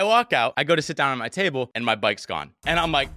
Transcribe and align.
I 0.00 0.02
walk 0.02 0.32
out, 0.32 0.54
I 0.56 0.64
go 0.64 0.74
to 0.74 0.80
sit 0.80 0.96
down 0.96 1.12
at 1.12 1.18
my 1.18 1.28
table, 1.28 1.70
and 1.74 1.84
my 1.84 1.94
bike's 1.94 2.24
gone. 2.24 2.52
And 2.64 2.80
I'm 2.80 2.90
like, 2.90 3.10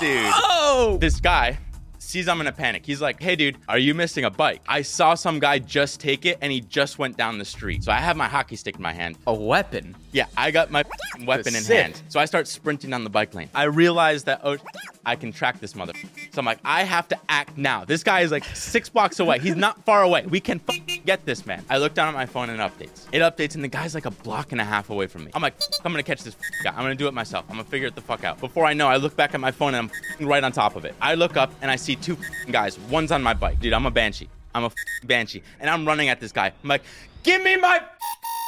dude, 0.00 0.32
Oh, 0.34 0.98
this 1.00 1.20
guy 1.20 1.58
sees 2.00 2.26
I'm 2.26 2.40
in 2.40 2.48
a 2.48 2.52
panic. 2.52 2.84
He's 2.84 3.00
like, 3.00 3.22
hey, 3.22 3.36
dude, 3.36 3.56
are 3.68 3.78
you 3.78 3.94
missing 3.94 4.24
a 4.24 4.30
bike? 4.30 4.62
I 4.66 4.82
saw 4.82 5.14
some 5.14 5.38
guy 5.38 5.60
just 5.60 6.00
take 6.00 6.26
it 6.26 6.38
and 6.40 6.50
he 6.50 6.60
just 6.60 6.98
went 6.98 7.16
down 7.16 7.38
the 7.38 7.44
street. 7.44 7.84
So 7.84 7.92
I 7.92 7.98
have 7.98 8.16
my 8.16 8.26
hockey 8.26 8.56
stick 8.56 8.74
in 8.74 8.82
my 8.82 8.92
hand. 8.92 9.16
a 9.28 9.32
weapon. 9.32 9.94
Yeah, 10.10 10.26
I 10.36 10.50
got 10.50 10.72
my 10.72 10.82
weapon 11.24 11.54
in 11.54 11.62
hand. 11.62 12.02
So 12.08 12.18
I 12.18 12.24
start 12.24 12.48
sprinting 12.48 12.90
down 12.90 13.04
the 13.04 13.10
bike 13.10 13.32
lane. 13.32 13.48
I 13.54 13.64
realize 13.64 14.24
that, 14.24 14.40
oh, 14.42 14.56
I 15.04 15.16
can 15.16 15.32
track 15.32 15.60
this 15.60 15.74
mother. 15.74 15.92
So 16.32 16.38
I'm 16.38 16.44
like, 16.44 16.58
I 16.64 16.84
have 16.84 17.08
to 17.08 17.18
act 17.28 17.56
now. 17.56 17.84
This 17.84 18.02
guy 18.02 18.20
is 18.20 18.30
like 18.30 18.44
six 18.44 18.88
blocks 18.88 19.18
away. 19.20 19.38
He's 19.38 19.56
not 19.56 19.82
far 19.84 20.02
away. 20.02 20.26
We 20.26 20.40
can 20.40 20.60
get 21.06 21.24
this 21.24 21.46
man. 21.46 21.64
I 21.70 21.78
look 21.78 21.94
down 21.94 22.08
at 22.08 22.14
my 22.14 22.26
phone 22.26 22.50
and 22.50 22.60
it 22.60 22.62
updates. 22.62 23.06
It 23.12 23.20
updates 23.20 23.54
and 23.54 23.64
the 23.64 23.68
guy's 23.68 23.94
like 23.94 24.06
a 24.06 24.10
block 24.10 24.52
and 24.52 24.60
a 24.60 24.64
half 24.64 24.90
away 24.90 25.06
from 25.06 25.24
me. 25.24 25.30
I'm 25.34 25.42
like, 25.42 25.54
"F- 25.60 25.80
I'm 25.84 25.92
gonna 25.92 26.02
catch 26.02 26.22
this 26.22 26.36
guy. 26.62 26.70
I'm 26.70 26.76
gonna 26.82 26.94
do 26.94 27.08
it 27.08 27.14
myself. 27.14 27.44
I'm 27.48 27.56
gonna 27.56 27.68
figure 27.68 27.88
it 27.88 27.94
the 27.94 28.00
fuck 28.00 28.24
out. 28.24 28.38
Before 28.40 28.66
I 28.66 28.74
know, 28.74 28.88
I 28.88 28.96
look 28.96 29.16
back 29.16 29.34
at 29.34 29.40
my 29.40 29.50
phone 29.50 29.74
and 29.74 29.90
I'm 30.20 30.26
right 30.26 30.44
on 30.44 30.52
top 30.52 30.76
of 30.76 30.84
it. 30.84 30.94
I 31.00 31.14
look 31.14 31.36
up 31.36 31.52
and 31.62 31.70
I 31.70 31.76
see 31.76 31.96
two 31.96 32.18
guys. 32.50 32.78
One's 32.78 33.12
on 33.12 33.22
my 33.22 33.34
bike. 33.34 33.60
Dude, 33.60 33.72
I'm 33.72 33.86
a 33.86 33.90
banshee. 33.90 34.28
I'm 34.54 34.64
a 34.64 34.70
banshee. 35.04 35.42
And 35.60 35.70
I'm 35.70 35.86
running 35.86 36.08
at 36.08 36.20
this 36.20 36.32
guy. 36.32 36.46
I'm 36.62 36.68
like, 36.68 36.82
give 37.22 37.42
me 37.42 37.56
my 37.56 37.80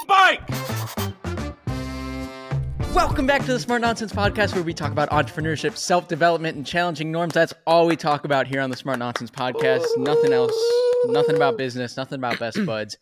bike! 0.08 1.31
Welcome 2.92 3.26
back 3.26 3.40
to 3.46 3.52
the 3.52 3.58
Smart 3.60 3.80
Nonsense 3.80 4.12
Podcast, 4.12 4.54
where 4.54 4.62
we 4.62 4.74
talk 4.74 4.92
about 4.92 5.08
entrepreneurship, 5.10 5.76
self 5.76 6.08
development, 6.08 6.56
and 6.56 6.66
challenging 6.66 7.10
norms. 7.10 7.32
That's 7.34 7.54
all 7.66 7.86
we 7.86 7.96
talk 7.96 8.24
about 8.24 8.46
here 8.46 8.60
on 8.60 8.70
the 8.70 8.76
Smart 8.76 8.98
Nonsense 8.98 9.30
Podcast. 9.30 9.84
Nothing 9.96 10.32
else. 10.32 10.54
Nothing 11.06 11.36
about 11.36 11.56
business. 11.56 11.96
Nothing 11.96 12.16
about 12.16 12.38
best 12.38 12.58
buds. 12.66 12.96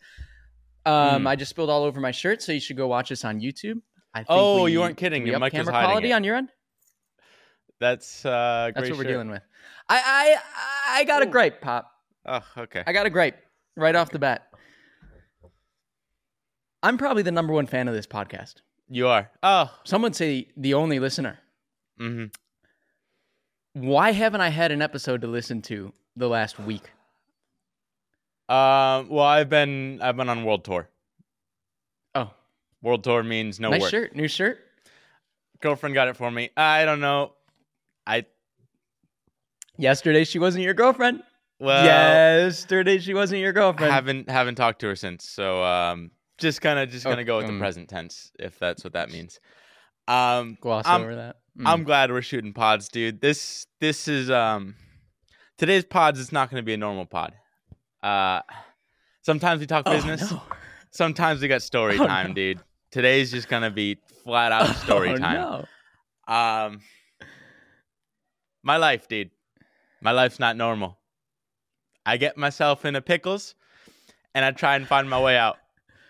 Um, 0.85 1.27
I 1.27 1.35
just 1.35 1.49
spilled 1.49 1.69
all 1.69 1.83
over 1.83 1.99
my 1.99 2.11
shirt, 2.11 2.41
so 2.41 2.51
you 2.51 2.59
should 2.59 2.77
go 2.77 2.87
watch 2.87 3.11
us 3.11 3.23
on 3.25 3.39
YouTube. 3.41 3.81
I 4.13 4.19
think 4.19 4.27
Oh, 4.29 4.63
we- 4.63 4.71
you 4.73 4.79
weren't 4.79 4.97
kidding. 4.97 5.25
Your 5.27 5.39
mic 5.39 5.53
hiding 5.53 5.67
quality 5.67 6.09
it. 6.11 6.13
on 6.13 6.23
your 6.23 6.35
end. 6.35 6.49
That's 7.79 8.25
uh, 8.25 8.71
great 8.73 8.75
That's 8.75 8.89
what 8.91 8.97
we're 9.05 9.11
dealing 9.11 9.29
with. 9.29 9.41
I 9.89 10.37
I 10.87 10.99
I 10.99 11.03
got 11.03 11.23
a 11.23 11.27
Ooh. 11.27 11.31
gripe, 11.31 11.61
pop. 11.61 11.91
Oh, 12.25 12.41
okay. 12.57 12.83
I 12.85 12.93
got 12.93 13.05
a 13.05 13.09
gripe 13.09 13.37
right 13.75 13.95
off 13.95 14.11
the 14.11 14.19
bat. 14.19 14.47
I'm 16.83 16.97
probably 16.97 17.23
the 17.23 17.31
number 17.31 17.53
one 17.53 17.67
fan 17.67 17.87
of 17.87 17.93
this 17.93 18.07
podcast. 18.07 18.55
You 18.93 19.07
are. 19.07 19.31
Oh. 19.41 19.73
Some 19.85 20.01
would 20.01 20.15
say 20.17 20.47
the 20.57 20.73
only 20.73 20.99
listener. 20.99 21.39
Mm-hmm. 21.99 22.25
Why 23.87 24.11
haven't 24.11 24.41
I 24.41 24.49
had 24.49 24.71
an 24.73 24.81
episode 24.81 25.21
to 25.21 25.27
listen 25.27 25.61
to 25.63 25.93
the 26.17 26.27
last 26.27 26.59
week? 26.59 26.89
Um. 28.49 29.07
Well, 29.07 29.19
I've 29.25 29.47
been 29.49 30.01
I've 30.01 30.17
been 30.17 30.27
on 30.27 30.43
world 30.43 30.65
tour. 30.65 30.89
Oh, 32.13 32.31
World 32.81 33.05
tour 33.05 33.23
means 33.23 33.61
no 33.61 33.69
nice 33.69 33.79
work. 33.81 33.91
shirt, 33.91 34.15
new 34.15 34.27
shirt. 34.27 34.59
Girlfriend 35.61 35.95
got 35.95 36.09
it 36.09 36.17
for 36.17 36.29
me. 36.29 36.49
I 36.57 36.83
don't 36.83 36.99
know. 36.99 37.31
I 38.05 38.25
Yesterday 39.77 40.25
she 40.25 40.37
wasn't 40.37 40.65
your 40.65 40.73
girlfriend. 40.73 41.23
well 41.61 41.85
Yesterday 41.85 42.97
she 42.99 43.13
wasn't 43.13 43.39
your 43.39 43.53
girlfriend. 43.53 43.93
haven't 43.93 44.29
haven't 44.29 44.55
talked 44.55 44.81
to 44.81 44.87
her 44.87 44.95
since. 44.97 45.23
So 45.29 45.63
um, 45.63 46.11
just 46.41 46.61
kind 46.61 46.77
of 46.79 46.89
just 46.89 47.05
Oh, 47.05 47.09
gonna 47.09 47.23
go 47.23 47.37
with 47.37 47.45
the 47.47 47.53
um. 47.53 47.59
present 47.59 47.87
tense 47.89 48.31
if 48.39 48.59
that's 48.59 48.83
what 48.83 48.93
that 48.93 49.09
means. 49.11 49.39
Um, 50.07 50.57
Gloss 50.59 50.85
I'm- 50.85 51.01
over 51.01 51.15
that. 51.15 51.37
Mm. 51.57 51.63
I'm 51.67 51.83
glad 51.83 52.11
we're 52.11 52.21
shooting 52.21 52.53
pods, 52.53 52.87
dude. 52.89 53.19
This 53.21 53.67
this 53.81 54.07
is 54.07 54.29
um 54.31 54.75
today's 55.57 55.83
pods 55.85 56.17
is 56.19 56.31
not 56.31 56.49
to 56.61 56.65
be 56.65 56.73
a 56.73 56.77
normal 56.77 57.05
pod. 57.05 57.33
Uh 58.03 58.41
sometimes 59.21 59.59
we 59.59 59.67
talk 59.67 59.83
Oh, 59.85 59.91
business. 59.93 60.31
no. 60.31 60.41
Sometimes 60.91 61.41
we 61.41 61.47
got 61.47 61.61
story 61.61 61.97
Oh, 61.99 62.05
time, 62.07 62.29
no. 62.29 62.33
dude. 62.33 62.59
Today's 62.91 63.31
just 63.31 63.47
to 63.63 63.69
be 63.69 63.97
flat 64.23 64.51
out 64.51 64.75
story 64.85 65.09
Oh, 65.11 65.17
time. 65.17 65.65
no. 66.29 66.33
Um 66.33 66.81
My 68.63 68.77
life, 68.77 69.07
dude. 69.07 69.31
My 70.01 70.11
life's 70.11 70.39
not 70.39 70.55
normal. 70.55 70.99
I 72.05 72.17
get 72.17 72.37
myself 72.37 72.85
into 72.85 73.01
pickles 73.01 73.55
and 74.33 74.43
I 74.45 74.51
try 74.51 74.75
and 74.75 74.87
find 74.87 75.09
my 75.09 75.19
way 75.21 75.37
out. 75.37 75.57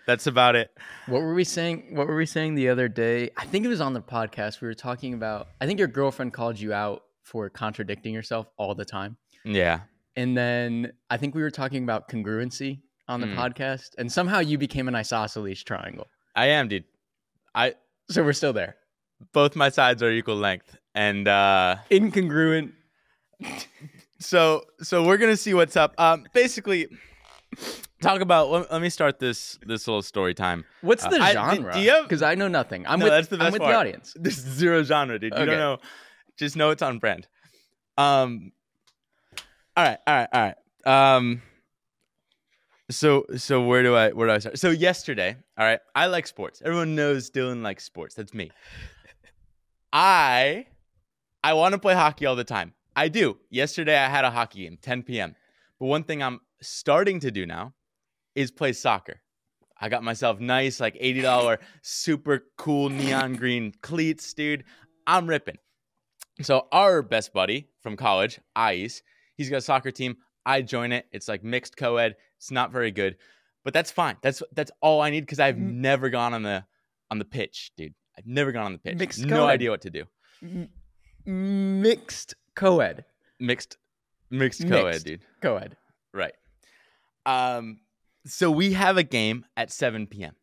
That's 0.06 0.26
about 0.26 0.56
it. 0.56 0.70
What 1.06 1.22
were 1.22 1.34
we 1.34 1.44
saying? 1.44 1.94
What 1.94 2.06
were 2.08 2.16
we 2.16 2.26
saying 2.26 2.54
the 2.56 2.68
other 2.68 2.88
day? 2.88 3.30
I 3.36 3.44
think 3.46 3.64
it 3.64 3.68
was 3.68 3.80
on 3.80 3.92
the 3.92 4.00
podcast. 4.02 4.60
We 4.60 4.66
were 4.68 4.74
talking 4.74 5.14
about. 5.14 5.48
I 5.60 5.66
think 5.66 5.78
your 5.78 5.88
girlfriend 5.88 6.32
called 6.32 6.58
you 6.58 6.72
out 6.72 7.02
for 7.22 7.48
contradicting 7.48 8.12
yourself 8.12 8.48
all 8.56 8.74
the 8.74 8.84
time. 8.84 9.16
Yeah. 9.44 9.80
And 10.16 10.36
then 10.36 10.92
I 11.08 11.16
think 11.18 11.34
we 11.34 11.42
were 11.42 11.50
talking 11.50 11.84
about 11.84 12.08
congruency 12.08 12.80
on 13.08 13.20
the 13.20 13.26
Mm. 13.28 13.36
podcast, 13.36 13.90
and 13.98 14.10
somehow 14.10 14.40
you 14.40 14.58
became 14.58 14.88
an 14.88 14.94
isosceles 14.94 15.62
triangle. 15.62 16.06
I 16.34 16.46
am, 16.46 16.68
dude. 16.68 16.84
I 17.54 17.74
So 18.10 18.22
we're 18.24 18.32
still 18.32 18.52
there. 18.52 18.76
both 19.32 19.54
my 19.54 19.68
sides 19.68 20.02
are 20.02 20.10
equal 20.10 20.36
length 20.36 20.76
and 20.94 21.28
uh 21.28 21.76
Incongruent. 21.90 22.72
so 24.18 24.64
so 24.80 25.04
we're 25.04 25.16
gonna 25.16 25.36
see 25.36 25.54
what's 25.54 25.76
up 25.76 25.94
um 25.98 26.26
basically 26.32 26.86
talk 28.00 28.20
about 28.20 28.50
let, 28.50 28.72
let 28.72 28.82
me 28.82 28.88
start 28.90 29.18
this 29.18 29.58
this 29.66 29.86
little 29.86 30.02
story 30.02 30.34
time. 30.34 30.64
What's 30.80 31.04
Uh, 31.04 31.10
the 31.10 31.20
I- 31.20 31.32
genre? 31.32 32.02
Because 32.02 32.22
I 32.22 32.34
know 32.34 32.48
nothing. 32.48 32.86
I'm 32.86 32.98
No, 32.98 33.06
with, 33.06 33.12
that's 33.12 33.28
the 33.28 33.38
I'm 33.44 33.52
with 33.52 33.60
part. 33.60 33.72
the 33.72 33.76
audience. 33.78 34.14
this 34.20 34.38
is 34.38 34.44
zero 34.44 34.82
genre 34.82 35.18
dude. 35.18 35.32
You 35.32 35.38
Okay. 35.40 35.46
don't 35.46 35.58
know. 35.58 35.78
Just 36.36 36.56
know 36.56 36.70
it's 36.70 36.82
on 36.82 36.98
brand. 36.98 37.26
Um 37.98 38.52
all 39.76 39.84
right 39.84 39.98
all 40.06 40.14
right 40.14 40.28
all 40.32 40.42
right. 40.42 40.56
Um 41.16 41.42
so 42.90 43.24
so 43.36 43.62
where 43.64 43.82
do 43.82 43.94
i 43.96 44.10
where 44.10 44.26
do 44.28 44.34
i 44.34 44.38
start? 44.38 44.58
So 44.58 44.70
yesterday 44.70 45.36
all 45.58 45.64
right 45.64 45.80
i 45.94 46.06
like 46.06 46.26
sports. 46.26 46.60
Everyone 46.64 46.94
knows 46.94 47.30
dylan 47.30 47.62
likes 47.62 47.84
sports. 47.84 48.14
That's 48.14 48.34
me. 48.34 48.50
I 49.92 50.66
i 51.44 51.52
want 51.54 51.72
to 51.72 51.78
play 51.78 51.94
hockey 51.94 52.26
all 52.26 52.36
the 52.36 52.44
time. 52.44 52.74
I 52.94 53.08
do. 53.08 53.38
Yesterday 53.50 53.96
i 53.96 54.08
had 54.08 54.24
a 54.24 54.30
hockey 54.30 54.64
game 54.64 54.78
10 54.80 55.02
p.m 55.04 55.34
but 55.78 55.86
one 55.86 56.04
thing 56.04 56.22
i'm 56.22 56.40
starting 56.62 57.20
to 57.20 57.30
do 57.30 57.44
now 57.46 57.74
is 58.34 58.50
play 58.50 58.72
soccer 58.72 59.20
I 59.80 59.88
got 59.88 60.04
myself 60.04 60.38
nice, 60.38 60.78
like 60.78 60.94
$80 60.94 61.58
super 61.82 62.44
cool 62.56 62.88
neon 62.88 63.34
green 63.34 63.72
cleats, 63.82 64.32
dude. 64.32 64.62
I'm 65.08 65.26
ripping. 65.26 65.56
So 66.40 66.68
our 66.70 67.02
best 67.02 67.32
buddy 67.32 67.68
from 67.82 67.96
college, 67.96 68.38
Ice, 68.54 69.02
he's 69.36 69.50
got 69.50 69.56
a 69.56 69.60
soccer 69.60 69.90
team. 69.90 70.18
I 70.46 70.62
join 70.62 70.92
it. 70.92 71.06
It's 71.10 71.26
like 71.26 71.42
mixed 71.42 71.76
co-ed. 71.76 72.14
It's 72.36 72.52
not 72.52 72.70
very 72.70 72.92
good, 72.92 73.16
but 73.64 73.74
that's 73.74 73.90
fine. 73.90 74.16
That's 74.22 74.40
that's 74.54 74.70
all 74.80 75.00
I 75.00 75.10
need 75.10 75.22
because 75.22 75.40
I've 75.40 75.56
Mm. 75.56 75.74
never 75.80 76.10
gone 76.10 76.32
on 76.32 76.44
the 76.44 76.64
on 77.10 77.18
the 77.18 77.24
pitch, 77.24 77.72
dude. 77.76 77.94
I've 78.16 78.26
never 78.26 78.52
gone 78.52 78.66
on 78.66 78.72
the 78.72 78.78
pitch. 78.78 78.98
Mixed 78.98 79.24
no 79.24 79.38
co-ed. 79.38 79.50
idea 79.52 79.70
what 79.70 79.80
to 79.82 79.90
do. 79.90 80.04
M- 80.42 80.68
mixed 81.26 82.34
co-ed. 82.54 83.04
Mixed 83.40 83.76
mixed 84.30 84.68
co-ed, 84.68 85.02
dude. 85.04 85.22
Co-ed. 85.40 85.76
Right. 86.14 86.34
Um, 87.26 87.80
so 88.26 88.50
we 88.50 88.72
have 88.72 88.96
a 88.96 89.02
game 89.02 89.44
at 89.56 89.70
7 89.70 90.06
p.m. 90.06 90.34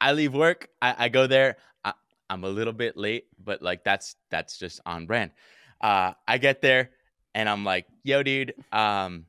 I 0.00 0.12
leave 0.12 0.34
work. 0.34 0.68
I, 0.80 0.94
I 0.98 1.08
go 1.08 1.26
there. 1.26 1.56
I, 1.84 1.92
I'm 2.30 2.44
a 2.44 2.48
little 2.48 2.72
bit 2.72 2.96
late, 2.96 3.26
but 3.42 3.62
like 3.62 3.84
that's 3.84 4.16
that's 4.30 4.58
just 4.58 4.80
on 4.86 5.06
brand. 5.06 5.32
Uh, 5.80 6.12
I 6.26 6.38
get 6.38 6.62
there 6.62 6.90
and 7.34 7.48
I'm 7.48 7.64
like, 7.64 7.86
"Yo, 8.04 8.22
dude, 8.22 8.54
um, 8.72 9.26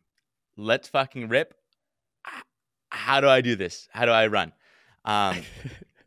let's 0.57 0.87
fucking 0.87 1.27
rip." 1.29 1.55
How 2.91 3.21
do 3.21 3.27
I 3.27 3.41
do 3.41 3.55
this? 3.55 3.87
How 3.91 4.05
do 4.05 4.11
I 4.11 4.27
run? 4.27 4.51
Um, 5.05 5.41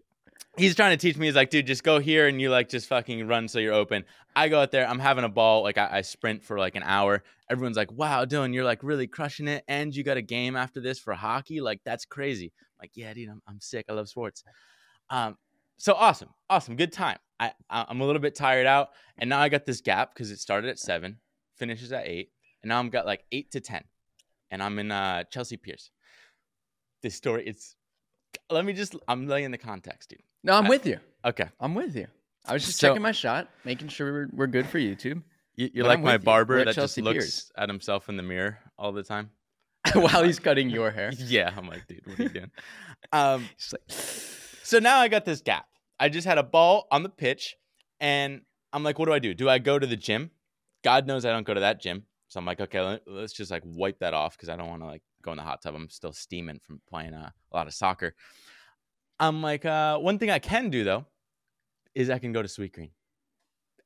he's 0.56 0.74
trying 0.74 0.96
to 0.96 1.00
teach 1.00 1.16
me. 1.16 1.26
He's 1.26 1.34
like, 1.36 1.50
dude, 1.50 1.66
just 1.66 1.82
go 1.82 1.98
here 1.98 2.26
and 2.28 2.40
you 2.40 2.50
like 2.50 2.68
just 2.68 2.88
fucking 2.88 3.26
run 3.26 3.48
so 3.48 3.58
you're 3.58 3.74
open. 3.74 4.04
I 4.34 4.48
go 4.48 4.60
out 4.60 4.70
there. 4.70 4.88
I'm 4.88 4.98
having 4.98 5.24
a 5.24 5.28
ball. 5.28 5.62
Like 5.62 5.78
I, 5.78 5.88
I 5.98 6.00
sprint 6.02 6.42
for 6.42 6.58
like 6.58 6.76
an 6.76 6.82
hour. 6.84 7.22
Everyone's 7.50 7.76
like, 7.76 7.92
wow, 7.92 8.24
Dylan, 8.24 8.54
you're 8.54 8.64
like 8.64 8.82
really 8.82 9.06
crushing 9.06 9.48
it. 9.48 9.64
And 9.68 9.94
you 9.94 10.04
got 10.04 10.16
a 10.16 10.22
game 10.22 10.56
after 10.56 10.80
this 10.80 10.98
for 10.98 11.14
hockey. 11.14 11.60
Like 11.60 11.80
that's 11.84 12.04
crazy. 12.04 12.52
I'm 12.60 12.84
like, 12.84 12.92
yeah, 12.94 13.12
dude, 13.14 13.28
I'm, 13.28 13.42
I'm 13.48 13.60
sick. 13.60 13.86
I 13.88 13.92
love 13.92 14.08
sports. 14.08 14.44
Um, 15.10 15.36
so 15.78 15.94
awesome, 15.94 16.28
awesome, 16.48 16.76
good 16.76 16.92
time. 16.92 17.18
I, 17.40 17.52
I'm 17.68 18.00
a 18.00 18.06
little 18.06 18.22
bit 18.22 18.36
tired 18.36 18.66
out, 18.66 18.90
and 19.18 19.28
now 19.28 19.40
I 19.40 19.48
got 19.48 19.66
this 19.66 19.80
gap 19.80 20.14
because 20.14 20.30
it 20.30 20.38
started 20.38 20.70
at 20.70 20.78
seven, 20.78 21.18
finishes 21.56 21.92
at 21.92 22.06
eight, 22.06 22.30
and 22.62 22.68
now 22.68 22.78
I'm 22.78 22.88
got 22.88 23.04
like 23.04 23.24
eight 23.32 23.50
to 23.50 23.60
ten, 23.60 23.82
and 24.52 24.62
I'm 24.62 24.78
in 24.78 24.92
uh, 24.92 25.24
Chelsea 25.24 25.56
Piers. 25.56 25.90
This 27.02 27.16
story, 27.16 27.44
it's. 27.46 27.74
Let 28.48 28.64
me 28.64 28.74
just. 28.74 28.94
I'm 29.08 29.26
laying 29.26 29.50
the 29.50 29.58
context, 29.58 30.10
dude. 30.10 30.22
No, 30.42 30.54
I'm 30.54 30.66
I- 30.66 30.68
with 30.68 30.86
you. 30.86 30.98
Okay. 31.24 31.48
I'm 31.60 31.74
with 31.74 31.94
you. 31.96 32.06
I 32.44 32.54
was 32.54 32.64
just 32.66 32.78
So- 32.78 32.88
checking 32.88 33.02
my 33.02 33.12
shot, 33.12 33.48
making 33.64 33.88
sure 33.88 34.12
we're, 34.12 34.28
we're 34.32 34.46
good 34.48 34.66
for 34.66 34.78
YouTube. 34.78 35.22
You, 35.54 35.70
you're 35.74 35.86
like 35.86 36.00
my 36.00 36.14
with 36.14 36.22
you. 36.22 36.24
barber 36.24 36.64
that 36.64 36.74
just 36.74 36.98
looks 36.98 37.24
Piers. 37.24 37.52
at 37.56 37.68
himself 37.68 38.08
in 38.08 38.16
the 38.16 38.22
mirror 38.22 38.58
all 38.78 38.90
the 38.92 39.02
time. 39.02 39.30
While 39.94 40.24
he's 40.24 40.38
cutting 40.38 40.70
your 40.70 40.90
hair. 40.90 41.12
Yeah, 41.18 41.52
I'm 41.56 41.68
like, 41.68 41.86
dude, 41.86 42.00
what 42.06 42.18
are 42.18 42.22
you 42.24 42.28
doing? 42.30 42.50
um, 43.12 43.48
like, 43.72 43.82
so 43.88 44.78
now 44.78 44.98
I 44.98 45.08
got 45.08 45.24
this 45.24 45.40
gap. 45.40 45.66
I 46.00 46.08
just 46.08 46.26
had 46.26 46.38
a 46.38 46.42
ball 46.42 46.86
on 46.90 47.02
the 47.02 47.08
pitch, 47.08 47.56
and 48.00 48.40
I'm 48.72 48.82
like, 48.82 48.98
what 48.98 49.06
do 49.06 49.12
I 49.12 49.18
do? 49.18 49.34
Do 49.34 49.48
I 49.48 49.58
go 49.58 49.78
to 49.78 49.86
the 49.86 49.96
gym? 49.96 50.30
God 50.82 51.06
knows 51.06 51.24
I 51.24 51.30
don't 51.32 51.46
go 51.46 51.54
to 51.54 51.60
that 51.60 51.80
gym. 51.80 52.04
So 52.28 52.38
I'm 52.40 52.46
like, 52.46 52.60
okay, 52.60 52.80
let, 52.80 53.02
let's 53.06 53.32
just 53.32 53.50
like 53.50 53.62
wipe 53.64 53.98
that 53.98 54.14
off 54.14 54.36
because 54.36 54.48
I 54.48 54.56
don't 54.56 54.68
want 54.68 54.82
to 54.82 54.86
like 54.86 55.02
go 55.22 55.32
in 55.32 55.36
the 55.36 55.42
hot 55.44 55.62
tub. 55.62 55.74
I'm 55.74 55.90
still 55.90 56.12
steaming 56.12 56.60
from 56.64 56.80
playing 56.88 57.12
uh, 57.14 57.30
a 57.52 57.56
lot 57.56 57.66
of 57.66 57.74
soccer. 57.74 58.14
I'm 59.22 59.40
like, 59.40 59.64
uh, 59.64 59.98
one 59.98 60.18
thing 60.18 60.30
I 60.30 60.38
can 60.40 60.68
do 60.70 60.82
though 60.84 61.06
is 61.94 62.10
I 62.10 62.18
can 62.18 62.32
go 62.32 62.42
to 62.42 62.48
Sweetgreen. 62.48 62.90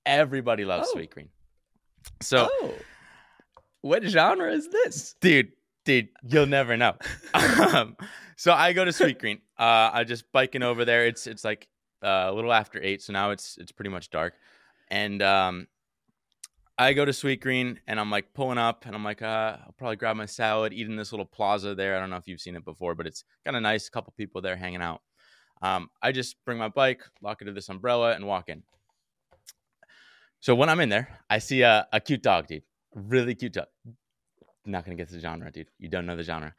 Everybody 0.05 0.65
loves 0.65 0.89
Oh. 0.93 0.97
Sweetgreen. 0.99 1.29
So, 2.23 2.49
oh, 2.51 2.75
what 3.83 4.03
genre 4.05 4.51
is 4.53 4.69
this? 4.69 5.15
dude, 5.21 5.53
dude, 5.85 6.09
you'll 6.23 6.47
never 6.47 6.77
know. 6.77 6.95
um, 7.35 7.97
so 8.37 8.53
I 8.53 8.73
go 8.73 8.85
to 8.85 8.93
Sweetgreen. 8.93 9.41
Uh, 9.59 9.91
I 9.93 10.05
just 10.05 10.25
biking 10.33 10.63
over 10.63 10.85
there. 10.85 11.07
It's 11.07 11.27
it's 11.27 11.45
like 11.45 11.69
uh, 12.03 12.27
a 12.29 12.33
little 12.33 12.53
after 12.53 12.83
eight, 12.83 13.03
so 13.03 13.13
now 13.13 13.31
it's 13.31 13.59
it's 13.59 13.73
pretty 13.73 13.91
much 13.91 14.11
dark, 14.11 14.35
and 14.89 15.21
um, 15.23 15.67
I 16.79 16.93
go 16.93 17.05
to 17.05 17.13
Sweetgreen 17.13 17.79
and 17.89 17.99
I'm 17.99 18.11
like 18.11 18.33
pulling 18.35 18.59
up, 18.59 18.87
and 18.87 18.95
I'm 18.95 19.03
like, 19.05 19.21
uh, 19.23 19.57
I'll 19.67 19.75
probably 19.77 19.97
grab 19.97 20.17
my 20.17 20.27
salad, 20.27 20.73
eat 20.73 20.87
in 20.87 20.97
this 20.97 21.13
little 21.13 21.27
plaza 21.27 21.75
there. 21.75 21.97
I 21.97 22.01
don't 22.01 22.11
know 22.11 22.17
if 22.17 22.29
you've 22.29 22.41
seen 22.41 22.55
it 22.57 22.65
before, 22.65 22.95
but 22.95 23.07
it's 23.07 23.25
kind 23.45 23.57
of 23.57 23.63
nice. 23.63 23.89
A 23.89 23.91
couple 23.91 24.15
people 24.17 24.41
there 24.41 24.57
hanging 24.57 24.83
out. 24.83 25.03
Um, 25.63 25.91
I 26.03 26.13
just 26.13 26.37
bring 26.45 26.59
my 26.59 26.69
bike, 26.69 27.03
lock 27.23 27.41
it 27.43 27.47
to 27.47 27.53
this 27.53 27.69
umbrella, 27.69 28.13
and 28.15 28.27
walk 28.27 28.49
in. 28.49 28.63
So 30.41 30.55
when 30.55 30.69
I'm 30.69 30.81
in 30.81 30.89
there, 30.89 31.09
I 31.29 31.39
see 31.39 31.63
a, 31.63 31.87
a 31.93 32.01
cute 32.01 32.23
dog, 32.23 32.47
dude. 32.47 32.63
Really 32.95 33.35
cute 33.35 33.55
dog. 33.55 33.67
Not 34.65 34.85
gonna 34.85 34.97
get 34.97 35.09
to 35.09 35.15
the 35.15 35.21
genre, 35.21 35.51
dude. 35.51 35.69
You 35.79 35.89
don't 35.89 36.07
know 36.07 36.17
the 36.17 36.23
genre. 36.23 36.55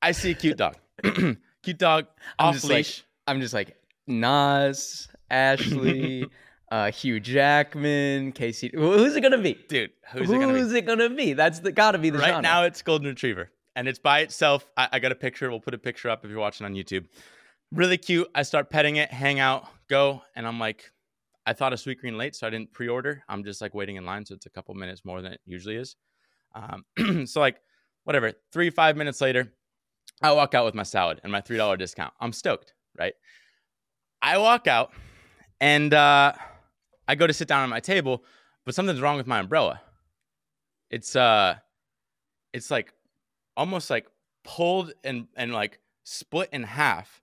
I 0.00 0.12
see 0.12 0.32
a 0.32 0.34
cute 0.34 0.58
dog. 0.58 0.76
cute 1.62 1.78
dog 1.78 2.06
I'm 2.38 2.48
off 2.48 2.54
just 2.54 2.64
like- 2.64 2.76
leash. 2.76 3.04
I'm 3.26 3.40
just 3.40 3.54
like 3.54 3.76
Nas, 4.08 5.06
Ashley, 5.30 6.26
uh, 6.72 6.90
Hugh 6.90 7.20
Jackman, 7.20 8.32
Casey. 8.32 8.70
Who's 8.74 9.14
it 9.14 9.20
gonna 9.20 9.38
be? 9.38 9.54
dude, 9.68 9.90
who's 10.12 10.28
it 10.28 10.38
gonna 10.38 10.52
be? 10.52 10.58
Who's 10.60 10.72
it 10.72 10.86
gonna 10.86 11.08
be? 11.10 11.32
That's 11.34 11.60
the 11.60 11.70
gotta 11.70 11.98
be 11.98 12.10
the 12.10 12.18
right 12.18 12.26
genre. 12.28 12.42
now 12.42 12.64
it's 12.64 12.82
golden 12.82 13.08
retriever 13.08 13.50
and 13.76 13.88
it's 13.88 13.98
by 13.98 14.20
itself 14.20 14.68
I, 14.76 14.88
I 14.92 14.98
got 14.98 15.12
a 15.12 15.14
picture 15.14 15.48
we'll 15.50 15.60
put 15.60 15.72
a 15.74 15.78
picture 15.78 16.10
up 16.10 16.24
if 16.24 16.30
you're 16.30 16.40
watching 16.40 16.66
on 16.66 16.74
youtube 16.74 17.06
really 17.72 17.98
cute. 17.98 18.28
I 18.34 18.42
start 18.42 18.70
petting 18.70 18.96
it 18.96 19.10
hang 19.10 19.40
out 19.40 19.66
go 19.88 20.22
and 20.36 20.46
i'm 20.46 20.58
like 20.58 20.90
i 21.44 21.52
thought 21.52 21.74
of 21.74 21.78
Sweetgreen 21.78 22.16
late 22.16 22.34
so 22.34 22.46
i 22.46 22.50
didn't 22.50 22.72
pre-order. 22.72 23.22
I'm 23.28 23.44
just 23.44 23.60
like 23.60 23.74
waiting 23.74 23.96
in 23.96 24.06
line 24.06 24.24
so 24.24 24.34
it's 24.34 24.46
a 24.46 24.50
couple 24.50 24.74
minutes 24.74 25.04
more 25.04 25.20
than 25.20 25.32
it 25.32 25.40
usually 25.44 25.76
is. 25.76 25.96
Um, 26.54 27.26
so 27.26 27.40
like 27.40 27.60
whatever. 28.04 28.32
Three 28.52 28.70
five 28.70 28.96
minutes 28.96 29.20
later 29.20 29.52
i 30.22 30.32
walk 30.32 30.54
out 30.54 30.64
with 30.64 30.74
my 30.74 30.82
salad 30.82 31.20
and 31.22 31.32
my 31.32 31.40
three 31.40 31.56
dollar 31.56 31.76
discount. 31.76 32.12
I'm 32.20 32.32
stoked 32.32 32.74
right? 32.98 33.14
I 34.20 34.38
walk 34.38 34.66
out 34.66 34.92
and 35.60 35.92
uh, 35.92 36.32
i 37.08 37.14
go 37.14 37.26
to 37.26 37.32
sit 37.32 37.48
down 37.48 37.62
at 37.62 37.68
my 37.68 37.80
table 37.80 38.24
but 38.64 38.74
something's 38.74 39.00
wrong 39.00 39.16
with 39.16 39.26
my 39.26 39.40
umbrella. 39.40 39.80
It's 40.90 41.16
uh 41.16 41.56
it's 42.52 42.70
like 42.70 42.92
almost 43.56 43.90
like 43.90 44.06
pulled 44.44 44.92
and 45.04 45.26
and 45.36 45.52
like 45.52 45.80
split 46.04 46.50
in 46.52 46.62
half. 46.62 47.21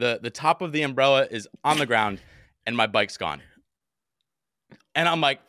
The 0.00 0.18
the 0.22 0.30
top 0.30 0.62
of 0.62 0.72
the 0.72 0.82
umbrella 0.82 1.26
is 1.30 1.46
on 1.62 1.78
the 1.78 1.86
ground 1.86 2.20
and 2.66 2.76
my 2.76 2.86
bike's 2.86 3.16
gone. 3.16 3.40
And 4.94 5.08
I'm 5.08 5.20
like, 5.20 5.40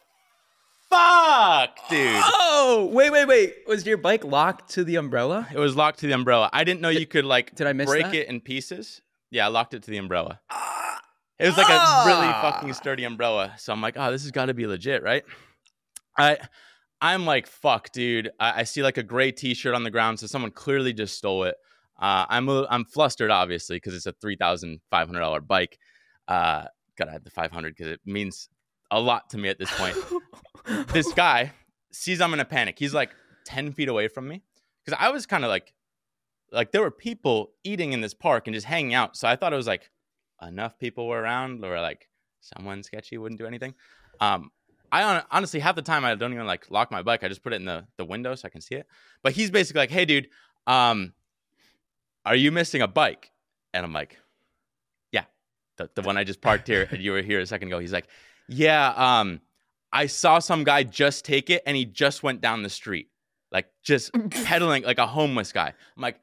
fuck, 0.90 1.70
dude. 1.90 2.22
Oh, 2.24 2.90
wait, 2.94 3.10
wait, 3.12 3.26
wait. 3.28 3.56
Was 3.68 3.86
your 3.86 3.98
bike 3.98 4.24
locked 4.24 4.72
to 4.74 4.84
the 4.84 4.96
umbrella? 4.98 5.48
It 5.54 5.58
was 5.60 5.76
locked 5.76 6.00
to 6.00 6.08
the 6.08 6.14
umbrella. 6.14 6.50
I 6.54 6.64
didn't 6.64 6.82
know 6.82 6.90
you 6.90 7.06
could 7.08 7.26
like 7.26 7.56
Did 7.56 7.68
I 7.68 7.74
miss 7.74 7.88
break 7.90 8.04
that? 8.06 8.14
it 8.16 8.28
in 8.28 8.42
pieces. 8.42 9.02
Yeah, 9.32 9.46
I 9.46 9.50
locked 9.50 9.74
it 9.74 9.84
to 9.84 9.92
the 9.92 9.98
umbrella. 9.98 10.40
It 11.40 11.46
was 11.48 11.58
like 11.58 11.70
a 11.70 12.04
really 12.06 12.28
Ah. 12.28 12.42
fucking 12.52 12.74
sturdy 12.74 13.04
umbrella. 13.04 13.54
So 13.58 13.74
I'm 13.74 13.82
like, 13.82 13.96
oh, 13.98 14.12
this 14.12 14.22
has 14.24 14.32
got 14.32 14.46
to 14.46 14.54
be 14.54 14.68
legit, 14.68 15.02
right? 15.02 15.24
I 16.18 16.38
I'm 17.00 17.26
like, 17.26 17.48
fuck, 17.48 17.92
dude. 17.92 18.30
I, 18.40 18.60
I 18.60 18.64
see 18.64 18.84
like 18.84 18.98
a 18.98 19.04
gray 19.04 19.32
T-shirt 19.32 19.74
on 19.74 19.84
the 19.84 19.90
ground, 19.90 20.20
so 20.20 20.28
someone 20.28 20.52
clearly 20.52 20.94
just 20.94 21.18
stole 21.18 21.46
it. 21.46 21.56
Uh, 22.02 22.26
I'm 22.30 22.50
a, 22.50 22.66
I'm 22.70 22.84
flustered, 22.84 23.30
obviously, 23.30 23.76
because 23.76 23.94
it's 23.94 24.08
a 24.08 24.14
three 24.14 24.36
thousand 24.36 24.82
five 24.90 25.08
hundred 25.08 25.20
dollar 25.20 25.40
bike. 25.40 25.78
Uh, 26.28 26.66
gotta 26.98 27.14
add 27.14 27.24
the 27.24 27.30
five 27.30 27.52
hundred 27.52 27.76
because 27.76 27.92
it 27.92 28.02
means 28.06 28.50
a 28.90 29.00
lot 29.00 29.30
to 29.30 29.38
me 29.38 29.50
at 29.50 29.60
this 29.60 29.72
point. 29.78 29.96
this 30.88 31.14
guy 31.16 31.54
sees 31.92 32.20
I'm 32.20 32.34
in 32.34 32.40
a 32.40 32.46
panic. 32.46 32.80
He's 32.80 32.94
like 32.94 33.12
ten 33.46 33.72
feet 33.72 33.88
away 33.88 34.08
from 34.08 34.28
me 34.28 34.42
because 34.84 34.98
I 35.00 35.10
was 35.10 35.28
kind 35.28 35.44
of 35.44 35.50
like, 35.50 35.74
like 36.52 36.72
there 36.72 36.82
were 36.82 36.92
people 36.92 37.52
eating 37.64 37.94
in 37.94 38.02
this 38.02 38.16
park 38.16 38.48
and 38.48 38.56
just 38.56 38.66
hanging 38.66 38.96
out. 38.96 39.16
So 39.16 39.28
I 39.28 39.36
thought 39.36 39.54
it 39.54 39.58
was 39.58 39.68
like 39.68 39.92
enough 40.42 40.80
people 40.80 41.08
were 41.08 41.22
around, 41.22 41.64
or 41.64 41.80
like 41.80 42.10
someone 42.40 42.82
sketchy 42.82 43.20
wouldn't 43.20 43.40
do 43.40 43.46
anything. 43.46 43.76
Um, 44.20 44.50
I 44.92 45.04
hon- 45.04 45.24
honestly 45.30 45.60
half 45.60 45.76
the 45.76 45.84
time 45.84 46.04
I 46.04 46.16
don't 46.16 46.34
even 46.34 46.48
like 46.48 46.72
lock 46.72 46.92
my 46.92 47.04
bike. 47.04 47.24
I 47.24 47.28
just 47.28 47.44
put 47.44 47.54
it 47.54 47.58
in 47.58 47.66
the 47.66 47.86
the 47.98 48.06
window 48.06 48.34
so 48.34 48.48
I 48.48 48.50
can 48.50 48.62
see 48.62 48.76
it. 48.76 48.88
But 49.22 49.34
he's 49.34 49.52
basically 49.52 49.82
like, 49.82 49.92
"Hey, 49.92 50.06
dude, 50.06 50.28
um, 50.66 51.14
are 52.26 52.36
you 52.36 52.52
missing 52.52 52.82
a 52.82 52.88
bike?" 52.88 53.32
And 53.74 53.86
I'm 53.86 53.94
like, 53.94 54.18
"Yeah, 55.12 55.26
the 55.78 55.90
the 55.96 56.02
one 56.02 56.18
I 56.18 56.24
just 56.24 56.42
parked 56.42 56.68
here. 56.68 56.88
and 56.92 57.02
you 57.04 57.12
were 57.12 57.22
here 57.22 57.40
a 57.40 57.46
second 57.46 57.70
ago." 57.70 57.80
He's 57.80 57.94
like, 57.94 58.08
"Yeah, 58.48 58.94
um, 58.96 59.42
I 59.92 60.08
saw 60.08 60.40
some 60.40 60.64
guy 60.64 60.84
just 60.84 61.26
take 61.26 61.50
it, 61.50 61.64
and 61.66 61.76
he 61.78 61.86
just 61.86 62.24
went 62.24 62.42
down 62.42 62.64
the 62.64 62.70
street, 62.70 63.10
like 63.52 63.68
just 63.84 64.12
pedaling 64.30 64.84
like 64.84 64.98
a 64.98 65.08
homeless 65.08 65.52
guy." 65.52 65.68
I'm 65.96 66.02
like, 66.02 66.20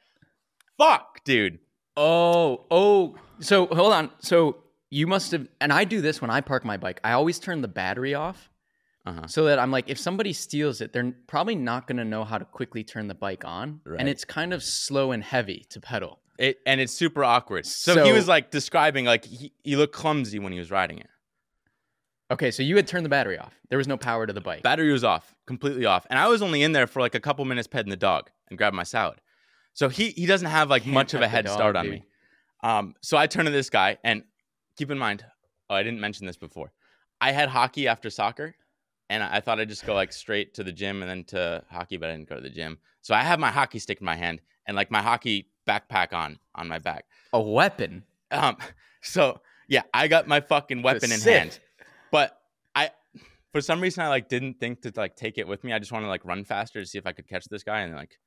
"Fuck, 0.77 1.25
dude." 1.25 1.59
Oh, 1.97 2.65
oh. 2.71 3.17
So 3.41 3.67
hold 3.67 3.93
on. 3.93 4.11
So 4.21 4.59
you 4.91 5.07
must 5.07 5.33
have, 5.33 5.49
and 5.61 5.73
I 5.73 5.85
do 5.85 6.01
this 6.01 6.21
when 6.21 6.31
I 6.31 6.41
park 6.41 6.65
my 6.65 6.77
bike. 6.77 7.01
I 7.03 7.13
always 7.13 7.39
turn 7.39 7.61
the 7.61 7.69
battery 7.69 8.15
off 8.15 8.51
Uh-huh. 9.09 9.27
so 9.27 9.45
that 9.45 9.59
I'm 9.59 9.71
like, 9.71 9.89
if 9.89 9.99
somebody 9.99 10.35
steals 10.35 10.83
it, 10.83 10.93
they're 10.93 11.15
probably 11.27 11.55
not 11.55 11.87
going 11.87 11.97
to 11.97 12.05
know 12.05 12.25
how 12.25 12.37
to 12.37 12.45
quickly 12.45 12.85
turn 12.85 13.09
the 13.09 13.15
bike 13.15 13.43
on. 13.45 13.81
Right. 13.85 13.99
And 13.99 14.09
it's 14.09 14.25
kind 14.25 14.53
of 14.53 14.63
slow 14.63 15.13
and 15.13 15.25
heavy 15.25 15.65
to 15.71 15.81
pedal. 15.81 16.21
It 16.39 16.59
and 16.67 16.81
it's 16.81 16.93
super 16.93 17.25
awkward. 17.25 17.67
So, 17.67 18.05
he 18.05 18.13
was 18.13 18.29
like 18.29 18.51
describing 18.51 19.07
like 19.07 19.25
he, 19.25 19.53
he 19.65 19.77
looked 19.77 19.95
clumsy 19.95 20.39
when 20.39 20.53
he 20.53 20.59
was 20.59 20.71
riding 20.71 20.99
it. 20.99 21.09
Okay, 22.31 22.51
so 22.51 22.63
you 22.63 22.77
had 22.77 22.87
turned 22.87 23.07
the 23.07 23.11
battery 23.11 23.39
off. 23.39 23.55
There 23.71 23.79
was 23.79 23.89
no 23.89 23.97
power 23.97 24.27
to 24.27 24.33
the 24.33 24.41
bike. 24.43 24.63
Battery 24.63 24.93
was 24.93 25.03
off, 25.03 25.35
completely 25.47 25.87
off. 25.87 26.07
And 26.11 26.19
I 26.19 26.29
was 26.29 26.43
only 26.43 26.63
in 26.63 26.73
there 26.73 26.87
for 26.87 27.01
like 27.01 27.15
a 27.15 27.21
couple 27.21 27.45
minutes 27.47 27.67
petting 27.67 27.89
the 27.89 27.97
dog 27.97 28.31
and 28.51 28.59
grabbing 28.59 28.77
my 28.77 28.83
salad. 28.83 29.21
So 29.73 29.89
he 29.89 30.11
he 30.11 30.27
doesn't 30.27 30.49
have 30.49 30.69
like 30.69 30.83
Can't 30.83 30.95
much 30.95 31.15
of 31.15 31.23
a 31.23 31.29
head 31.29 31.47
dog, 31.47 31.55
start 31.55 31.77
on 31.77 31.85
dude. 31.85 31.95
me. 31.95 32.05
Um, 32.63 32.95
so 33.01 33.17
I 33.17 33.27
turn 33.27 33.47
to 33.47 33.51
this 33.51 33.71
guy 33.71 33.97
and 34.05 34.25
keep 34.77 34.91
in 34.91 34.99
mind, 34.99 35.25
oh, 35.71 35.75
I 35.75 35.83
didn't 35.83 36.01
mention 36.01 36.27
this 36.27 36.37
before. 36.37 36.73
I 37.21 37.33
had 37.33 37.49
hockey 37.49 37.89
after 37.89 38.11
soccer, 38.11 38.55
and 39.11 39.23
I 39.23 39.41
thought 39.41 39.59
I'd 39.59 39.69
just 39.69 39.87
go 39.87 39.95
like 39.95 40.13
straight 40.13 40.55
to 40.55 40.65
the 40.65 40.73
gym 40.73 41.03
and 41.03 41.11
then 41.11 41.25
to 41.25 41.65
hockey, 41.71 41.97
but 41.97 42.11
I 42.11 42.13
didn't 42.13 42.29
go 42.29 42.37
to 42.37 42.41
the 42.41 42.51
gym. 42.51 42.79
So 43.01 43.15
I 43.15 43.23
have 43.23 43.39
my 43.39 43.51
hockey 43.51 43.79
stick 43.79 44.01
in 44.01 44.05
my 44.05 44.17
hand 44.17 44.41
and 44.67 44.77
like 44.77 44.91
my 44.91 45.03
hockey 45.03 45.49
backpack 45.67 46.13
on 46.13 46.39
on 46.55 46.69
my 46.69 46.79
back. 46.79 47.07
A 47.33 47.41
weapon. 47.41 48.05
Um, 48.31 48.57
so 49.03 49.41
yeah, 49.69 49.83
I 49.93 50.09
got 50.09 50.27
my 50.27 50.41
fucking 50.41 50.83
weapon 50.83 51.13
in 51.13 51.21
hand, 51.21 51.59
but 52.11 52.39
I, 52.75 52.91
for 53.53 53.61
some 53.61 53.81
reason, 53.81 54.03
I 54.03 54.09
like 54.09 54.29
didn't 54.29 54.61
think 54.61 54.83
to 54.83 54.93
like 54.97 55.17
take 55.17 55.39
it 55.39 55.47
with 55.47 55.65
me. 55.65 55.73
I 55.73 55.79
just 55.79 55.93
want 55.93 56.05
to 56.05 56.09
like 56.09 56.25
run 56.25 56.45
faster 56.45 56.81
to 56.81 56.87
see 56.87 56.99
if 56.99 57.07
I 57.07 57.13
could 57.13 57.29
catch 57.29 57.47
this 57.47 57.63
guy 57.63 57.81
and 57.81 57.95
like, 57.95 58.19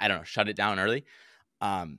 I 0.00 0.08
don't 0.08 0.18
know, 0.18 0.24
shut 0.24 0.48
it 0.48 0.56
down 0.56 0.78
early. 0.78 1.04
Um, 1.60 1.98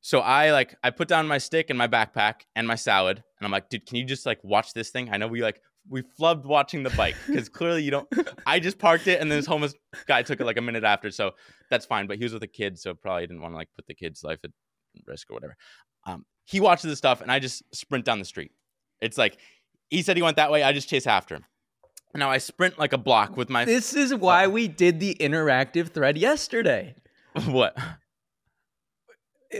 so 0.00 0.20
I 0.20 0.52
like 0.52 0.74
I 0.84 0.90
put 0.90 1.08
down 1.08 1.26
my 1.26 1.38
stick 1.38 1.68
and 1.68 1.76
my 1.76 1.88
backpack 1.88 2.42
and 2.54 2.66
my 2.66 2.76
salad, 2.76 3.22
and 3.38 3.44
I'm 3.44 3.50
like, 3.50 3.68
dude, 3.68 3.86
can 3.86 3.96
you 3.96 4.04
just 4.04 4.24
like 4.24 4.42
watch 4.44 4.72
this 4.72 4.90
thing? 4.90 5.10
I 5.10 5.16
know 5.16 5.26
we 5.26 5.42
like 5.42 5.60
we 5.88 6.02
flubbed 6.02 6.44
watching 6.44 6.82
the 6.82 6.90
bike 6.90 7.16
because 7.26 7.48
clearly 7.48 7.82
you 7.82 7.90
don't. 7.90 8.08
I 8.46 8.58
just 8.58 8.78
parked 8.78 9.06
it, 9.06 9.20
and 9.20 9.30
then 9.30 9.38
this 9.38 9.46
homeless 9.46 9.74
guy 10.06 10.22
took 10.22 10.40
it 10.40 10.44
like 10.44 10.56
a 10.56 10.62
minute 10.62 10.84
after, 10.84 11.10
so 11.10 11.32
that's 11.70 11.86
fine. 11.86 12.06
But 12.06 12.18
he 12.18 12.24
was 12.24 12.32
with 12.32 12.42
a 12.42 12.48
kid, 12.48 12.78
so 12.78 12.94
probably 12.94 13.26
didn't 13.26 13.42
want 13.42 13.54
to 13.54 13.56
like 13.56 13.68
put 13.74 13.86
the 13.86 13.94
kid's 13.94 14.22
life 14.24 14.38
at 14.44 14.50
risk 15.06 15.30
or 15.30 15.34
whatever. 15.34 15.56
Um, 16.06 16.24
he 16.44 16.60
watches 16.60 16.90
the 16.90 16.96
stuff, 16.96 17.20
and 17.20 17.30
I 17.30 17.38
just 17.38 17.62
sprint 17.74 18.04
down 18.04 18.18
the 18.18 18.24
street. 18.24 18.52
It's 19.00 19.18
like 19.18 19.38
he 19.90 20.02
said 20.02 20.16
he 20.16 20.22
went 20.22 20.36
that 20.36 20.50
way. 20.50 20.62
I 20.62 20.72
just 20.72 20.88
chase 20.88 21.06
after 21.06 21.36
him. 21.36 21.44
Now 22.14 22.30
I 22.30 22.38
sprint 22.38 22.78
like 22.78 22.92
a 22.92 22.98
block 22.98 23.36
with 23.36 23.50
my 23.50 23.64
This 23.64 23.94
is 23.94 24.14
why 24.14 24.46
we 24.46 24.68
did 24.68 25.00
the 25.00 25.16
interactive 25.20 25.90
thread 25.90 26.16
yesterday. 26.16 26.94
what? 27.46 27.76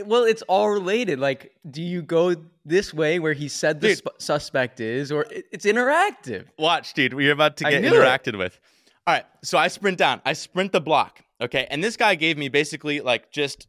Well, 0.05 0.23
it's 0.23 0.41
all 0.43 0.69
related. 0.69 1.19
Like, 1.19 1.53
do 1.69 1.81
you 1.81 2.01
go 2.01 2.35
this 2.67 2.93
way 2.93 3.19
where 3.19 3.33
he 3.33 3.47
said 3.47 3.81
the 3.81 3.89
Dude. 3.89 3.97
sp- 4.03 4.17
suspect 4.19 4.79
is, 4.79 5.11
or 5.11 5.23
it- 5.31 5.45
it's 5.51 5.65
interactive? 5.65 6.45
Watch, 6.57 6.93
dude. 6.93 7.13
We're 7.13 7.31
about 7.31 7.57
to 7.57 7.63
get 7.63 7.81
knew 7.81 7.87
it. 7.89 7.93
interacted 7.93 8.37
with. 8.37 8.59
All 9.05 9.13
right. 9.13 9.25
So 9.43 9.57
I 9.57 9.67
sprint 9.69 9.97
down. 9.97 10.21
I 10.25 10.33
sprint 10.33 10.71
the 10.73 10.81
block. 10.81 11.21
Okay. 11.41 11.65
And 11.69 11.83
this 11.83 11.95
guy 11.97 12.15
gave 12.15 12.37
me 12.37 12.49
basically 12.49 12.99
like 13.01 13.31
just 13.31 13.67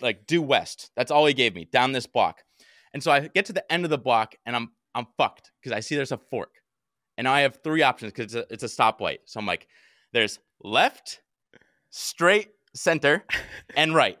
like 0.00 0.26
due 0.26 0.40
west. 0.42 0.90
That's 0.96 1.10
all 1.10 1.26
he 1.26 1.34
gave 1.34 1.54
me 1.54 1.64
down 1.64 1.92
this 1.92 2.06
block. 2.06 2.42
And 2.94 3.02
so 3.02 3.10
I 3.10 3.26
get 3.28 3.44
to 3.46 3.52
the 3.52 3.70
end 3.72 3.84
of 3.84 3.90
the 3.90 3.98
block 3.98 4.34
and 4.46 4.54
I'm 4.56 4.70
I'm 4.94 5.06
fucked 5.16 5.50
because 5.60 5.76
I 5.76 5.80
see 5.80 5.94
there's 5.96 6.12
a 6.12 6.18
fork. 6.30 6.54
And 7.16 7.24
now 7.24 7.32
I 7.34 7.40
have 7.40 7.58
three 7.64 7.82
options 7.82 8.12
because 8.12 8.34
it's 8.34 8.50
a, 8.50 8.52
it's 8.54 8.62
a 8.62 8.66
stoplight. 8.66 9.18
So 9.26 9.40
I'm 9.40 9.46
like, 9.46 9.66
there's 10.12 10.38
left, 10.62 11.20
straight, 11.90 12.48
center, 12.74 13.24
and 13.76 13.94
right. 13.94 14.18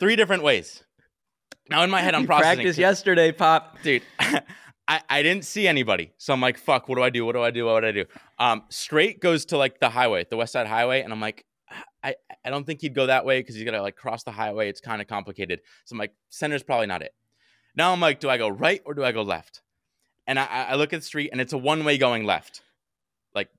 Three 0.00 0.14
different 0.16 0.42
ways. 0.44 0.84
Now 1.68 1.82
in 1.82 1.90
my 1.90 2.00
head, 2.00 2.14
I'm 2.14 2.26
processing. 2.32 2.56
practiced 2.58 2.78
yesterday, 2.78 3.32
Pop. 3.32 3.80
dude 3.82 4.02
I, 4.90 5.02
I 5.10 5.22
didn't 5.22 5.44
see 5.44 5.68
anybody 5.68 6.12
so 6.16 6.32
i'm 6.32 6.40
like 6.40 6.56
fuck 6.56 6.88
what 6.88 6.94
do 6.96 7.02
i 7.02 7.10
do 7.10 7.26
what 7.26 7.32
do 7.34 7.42
i 7.42 7.50
do 7.50 7.66
what 7.66 7.80
do 7.80 7.86
i 7.88 7.92
do 7.92 8.06
um 8.38 8.62
straight 8.70 9.20
goes 9.20 9.44
to 9.46 9.58
like 9.58 9.80
the 9.80 9.90
highway 9.90 10.24
the 10.30 10.36
west 10.38 10.52
side 10.54 10.66
highway 10.66 11.02
and 11.02 11.12
i'm 11.12 11.20
like 11.20 11.44
i 12.02 12.14
i 12.42 12.48
don't 12.48 12.64
think 12.64 12.80
he'd 12.80 12.94
go 12.94 13.04
that 13.06 13.26
way 13.26 13.40
because 13.40 13.54
he's 13.54 13.64
gotta 13.64 13.82
like 13.82 13.96
cross 13.96 14.22
the 14.22 14.30
highway 14.32 14.70
it's 14.70 14.80
kind 14.80 15.02
of 15.02 15.06
complicated 15.06 15.60
so 15.84 15.92
i'm 15.92 15.98
like 15.98 16.12
center's 16.30 16.62
probably 16.62 16.86
not 16.86 17.02
it 17.02 17.12
Now 17.76 17.92
I'm 17.92 18.00
like, 18.00 18.18
do 18.18 18.28
I 18.30 18.38
go 18.38 18.48
right 18.48 18.80
or 18.86 18.94
do 18.94 19.04
I 19.04 19.12
go 19.12 19.22
left? 19.22 19.60
And 20.26 20.38
I, 20.38 20.46
I 20.72 20.74
look 20.74 20.92
at 20.92 21.00
the 21.00 21.06
street 21.06 21.28
and 21.32 21.40
it's 21.40 21.52
a 21.52 21.58
one 21.58 21.84
way 21.84 21.96
going 21.98 22.24
left, 22.24 22.62
like 23.34 23.50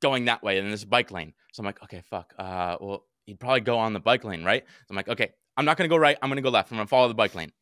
going 0.00 0.24
that 0.26 0.42
way, 0.42 0.56
and 0.58 0.68
there's 0.68 0.84
a 0.84 0.86
bike 0.86 1.10
lane. 1.10 1.34
So 1.52 1.60
I'm 1.60 1.66
like, 1.66 1.82
okay, 1.82 2.02
fuck. 2.08 2.32
Uh, 2.38 2.76
well, 2.80 3.04
he'd 3.26 3.38
probably 3.38 3.60
go 3.60 3.76
on 3.78 3.92
the 3.92 4.00
bike 4.00 4.24
lane, 4.24 4.44
right? 4.44 4.64
So 4.66 4.86
I'm 4.90 4.96
like, 4.96 5.08
okay, 5.08 5.32
I'm 5.56 5.64
not 5.64 5.76
gonna 5.76 5.88
go 5.88 5.96
right. 5.96 6.18
I'm 6.22 6.28
gonna 6.28 6.42
go 6.42 6.50
left. 6.50 6.70
I'm 6.70 6.76
gonna 6.78 6.86
follow 6.86 7.08
the 7.08 7.14
bike 7.14 7.34
lane. 7.34 7.52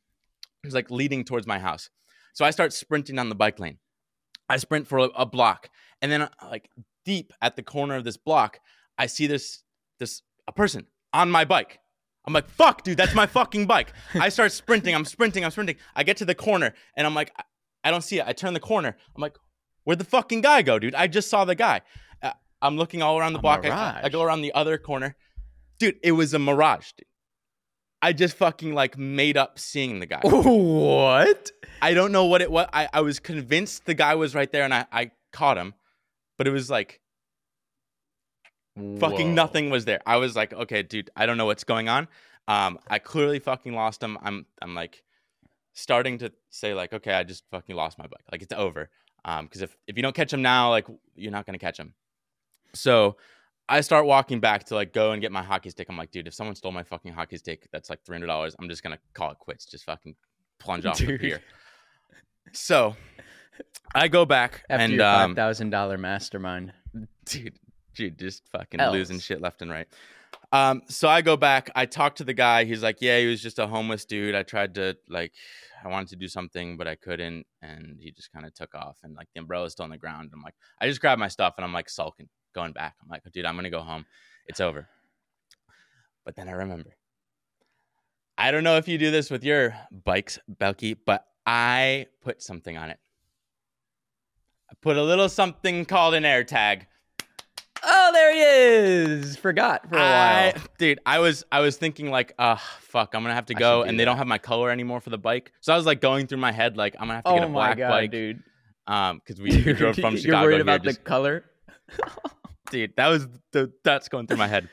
It's 0.64 0.74
like 0.74 0.90
leading 0.90 1.24
towards 1.24 1.46
my 1.46 1.58
house. 1.58 1.90
So 2.32 2.44
I 2.44 2.50
start 2.50 2.72
sprinting 2.72 3.18
on 3.18 3.28
the 3.28 3.34
bike 3.34 3.58
lane. 3.60 3.78
I 4.48 4.56
sprint 4.56 4.86
for 4.86 4.98
a, 4.98 5.02
a 5.04 5.26
block, 5.26 5.70
and 6.02 6.10
then 6.10 6.28
like 6.42 6.68
deep 7.04 7.32
at 7.40 7.56
the 7.56 7.62
corner 7.62 7.96
of 7.96 8.04
this 8.04 8.16
block, 8.16 8.58
I 8.98 9.06
see 9.06 9.26
this 9.26 9.62
this 9.98 10.22
a 10.48 10.52
person 10.52 10.86
on 11.12 11.30
my 11.30 11.44
bike. 11.44 11.78
I'm 12.26 12.32
like, 12.32 12.48
fuck, 12.48 12.82
dude, 12.82 12.96
that's 12.96 13.14
my 13.14 13.26
fucking 13.26 13.66
bike. 13.66 13.92
I 14.14 14.30
start 14.30 14.50
sprinting. 14.62 14.94
I'm 14.94 15.04
sprinting. 15.04 15.44
I'm 15.44 15.50
sprinting. 15.50 15.76
I 15.94 16.04
get 16.04 16.16
to 16.18 16.24
the 16.24 16.34
corner, 16.34 16.74
and 16.96 17.06
I'm 17.06 17.14
like, 17.14 17.32
I 17.84 17.90
don't 17.90 18.02
see 18.02 18.18
it. 18.18 18.26
I 18.26 18.32
turn 18.32 18.54
the 18.54 18.60
corner. 18.60 18.96
I'm 19.14 19.20
like, 19.20 19.36
where'd 19.84 19.98
the 19.98 20.04
fucking 20.04 20.40
guy 20.40 20.62
go, 20.62 20.78
dude? 20.78 20.94
I 20.94 21.06
just 21.06 21.28
saw 21.28 21.44
the 21.44 21.54
guy. 21.54 21.82
Uh, 22.22 22.32
I'm 22.62 22.76
looking 22.78 23.02
all 23.02 23.18
around 23.18 23.34
the 23.34 23.38
block. 23.40 23.64
I. 23.66 24.00
I 24.04 24.08
go 24.08 24.22
around 24.22 24.40
the 24.40 24.54
other 24.54 24.78
corner. 24.78 25.16
Dude, 25.78 25.98
it 26.02 26.12
was 26.12 26.32
a 26.32 26.38
mirage, 26.38 26.92
dude. 26.96 27.06
I 28.04 28.12
just 28.12 28.36
fucking 28.36 28.74
like 28.74 28.98
made 28.98 29.38
up 29.38 29.58
seeing 29.58 29.98
the 29.98 30.04
guy. 30.04 30.20
what? 30.24 31.50
I 31.80 31.94
don't 31.94 32.12
know 32.12 32.26
what 32.26 32.42
it 32.42 32.50
was. 32.50 32.68
I, 32.70 32.86
I 32.92 33.00
was 33.00 33.18
convinced 33.18 33.86
the 33.86 33.94
guy 33.94 34.14
was 34.14 34.34
right 34.34 34.52
there 34.52 34.62
and 34.62 34.74
I, 34.74 34.84
I 34.92 35.10
caught 35.32 35.56
him, 35.56 35.72
but 36.36 36.46
it 36.46 36.50
was 36.50 36.68
like 36.68 37.00
fucking 39.00 39.34
nothing 39.34 39.70
was 39.70 39.86
there. 39.86 40.02
I 40.04 40.18
was 40.18 40.36
like, 40.36 40.52
okay, 40.52 40.82
dude, 40.82 41.08
I 41.16 41.24
don't 41.24 41.38
know 41.38 41.46
what's 41.46 41.64
going 41.64 41.88
on. 41.88 42.06
Um, 42.46 42.78
I 42.88 42.98
clearly 42.98 43.38
fucking 43.38 43.72
lost 43.72 44.02
him. 44.02 44.18
I'm 44.20 44.44
I'm 44.60 44.74
like 44.74 45.02
starting 45.72 46.18
to 46.18 46.30
say 46.50 46.74
like, 46.74 46.92
okay, 46.92 47.14
I 47.14 47.24
just 47.24 47.44
fucking 47.50 47.74
lost 47.74 47.98
my 47.98 48.06
bike. 48.06 48.26
Like 48.30 48.42
it's 48.42 48.52
over. 48.52 48.90
Um, 49.24 49.46
because 49.46 49.62
if 49.62 49.74
if 49.86 49.96
you 49.96 50.02
don't 50.02 50.14
catch 50.14 50.30
him 50.30 50.42
now, 50.42 50.68
like 50.68 50.86
you're 51.16 51.32
not 51.32 51.46
gonna 51.46 51.58
catch 51.58 51.78
him. 51.78 51.94
So 52.74 53.16
I 53.68 53.80
start 53.80 54.04
walking 54.06 54.40
back 54.40 54.64
to 54.64 54.74
like 54.74 54.92
go 54.92 55.12
and 55.12 55.22
get 55.22 55.32
my 55.32 55.42
hockey 55.42 55.70
stick. 55.70 55.88
I'm 55.88 55.96
like, 55.96 56.10
dude, 56.10 56.26
if 56.26 56.34
someone 56.34 56.54
stole 56.54 56.72
my 56.72 56.82
fucking 56.82 57.12
hockey 57.12 57.38
stick, 57.38 57.68
that's 57.72 57.88
like 57.88 58.04
three 58.04 58.14
hundred 58.14 58.26
dollars. 58.26 58.54
I'm 58.58 58.68
just 58.68 58.82
gonna 58.82 58.98
call 59.14 59.30
it 59.30 59.38
quits. 59.38 59.64
Just 59.64 59.84
fucking 59.84 60.14
plunge 60.58 60.86
off 60.86 60.98
the 60.98 61.18
pier. 61.18 61.40
So 62.52 62.94
I 63.94 64.08
go 64.08 64.24
back 64.24 64.64
After 64.68 64.84
and 64.84 64.92
your 64.92 65.02
five 65.02 65.24
um, 65.24 65.34
thousand 65.34 65.70
dollar 65.70 65.96
mastermind. 65.96 66.72
dude, 67.24 67.58
dude, 67.94 68.18
just 68.18 68.46
fucking 68.50 68.80
Else. 68.80 68.92
losing 68.92 69.18
shit 69.18 69.40
left 69.40 69.62
and 69.62 69.70
right. 69.70 69.88
Um, 70.52 70.82
so 70.88 71.08
I 71.08 71.22
go 71.22 71.36
back. 71.36 71.70
I 71.74 71.86
talk 71.86 72.16
to 72.16 72.24
the 72.24 72.34
guy. 72.34 72.64
He's 72.64 72.82
like, 72.82 72.98
"Yeah, 73.00 73.18
he 73.18 73.26
was 73.26 73.42
just 73.42 73.58
a 73.58 73.66
homeless 73.66 74.04
dude. 74.04 74.34
I 74.34 74.42
tried 74.42 74.74
to 74.74 74.96
like, 75.08 75.32
I 75.84 75.88
wanted 75.88 76.08
to 76.10 76.16
do 76.16 76.28
something, 76.28 76.76
but 76.76 76.86
I 76.86 76.94
couldn't, 76.94 77.46
and 77.62 77.96
he 77.98 78.12
just 78.12 78.32
kind 78.32 78.46
of 78.46 78.54
took 78.54 78.74
off. 78.74 78.96
And 79.02 79.14
like, 79.16 79.26
the 79.34 79.40
umbrella's 79.40 79.72
still 79.72 79.84
on 79.84 79.90
the 79.90 79.98
ground. 79.98 80.30
I'm 80.32 80.42
like, 80.42 80.54
I 80.80 80.86
just 80.88 81.00
grabbed 81.00 81.18
my 81.18 81.28
stuff 81.28 81.54
and 81.56 81.64
I'm 81.64 81.72
like 81.72 81.88
sulking, 81.90 82.28
going 82.54 82.72
back. 82.72 82.94
I'm 83.02 83.08
like, 83.08 83.22
dude, 83.32 83.44
I'm 83.44 83.56
gonna 83.56 83.70
go 83.70 83.80
home. 83.80 84.06
It's 84.46 84.60
over. 84.60 84.88
But 86.24 86.36
then 86.36 86.48
I 86.48 86.52
remember. 86.52 86.90
I 88.38 88.50
don't 88.50 88.64
know 88.64 88.76
if 88.78 88.88
you 88.88 88.98
do 88.98 89.10
this 89.10 89.30
with 89.30 89.44
your 89.44 89.76
bikes, 89.90 90.38
Belky, 90.50 90.96
but 91.04 91.24
I 91.46 92.06
put 92.22 92.42
something 92.42 92.76
on 92.76 92.90
it. 92.90 92.98
I 94.70 94.74
put 94.80 94.96
a 94.96 95.02
little 95.02 95.28
something 95.28 95.84
called 95.84 96.14
an 96.14 96.22
AirTag. 96.24 96.82
Oh, 97.86 98.10
there 98.14 98.32
he 98.32 98.40
is. 98.40 99.36
Forgot 99.36 99.88
for 99.88 99.96
a 99.96 100.00
I- 100.00 100.52
while. 100.56 100.64
dude. 100.78 101.00
I 101.04 101.18
was 101.18 101.44
I 101.52 101.60
was 101.60 101.76
thinking 101.76 102.10
like, 102.10 102.32
uh, 102.38 102.56
fuck, 102.80 103.14
I'm 103.14 103.22
gonna 103.22 103.34
have 103.34 103.46
to 103.46 103.54
go, 103.54 103.82
and 103.82 104.00
they 104.00 104.04
don't 104.06 104.16
have 104.16 104.26
my 104.26 104.38
color 104.38 104.70
anymore 104.70 105.00
for 105.00 105.10
the 105.10 105.18
bike. 105.18 105.52
So 105.60 105.72
I 105.72 105.76
was 105.76 105.84
like 105.84 106.00
going 106.00 106.26
through 106.26 106.38
my 106.38 106.50
head 106.52 106.76
like, 106.78 106.94
I'm 106.96 107.02
gonna 107.02 107.14
have 107.16 107.24
to 107.24 107.30
Oh 107.30 107.34
get 107.34 107.44
a 107.44 107.48
my 107.48 107.52
black 107.52 107.78
god, 107.78 107.88
bike, 107.90 108.10
dude. 108.10 108.42
um, 108.86 109.18
because 109.24 109.40
we, 109.40 109.50
we 109.62 109.72
drove 109.74 109.96
from 110.00 110.14
You're 110.14 110.22
Chicago 110.22 110.42
worried 110.46 110.54
here. 110.54 110.62
about 110.62 110.82
just- 110.82 110.98
the 110.98 111.04
color? 111.04 111.44
dude, 112.70 112.94
that 112.96 113.08
was 113.08 113.26
the 113.52 113.72
that's 113.84 114.08
going 114.08 114.26
through 114.26 114.38
my 114.38 114.48
head. 114.48 114.68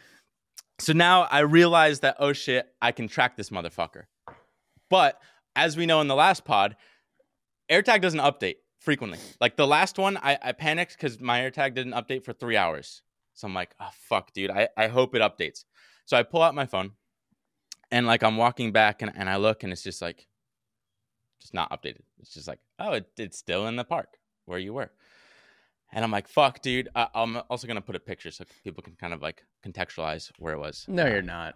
So 0.79 0.93
now 0.93 1.23
I 1.23 1.39
realize 1.39 1.99
that 2.01 2.17
oh 2.19 2.33
shit, 2.33 2.67
I 2.81 2.91
can 2.91 3.07
track 3.07 3.37
this 3.37 3.49
motherfucker. 3.49 4.03
But 4.89 5.19
as 5.55 5.77
we 5.77 5.85
know 5.85 6.01
in 6.01 6.07
the 6.07 6.15
last 6.15 6.45
pod, 6.45 6.75
AirTag 7.69 8.01
doesn't 8.01 8.19
update 8.19 8.57
frequently. 8.79 9.19
Like 9.39 9.55
the 9.55 9.67
last 9.67 9.97
one, 9.97 10.17
I, 10.17 10.37
I 10.41 10.51
panicked 10.51 10.93
because 10.93 11.19
my 11.19 11.39
AirTag 11.39 11.75
didn't 11.75 11.93
update 11.93 12.25
for 12.25 12.33
three 12.33 12.57
hours. 12.57 13.01
So 13.33 13.47
I'm 13.47 13.53
like, 13.53 13.73
oh 13.79 13.89
fuck, 13.93 14.33
dude. 14.33 14.51
I, 14.51 14.69
I 14.75 14.87
hope 14.87 15.15
it 15.15 15.21
updates. 15.21 15.63
So 16.05 16.17
I 16.17 16.23
pull 16.23 16.41
out 16.41 16.55
my 16.55 16.65
phone 16.65 16.91
and 17.91 18.07
like 18.07 18.23
I'm 18.23 18.37
walking 18.37 18.71
back 18.71 19.01
and, 19.01 19.11
and 19.15 19.29
I 19.29 19.37
look 19.37 19.63
and 19.63 19.71
it's 19.71 19.83
just 19.83 20.01
like 20.01 20.27
just 21.39 21.53
not 21.53 21.71
updated. 21.71 22.01
It's 22.19 22.33
just 22.33 22.47
like, 22.47 22.59
oh, 22.79 22.93
it, 22.93 23.07
it's 23.17 23.37
still 23.37 23.67
in 23.67 23.75
the 23.75 23.83
park 23.83 24.17
where 24.45 24.59
you 24.59 24.73
were. 24.73 24.91
And 25.93 26.05
I'm 26.05 26.11
like, 26.11 26.27
fuck, 26.27 26.61
dude. 26.61 26.89
Uh, 26.95 27.07
I'm 27.13 27.41
also 27.49 27.67
gonna 27.67 27.81
put 27.81 27.95
a 27.95 27.99
picture 27.99 28.31
so 28.31 28.45
people 28.63 28.81
can 28.81 28.95
kind 28.95 29.13
of 29.13 29.21
like 29.21 29.43
contextualize 29.65 30.31
where 30.39 30.53
it 30.53 30.59
was. 30.59 30.85
No, 30.87 31.05
you're 31.05 31.21
not. 31.21 31.55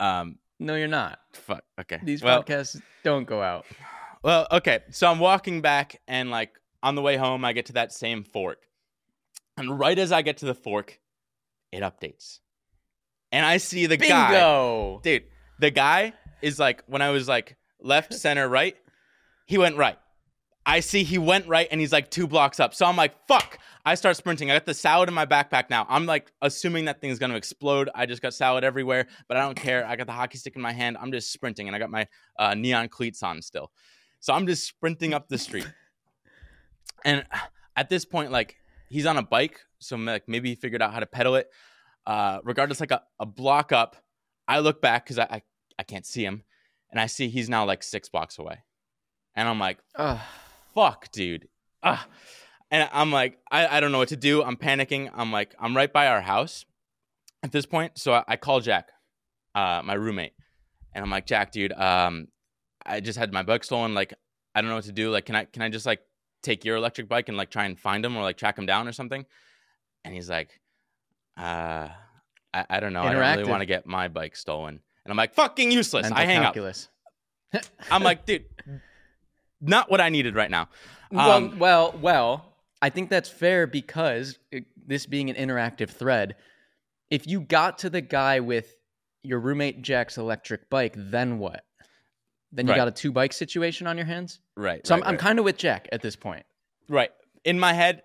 Um, 0.00 0.38
No, 0.58 0.74
you're 0.74 0.88
not. 0.88 1.20
fuck. 1.32 1.62
Okay. 1.80 2.00
These 2.02 2.22
well, 2.22 2.42
podcasts 2.42 2.80
don't 3.04 3.24
go 3.24 3.40
out. 3.42 3.66
well, 4.22 4.46
okay. 4.50 4.80
So 4.90 5.08
I'm 5.08 5.20
walking 5.20 5.60
back, 5.60 6.00
and 6.08 6.30
like 6.30 6.50
on 6.82 6.94
the 6.96 7.02
way 7.02 7.16
home, 7.16 7.44
I 7.44 7.52
get 7.52 7.66
to 7.66 7.72
that 7.74 7.92
same 7.92 8.24
fork, 8.24 8.58
and 9.56 9.78
right 9.78 9.98
as 9.98 10.10
I 10.12 10.22
get 10.22 10.38
to 10.38 10.46
the 10.46 10.54
fork, 10.54 10.98
it 11.70 11.82
updates, 11.82 12.40
and 13.30 13.46
I 13.46 13.58
see 13.58 13.86
the 13.86 13.96
guy. 13.96 14.30
Bingo. 14.30 15.00
Dude, 15.04 15.24
the 15.60 15.70
guy 15.70 16.14
is 16.42 16.58
like 16.58 16.82
when 16.86 17.02
I 17.02 17.10
was 17.10 17.28
like 17.28 17.56
left, 17.80 18.12
center, 18.24 18.48
right. 18.48 18.76
He 19.46 19.56
went 19.56 19.76
right. 19.76 19.98
I 20.66 20.80
see 20.80 21.02
he 21.02 21.16
went 21.18 21.46
right 21.46 21.66
and 21.70 21.80
he's 21.80 21.92
like 21.92 22.10
two 22.10 22.26
blocks 22.26 22.60
up. 22.60 22.74
So 22.74 22.84
I'm 22.84 22.96
like, 22.96 23.14
fuck. 23.26 23.58
I 23.84 23.94
start 23.94 24.16
sprinting. 24.16 24.50
I 24.50 24.54
got 24.54 24.66
the 24.66 24.74
salad 24.74 25.08
in 25.08 25.14
my 25.14 25.24
backpack 25.24 25.70
now. 25.70 25.86
I'm 25.88 26.04
like 26.04 26.30
assuming 26.42 26.84
that 26.86 27.00
thing's 27.00 27.18
gonna 27.18 27.36
explode. 27.36 27.88
I 27.94 28.04
just 28.04 28.20
got 28.20 28.34
salad 28.34 28.64
everywhere, 28.64 29.06
but 29.28 29.38
I 29.38 29.40
don't 29.40 29.54
care. 29.54 29.86
I 29.86 29.96
got 29.96 30.06
the 30.06 30.12
hockey 30.12 30.36
stick 30.36 30.56
in 30.56 30.62
my 30.62 30.72
hand. 30.72 30.98
I'm 31.00 31.10
just 31.10 31.32
sprinting 31.32 31.68
and 31.68 31.74
I 31.74 31.78
got 31.78 31.90
my 31.90 32.06
uh, 32.38 32.54
neon 32.54 32.88
cleats 32.88 33.22
on 33.22 33.40
still. 33.40 33.70
So 34.20 34.34
I'm 34.34 34.46
just 34.46 34.66
sprinting 34.66 35.14
up 35.14 35.28
the 35.28 35.38
street. 35.38 35.66
And 37.04 37.24
at 37.76 37.88
this 37.88 38.04
point, 38.04 38.30
like 38.32 38.56
he's 38.90 39.06
on 39.06 39.16
a 39.16 39.22
bike, 39.22 39.60
so 39.78 39.96
like 39.96 40.28
maybe 40.28 40.50
he 40.50 40.54
figured 40.54 40.82
out 40.82 40.92
how 40.92 41.00
to 41.00 41.06
pedal 41.06 41.36
it. 41.36 41.48
Uh, 42.06 42.40
regardless, 42.42 42.80
like 42.80 42.90
a, 42.90 43.02
a 43.20 43.26
block 43.26 43.70
up, 43.72 43.96
I 44.46 44.60
look 44.60 44.80
back 44.80 45.04
because 45.04 45.18
I, 45.18 45.24
I 45.24 45.42
I 45.78 45.82
can't 45.84 46.04
see 46.04 46.24
him, 46.24 46.42
and 46.90 47.00
I 47.00 47.06
see 47.06 47.28
he's 47.28 47.48
now 47.48 47.64
like 47.64 47.82
six 47.82 48.08
blocks 48.08 48.38
away, 48.38 48.64
and 49.36 49.48
I'm 49.48 49.58
like, 49.58 49.78
Ugh. 49.94 50.18
Fuck, 50.78 51.10
dude. 51.10 51.48
Ah. 51.82 52.06
And 52.70 52.88
I'm 52.92 53.10
like, 53.10 53.38
I, 53.50 53.66
I 53.66 53.80
don't 53.80 53.92
know 53.92 53.98
what 53.98 54.08
to 54.08 54.16
do. 54.16 54.42
I'm 54.42 54.56
panicking. 54.56 55.10
I'm 55.14 55.32
like, 55.32 55.54
I'm 55.58 55.76
right 55.76 55.92
by 55.92 56.06
our 56.06 56.20
house 56.20 56.66
at 57.42 57.50
this 57.50 57.66
point. 57.66 57.98
So 57.98 58.12
I, 58.12 58.24
I 58.28 58.36
call 58.36 58.60
Jack, 58.60 58.90
uh, 59.54 59.82
my 59.84 59.94
roommate, 59.94 60.34
and 60.94 61.02
I'm 61.02 61.10
like, 61.10 61.26
Jack, 61.26 61.50
dude, 61.50 61.72
um, 61.72 62.28
I 62.84 63.00
just 63.00 63.18
had 63.18 63.32
my 63.32 63.42
bike 63.42 63.64
stolen. 63.64 63.94
Like, 63.94 64.14
I 64.54 64.60
don't 64.60 64.70
know 64.70 64.76
what 64.76 64.84
to 64.84 64.92
do. 64.92 65.10
Like, 65.10 65.24
can 65.24 65.34
I 65.34 65.44
can 65.44 65.62
I 65.62 65.68
just 65.68 65.86
like 65.86 66.00
take 66.42 66.64
your 66.64 66.76
electric 66.76 67.08
bike 67.08 67.28
and 67.28 67.36
like 67.36 67.50
try 67.50 67.64
and 67.64 67.78
find 67.78 68.04
him 68.04 68.16
or 68.16 68.22
like 68.22 68.36
track 68.36 68.58
him 68.58 68.66
down 68.66 68.86
or 68.86 68.92
something? 68.92 69.24
And 70.04 70.14
he's 70.14 70.28
like, 70.28 70.60
uh, 71.38 71.88
I, 72.52 72.66
I 72.68 72.80
don't 72.80 72.92
know. 72.92 73.02
I 73.02 73.12
don't 73.12 73.38
really 73.38 73.50
want 73.50 73.62
to 73.62 73.66
get 73.66 73.86
my 73.86 74.08
bike 74.08 74.36
stolen. 74.36 74.80
And 75.04 75.10
I'm 75.10 75.16
like, 75.16 75.34
fucking 75.34 75.72
useless. 75.72 76.04
Mental 76.04 76.20
I 76.20 76.24
hang 76.26 76.42
calculus. 76.42 76.88
up. 77.54 77.64
I'm 77.90 78.02
like, 78.02 78.26
dude, 78.26 78.44
not 79.60 79.90
what 79.90 80.00
I 80.00 80.08
needed 80.08 80.34
right 80.34 80.50
now. 80.50 80.68
well, 81.10 81.30
Um, 81.30 81.58
well, 81.58 81.94
well. 82.00 82.44
I 82.80 82.90
think 82.90 83.10
that's 83.10 83.28
fair 83.28 83.66
because 83.66 84.38
it, 84.52 84.64
this 84.86 85.04
being 85.06 85.30
an 85.30 85.36
interactive 85.36 85.90
thread, 85.90 86.36
if 87.10 87.26
you 87.26 87.40
got 87.40 87.78
to 87.78 87.90
the 87.90 88.00
guy 88.00 88.38
with 88.38 88.72
your 89.24 89.40
roommate 89.40 89.82
Jack's 89.82 90.16
electric 90.16 90.70
bike, 90.70 90.94
then 90.96 91.38
what? 91.40 91.64
Then 92.52 92.66
you 92.66 92.72
Right. 92.72 92.76
got 92.78 92.86
a 92.88 92.92
two 92.92 93.10
bike 93.10 93.32
situation 93.32 93.88
on 93.88 93.96
your 93.96 94.06
hands. 94.06 94.38
Right. 94.56 94.86
So 94.86 94.94
right, 94.94 95.02
I'm, 95.04 95.14
I'm 95.14 95.18
kind 95.18 95.40
of 95.40 95.44
with 95.44 95.56
Jack 95.58 95.88
at 95.90 96.02
this 96.02 96.14
point. 96.14 96.46
Right. 96.88 97.10
In 97.44 97.58
my 97.58 97.72
head, 97.72 98.02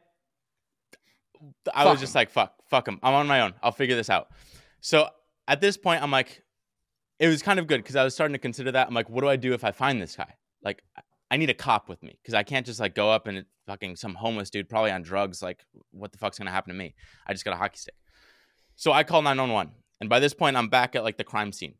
I 1.73 1.83
Fuck 1.83 1.91
was 1.93 1.99
just 1.99 2.15
him. 2.15 2.19
like, 2.21 2.29
fuck, 2.31 2.53
fuck 2.69 2.87
him. 2.87 2.99
I'm 3.03 3.13
on 3.13 3.27
my 3.27 3.41
own. 3.41 3.53
I'll 3.61 3.71
figure 3.71 3.95
this 3.95 4.09
out. 4.09 4.29
So 4.81 5.07
at 5.47 5.61
this 5.61 5.77
point, 5.77 6.01
I'm 6.01 6.11
like, 6.11 6.41
it 7.19 7.27
was 7.27 7.41
kind 7.43 7.59
of 7.59 7.67
good 7.67 7.77
because 7.83 7.95
I 7.95 8.03
was 8.03 8.13
starting 8.15 8.33
to 8.33 8.39
consider 8.39 8.71
that. 8.71 8.87
I'm 8.87 8.93
like, 8.93 9.09
what 9.09 9.21
do 9.21 9.29
I 9.29 9.35
do 9.35 9.53
if 9.53 9.63
I 9.63 9.71
find 9.71 10.01
this 10.01 10.15
guy? 10.15 10.33
Like, 10.63 10.83
I 11.33 11.37
need 11.37 11.49
a 11.49 11.55
cop 11.55 11.89
with 11.89 12.03
me 12.03 12.15
because 12.21 12.35
I 12.35 12.43
can't 12.43 12.63
just 12.63 12.79
like 12.79 12.93
go 12.93 13.09
up 13.09 13.25
and 13.25 13.43
fucking 13.65 13.95
some 13.95 14.13
homeless 14.13 14.51
dude, 14.51 14.69
probably 14.69 14.91
on 14.91 15.01
drugs. 15.01 15.41
Like, 15.41 15.65
what 15.89 16.11
the 16.11 16.19
fuck's 16.19 16.37
gonna 16.37 16.51
happen 16.51 16.71
to 16.71 16.77
me? 16.77 16.93
I 17.25 17.33
just 17.33 17.43
got 17.43 17.55
a 17.55 17.57
hockey 17.57 17.77
stick. 17.77 17.95
So 18.75 18.91
I 18.91 19.03
call 19.03 19.23
911. 19.23 19.73
And 19.99 20.11
by 20.11 20.19
this 20.19 20.35
point, 20.35 20.55
I'm 20.55 20.67
back 20.67 20.95
at 20.95 21.03
like 21.03 21.17
the 21.17 21.23
crime 21.23 21.51
scene. 21.51 21.73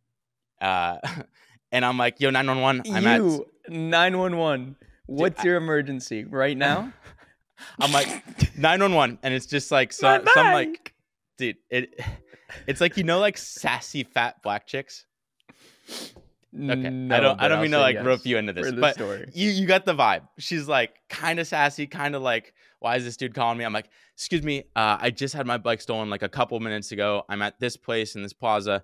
Uh, 0.60 0.98
and 1.72 1.86
I'm 1.86 2.00
like, 2.00 2.19
yo, 2.19 2.31
911, 2.31 2.95
I'm 2.95 3.05
at. 3.05 3.22
you 3.22 3.45
nine 3.69 4.17
one 4.17 4.38
one. 4.38 4.75
What's 5.05 5.43
your 5.43 5.57
emergency 5.57 6.24
right 6.24 6.57
now? 6.57 6.91
I'm 7.79 7.91
like 7.91 8.57
911, 8.57 9.19
and 9.22 9.36
it's 9.36 9.45
just 9.45 9.72
like 9.72 9.93
so, 9.93 10.07
My 10.07 10.31
some 10.33 10.48
like 10.48 10.95
dude, 11.38 11.57
it 11.69 12.00
it's 12.67 12.81
like 12.81 12.98
you 12.98 13.03
know 13.03 13.19
like 13.19 13.38
sassy 13.38 14.03
fat 14.03 14.41
black 14.41 14.65
chicks. 14.65 15.05
Okay, 16.55 16.89
No, 16.89 17.15
I 17.15 17.19
don't. 17.19 17.41
I 17.41 17.48
don't 17.48 17.62
mean 17.62 17.72
to 17.72 17.79
like 17.79 17.95
yes 17.95 18.05
rope 18.05 18.25
you 18.25 18.38
into 18.38 18.53
this, 18.53 18.72
but 18.72 18.95
story. 18.95 19.29
you 19.33 19.50
you 19.50 19.65
got 19.65 19.86
the 19.86 19.95
vibe. 19.95 20.27
She's 20.38 20.67
like 20.67 20.91
kind 21.10 21.39
of 21.39 21.48
sassy, 21.48 21.88
kind 21.88 22.15
of 22.15 22.22
like, 22.22 22.53
why 22.79 22.95
is 22.95 23.03
this 23.03 23.17
dude 23.17 23.33
calling 23.33 23.57
me? 23.57 23.65
I'm 23.65 23.74
like, 23.74 23.89
excuse 24.15 24.43
me, 24.43 24.65
uh, 24.75 24.98
I 25.00 25.10
just 25.10 25.33
had 25.33 25.48
my 25.48 25.57
bike 25.57 25.81
stolen 25.81 26.10
like 26.10 26.22
a 26.22 26.29
couple 26.29 26.60
minutes 26.60 26.91
ago. 26.91 27.24
I'm 27.27 27.41
at 27.41 27.60
this 27.60 27.75
place 27.75 28.15
in 28.15 28.22
this 28.22 28.33
plaza. 28.33 28.83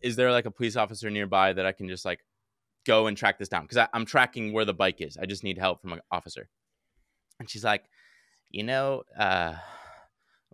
Is 0.00 0.16
there 0.16 0.32
like 0.32 0.46
a 0.46 0.50
police 0.50 0.76
officer 0.76 1.10
nearby 1.10 1.52
that 1.52 1.66
I 1.66 1.72
can 1.72 1.88
just 1.88 2.04
like 2.04 2.20
go 2.86 3.08
and 3.08 3.16
track 3.16 3.38
this 3.38 3.48
down? 3.48 3.66
Because 3.66 3.86
I'm 3.92 4.06
tracking 4.06 4.52
where 4.52 4.64
the 4.64 4.74
bike 4.74 5.00
is. 5.00 5.18
I 5.18 5.26
just 5.26 5.44
need 5.44 5.58
help 5.58 5.82
from 5.82 5.92
an 5.92 6.00
officer. 6.10 6.48
And 7.40 7.50
she's 7.50 7.64
like, 7.64 7.84
you 8.50 8.62
know, 8.62 9.02
uh, 9.18 9.54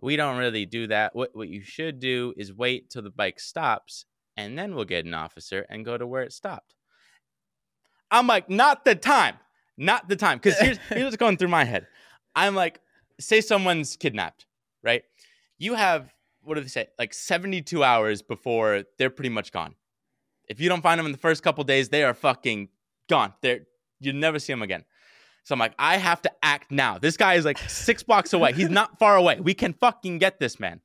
we 0.01 0.15
don't 0.15 0.37
really 0.37 0.65
do 0.65 0.87
that. 0.87 1.15
What 1.15 1.35
what 1.35 1.49
you 1.49 1.61
should 1.61 1.99
do 1.99 2.33
is 2.37 2.53
wait 2.53 2.89
till 2.89 3.01
the 3.01 3.09
bike 3.09 3.39
stops, 3.39 4.05
and 4.39 4.57
then 4.57 4.73
we'll 4.73 4.85
get 4.85 5.05
an 5.05 5.13
officer 5.13 5.65
and 5.69 5.83
go 5.83 5.97
to 5.97 6.07
where 6.07 6.23
it 6.23 6.31
stopped. 6.31 6.73
I'm 8.09 8.25
like, 8.25 8.49
not 8.49 8.85
the 8.85 8.95
time, 8.95 9.35
not 9.77 10.07
the 10.07 10.15
time. 10.15 10.37
Because 10.37 10.57
here's, 10.57 10.77
here's 10.89 11.03
what's 11.03 11.17
going 11.17 11.35
through 11.35 11.49
my 11.49 11.65
head. 11.65 11.87
I'm 12.35 12.55
like, 12.55 12.79
say 13.19 13.41
someone's 13.41 13.97
kidnapped, 13.97 14.45
right? 14.81 15.03
You 15.57 15.73
have, 15.75 16.13
what 16.41 16.55
do 16.55 16.61
they 16.61 16.69
say, 16.69 16.87
like 16.97 17.13
72 17.13 17.83
hours 17.83 18.21
before 18.21 18.83
they're 18.97 19.09
pretty 19.09 19.29
much 19.29 19.51
gone. 19.51 19.75
If 20.47 20.61
you 20.61 20.69
don't 20.69 20.81
find 20.81 20.97
them 20.97 21.05
in 21.05 21.11
the 21.11 21.17
first 21.17 21.43
couple 21.43 21.65
days, 21.65 21.89
they 21.89 22.05
are 22.05 22.13
fucking 22.13 22.69
gone. 23.09 23.33
They're, 23.41 23.67
you 23.99 24.13
never 24.13 24.39
see 24.39 24.53
them 24.53 24.61
again. 24.61 24.85
So 25.43 25.53
I'm 25.53 25.59
like, 25.59 25.75
I 25.77 25.97
have 25.97 26.21
to 26.21 26.31
act 26.41 26.71
now. 26.71 26.97
This 26.97 27.17
guy 27.17 27.33
is 27.33 27.43
like 27.43 27.57
six 27.57 28.03
blocks 28.03 28.31
away. 28.31 28.53
He's 28.53 28.69
not 28.69 28.99
far 28.99 29.17
away. 29.17 29.41
We 29.41 29.53
can 29.53 29.73
fucking 29.73 30.19
get 30.19 30.39
this 30.39 30.61
man. 30.61 30.79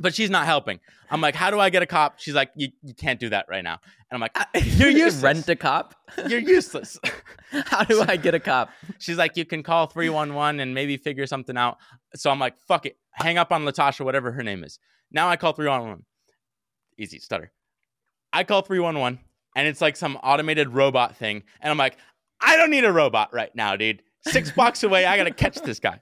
But 0.00 0.14
she's 0.14 0.30
not 0.30 0.46
helping. 0.46 0.78
I'm 1.10 1.20
like, 1.20 1.34
how 1.34 1.50
do 1.50 1.58
I 1.58 1.70
get 1.70 1.82
a 1.82 1.86
cop? 1.86 2.18
She's 2.18 2.34
like, 2.34 2.50
you, 2.54 2.68
you 2.82 2.94
can't 2.94 3.18
do 3.18 3.30
that 3.30 3.46
right 3.48 3.64
now. 3.64 3.80
And 4.10 4.16
I'm 4.16 4.20
like, 4.20 4.38
uh, 4.38 4.44
you're 4.54 4.90
useless. 5.06 5.22
Rent 5.22 5.48
a 5.48 5.56
cop. 5.56 5.94
You're 6.28 6.40
useless. 6.40 6.98
How 7.66 7.84
do 7.84 8.02
I 8.06 8.16
get 8.16 8.34
a 8.34 8.40
cop? 8.40 8.70
She's 8.98 9.16
like, 9.18 9.36
you 9.36 9.44
can 9.44 9.62
call 9.62 9.86
311 9.86 10.60
and 10.60 10.74
maybe 10.74 10.96
figure 10.96 11.26
something 11.26 11.56
out. 11.56 11.76
So 12.14 12.30
I'm 12.30 12.38
like, 12.38 12.56
fuck 12.66 12.86
it. 12.86 12.96
Hang 13.12 13.36
up 13.36 13.52
on 13.52 13.64
Latasha, 13.64 14.04
whatever 14.04 14.32
her 14.32 14.42
name 14.42 14.64
is. 14.64 14.78
Now 15.10 15.28
I 15.28 15.36
call 15.36 15.52
311. 15.52 16.04
Easy, 16.98 17.18
stutter. 17.18 17.52
I 18.32 18.44
call 18.44 18.62
311 18.62 19.18
and 19.56 19.66
it's 19.68 19.80
like 19.80 19.96
some 19.96 20.16
automated 20.22 20.70
robot 20.70 21.16
thing. 21.16 21.42
And 21.60 21.70
I'm 21.70 21.78
like, 21.78 21.96
I 22.40 22.56
don't 22.56 22.70
need 22.70 22.84
a 22.84 22.92
robot 22.92 23.32
right 23.32 23.54
now, 23.54 23.76
dude. 23.76 24.02
Six 24.22 24.50
blocks 24.50 24.82
away, 24.82 25.04
I 25.04 25.16
gotta 25.16 25.30
catch 25.30 25.56
this 25.60 25.80
guy. 25.80 26.00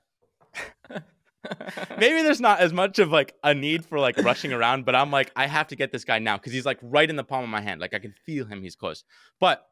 Maybe 1.99 2.23
there's 2.23 2.41
not 2.41 2.61
as 2.61 2.73
much 2.73 2.99
of 2.99 3.11
like 3.11 3.35
a 3.43 3.55
need 3.55 3.85
for 3.85 3.99
like 3.99 4.17
rushing 4.19 4.53
around, 4.53 4.85
but 4.85 4.95
I'm 4.95 5.11
like, 5.11 5.31
I 5.37 5.47
have 5.47 5.69
to 5.69 5.77
get 5.77 5.93
this 5.93 6.05
guy 6.05 6.19
now 6.19 6.37
because 6.37 6.53
he's 6.53 6.67
like 6.67 6.79
right 6.83 7.09
in 7.09 7.17
the 7.17 7.25
palm 7.25 7.45
of 7.45 7.51
my 7.51 7.61
hand. 7.61 7.81
Like 7.81 7.95
I 7.95 7.99
can 7.99 8.15
feel 8.25 8.47
him, 8.47 8.63
he's 8.63 8.77
close. 8.77 9.05
But 9.41 9.67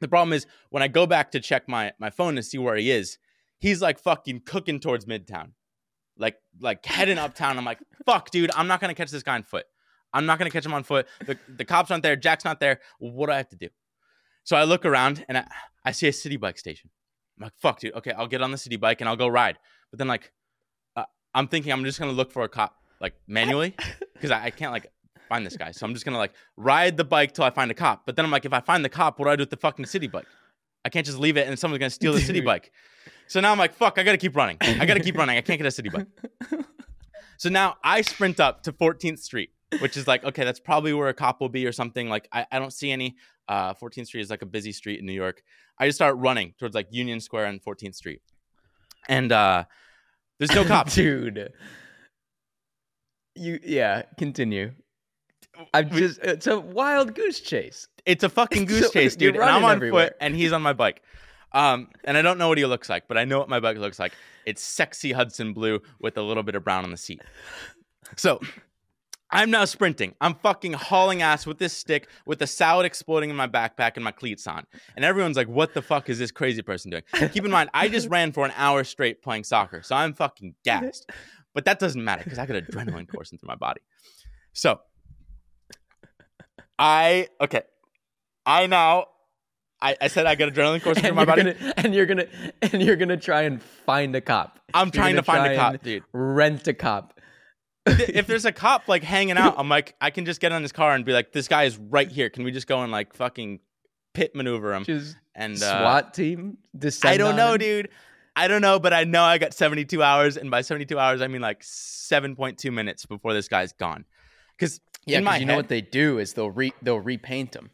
the 0.00 0.08
problem 0.08 0.32
is 0.32 0.46
when 0.70 0.82
I 0.82 0.88
go 0.88 1.06
back 1.06 1.32
to 1.32 1.40
check 1.40 1.68
my 1.68 1.92
my 1.98 2.10
phone 2.10 2.36
to 2.36 2.42
see 2.42 2.58
where 2.58 2.76
he 2.76 2.90
is, 2.90 3.18
he's 3.58 3.80
like 3.80 3.98
fucking 3.98 4.42
cooking 4.44 4.80
towards 4.80 5.06
Midtown, 5.06 5.52
like 6.18 6.36
like 6.60 6.84
heading 6.84 7.18
uptown. 7.18 7.58
I'm 7.58 7.64
like, 7.64 7.80
fuck, 8.04 8.30
dude, 8.30 8.50
I'm 8.54 8.66
not 8.66 8.80
gonna 8.80 8.94
catch 8.94 9.10
this 9.10 9.22
guy 9.22 9.34
on 9.34 9.42
foot. 9.42 9.66
I'm 10.12 10.26
not 10.26 10.38
gonna 10.38 10.50
catch 10.50 10.66
him 10.66 10.74
on 10.74 10.84
foot. 10.84 11.06
The 11.26 11.38
the 11.48 11.64
cops 11.64 11.90
aren't 11.90 12.02
there. 12.02 12.16
Jack's 12.16 12.44
not 12.44 12.60
there. 12.60 12.80
What 12.98 13.26
do 13.26 13.32
I 13.32 13.36
have 13.38 13.48
to 13.50 13.56
do? 13.56 13.68
So 14.44 14.56
I 14.56 14.64
look 14.64 14.84
around 14.84 15.24
and 15.28 15.38
I, 15.38 15.46
I 15.84 15.92
see 15.92 16.06
a 16.06 16.12
Citi 16.12 16.38
Bike 16.38 16.58
station. 16.58 16.90
I'm 17.38 17.44
like, 17.44 17.54
fuck, 17.56 17.80
dude. 17.80 17.94
Okay, 17.94 18.12
I'll 18.12 18.28
get 18.28 18.42
on 18.42 18.50
the 18.50 18.56
Citi 18.56 18.78
Bike 18.78 19.00
and 19.00 19.08
I'll 19.08 19.16
go 19.16 19.26
ride. 19.26 19.58
But 19.90 19.98
then 19.98 20.06
like, 20.06 20.32
I'm 21.34 21.48
thinking 21.48 21.72
I'm 21.72 21.84
just 21.84 21.98
gonna 21.98 22.12
look 22.12 22.30
for 22.30 22.44
a 22.44 22.48
cop 22.48 22.76
like 23.00 23.14
manually 23.26 23.74
because 24.14 24.30
I, 24.30 24.44
I 24.44 24.50
can't 24.50 24.72
like 24.72 24.86
find 25.28 25.44
this 25.44 25.56
guy. 25.56 25.72
So 25.72 25.86
I'm 25.86 25.94
just 25.94 26.04
gonna 26.04 26.18
like 26.18 26.32
ride 26.56 26.96
the 26.96 27.04
bike 27.04 27.32
till 27.32 27.44
I 27.44 27.50
find 27.50 27.70
a 27.70 27.74
cop. 27.74 28.06
But 28.06 28.16
then 28.16 28.24
I'm 28.24 28.30
like, 28.30 28.44
if 28.44 28.52
I 28.52 28.60
find 28.60 28.84
the 28.84 28.88
cop, 28.88 29.18
what 29.18 29.26
do 29.26 29.30
I 29.30 29.36
do 29.36 29.42
with 29.42 29.50
the 29.50 29.56
fucking 29.56 29.84
Citi 29.86 30.10
Bike? 30.10 30.26
I 30.84 30.90
can't 30.90 31.06
just 31.06 31.18
leave 31.18 31.36
it 31.36 31.48
and 31.48 31.58
someone's 31.58 31.80
gonna 31.80 31.90
steal 31.90 32.12
the 32.12 32.20
city 32.20 32.40
bike. 32.52 32.72
So 33.26 33.40
now 33.40 33.52
I'm 33.52 33.58
like, 33.58 33.74
fuck, 33.74 33.98
I 33.98 34.02
gotta 34.02 34.18
keep 34.18 34.36
running. 34.36 34.58
I 34.60 34.84
gotta 34.86 35.00
keep 35.00 35.16
running. 35.16 35.36
I 35.38 35.40
can't 35.40 35.60
get 35.60 35.66
a 35.66 35.82
Citi 35.82 35.92
Bike. 35.92 36.60
So 37.36 37.48
now 37.48 37.76
I 37.82 38.00
sprint 38.02 38.40
up 38.40 38.62
to 38.62 38.72
14th 38.72 39.18
Street, 39.18 39.50
which 39.80 39.96
is 39.96 40.06
like, 40.06 40.24
okay, 40.24 40.44
that's 40.44 40.60
probably 40.60 40.92
where 40.92 41.08
a 41.08 41.14
cop 41.14 41.40
will 41.40 41.48
be 41.48 41.66
or 41.66 41.72
something. 41.72 42.08
Like, 42.08 42.28
I, 42.32 42.46
I 42.50 42.58
don't 42.58 42.72
see 42.72 42.90
any. 42.90 43.16
Uh, 43.46 43.74
14th 43.74 44.06
Street 44.06 44.22
is 44.22 44.30
like 44.30 44.40
a 44.40 44.46
busy 44.46 44.72
street 44.72 45.00
in 45.00 45.04
New 45.04 45.12
York. 45.12 45.42
I 45.78 45.86
just 45.86 45.98
start 45.98 46.16
running 46.16 46.54
towards 46.58 46.74
like 46.74 46.86
Union 46.90 47.20
Square 47.20 47.46
and 47.46 47.62
14th 47.62 47.94
Street. 47.94 48.22
And 49.08 49.32
uh, 49.32 49.64
there's 50.38 50.54
no 50.54 50.64
cops. 50.64 50.94
dude. 50.94 51.52
You 53.34 53.58
yeah, 53.64 54.02
continue. 54.18 54.72
I'm 55.72 55.90
just 55.90 56.20
it's 56.22 56.46
a 56.46 56.58
wild 56.58 57.14
goose 57.14 57.40
chase. 57.40 57.88
It's 58.06 58.24
a 58.24 58.28
fucking 58.28 58.64
goose 58.66 58.86
So 58.86 58.90
chase, 58.92 59.16
dude. 59.16 59.36
And 59.36 59.44
I'm 59.44 59.64
on 59.64 59.72
everywhere. 59.76 60.08
foot 60.08 60.16
and 60.20 60.34
he's 60.34 60.52
on 60.52 60.62
my 60.62 60.72
bike. 60.72 61.02
Um, 61.52 61.88
and 62.04 62.16
I 62.16 62.22
don't 62.22 62.38
know 62.38 62.48
what 62.48 62.58
he 62.58 62.66
looks 62.66 62.88
like, 62.88 63.06
but 63.06 63.16
I 63.16 63.24
know 63.24 63.38
what 63.38 63.48
my 63.48 63.60
bike 63.60 63.78
looks 63.78 63.98
like. 64.00 64.12
It's 64.44 64.60
sexy 64.60 65.12
Hudson 65.12 65.52
blue 65.52 65.80
with 66.00 66.16
a 66.18 66.22
little 66.22 66.42
bit 66.42 66.56
of 66.56 66.64
brown 66.64 66.84
on 66.84 66.90
the 66.90 66.96
seat. 66.96 67.22
So 68.16 68.40
I'm 69.34 69.50
now 69.50 69.64
sprinting. 69.64 70.14
I'm 70.20 70.34
fucking 70.36 70.74
hauling 70.74 71.22
ass 71.22 71.44
with 71.44 71.58
this 71.58 71.72
stick 71.72 72.08
with 72.24 72.38
the 72.38 72.46
salad 72.46 72.86
exploding 72.86 73.30
in 73.30 73.36
my 73.36 73.48
backpack 73.48 73.92
and 73.96 74.04
my 74.04 74.12
cleats 74.12 74.46
on. 74.46 74.64
And 74.96 75.04
everyone's 75.04 75.36
like, 75.36 75.48
what 75.48 75.74
the 75.74 75.82
fuck 75.82 76.08
is 76.08 76.18
this 76.18 76.30
crazy 76.30 76.62
person 76.62 76.90
doing? 76.90 77.02
Keep 77.32 77.44
in 77.44 77.50
mind, 77.50 77.70
I 77.74 77.88
just 77.88 78.08
ran 78.08 78.32
for 78.32 78.44
an 78.44 78.52
hour 78.56 78.84
straight 78.84 79.22
playing 79.22 79.44
soccer. 79.44 79.82
So 79.82 79.96
I'm 79.96 80.14
fucking 80.14 80.54
gassed. 80.64 81.10
But 81.52 81.64
that 81.66 81.78
doesn't 81.78 82.02
matter 82.02 82.22
because 82.24 82.38
I 82.38 82.46
got 82.46 82.56
adrenaline 82.62 83.08
coursing 83.08 83.38
through 83.38 83.48
my 83.48 83.56
body. 83.56 83.80
So 84.52 84.80
I 86.78 87.28
okay. 87.40 87.62
I 88.46 88.66
now 88.66 89.06
I, 89.80 89.96
I 90.00 90.08
said 90.08 90.26
I 90.26 90.34
got 90.34 90.52
adrenaline 90.52 90.82
coursing 90.82 91.04
through 91.04 91.14
my 91.14 91.24
body. 91.24 91.42
gonna, 91.42 91.74
and 91.76 91.94
you're 91.94 92.06
gonna 92.06 92.26
and 92.62 92.82
you're 92.82 92.96
gonna 92.96 93.16
try 93.16 93.42
and 93.42 93.62
find 93.62 94.16
a 94.16 94.20
cop. 94.20 94.58
I'm 94.72 94.86
You're 94.86 94.92
trying 94.92 95.16
to 95.16 95.22
find 95.22 95.52
a 95.52 95.56
cop, 95.56 95.82
dude. 95.82 96.02
Rent 96.12 96.66
a 96.66 96.74
cop. 96.74 97.13
If 97.86 98.26
there's 98.26 98.44
a 98.44 98.52
cop 98.52 98.88
like 98.88 99.02
hanging 99.02 99.36
out, 99.36 99.54
I'm 99.58 99.68
like, 99.68 99.94
I 100.00 100.10
can 100.10 100.24
just 100.24 100.40
get 100.40 100.52
on 100.52 100.62
his 100.62 100.72
car 100.72 100.94
and 100.94 101.04
be 101.04 101.12
like, 101.12 101.32
this 101.32 101.48
guy 101.48 101.64
is 101.64 101.76
right 101.78 102.10
here. 102.10 102.30
Can 102.30 102.44
we 102.44 102.50
just 102.50 102.66
go 102.66 102.82
and 102.82 102.90
like 102.92 103.14
fucking 103.14 103.60
pit 104.14 104.34
maneuver 104.34 104.74
him? 104.74 104.84
Just 104.84 105.16
And 105.34 105.54
uh, 105.54 105.80
SWAT 105.80 106.14
team. 106.14 106.58
I 107.04 107.16
don't 107.16 107.36
know, 107.36 107.52
him? 107.54 107.58
dude. 107.58 107.88
I 108.36 108.48
don't 108.48 108.62
know, 108.62 108.78
but 108.80 108.92
I 108.92 109.04
know 109.04 109.22
I 109.22 109.38
got 109.38 109.54
72 109.54 110.02
hours, 110.02 110.36
and 110.36 110.50
by 110.50 110.62
72 110.62 110.98
hours, 110.98 111.20
I 111.22 111.28
mean 111.28 111.40
like 111.42 111.60
7.2 111.62 112.72
minutes 112.72 113.06
before 113.06 113.32
this 113.32 113.46
guy's 113.48 113.72
gone. 113.72 114.04
Because 114.58 114.80
Yeah, 115.06 115.18
in 115.18 115.24
'cause 115.24 115.32
my 115.32 115.36
you 115.38 115.44
know 115.46 115.52
head- 115.52 115.56
what 115.58 115.68
they 115.68 115.80
do 115.80 116.18
is 116.18 116.32
they'll 116.32 116.50
re 116.50 116.72
they'll 116.82 116.98
repaint 117.00 117.54
him. 117.54 117.70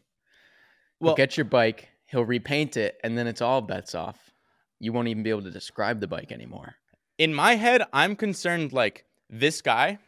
Well- 0.98 1.10
Well, 1.10 1.14
get 1.16 1.36
your 1.36 1.44
bike. 1.46 1.88
He'll 2.06 2.24
repaint 2.24 2.76
it, 2.76 2.98
and 3.04 3.16
then 3.16 3.26
it's 3.28 3.40
all 3.40 3.62
bets 3.62 3.94
off. 3.94 4.32
You 4.80 4.92
won't 4.92 5.08
even 5.08 5.22
be 5.22 5.30
able 5.30 5.42
to 5.42 5.50
describe 5.50 6.00
the 6.00 6.08
bike 6.08 6.32
anymore. 6.32 6.74
in 7.18 7.34
my 7.34 7.54
head, 7.56 7.82
I'm 7.92 8.16
concerned 8.16 8.72
like 8.72 9.04
this 9.30 9.62
guy, 9.62 9.98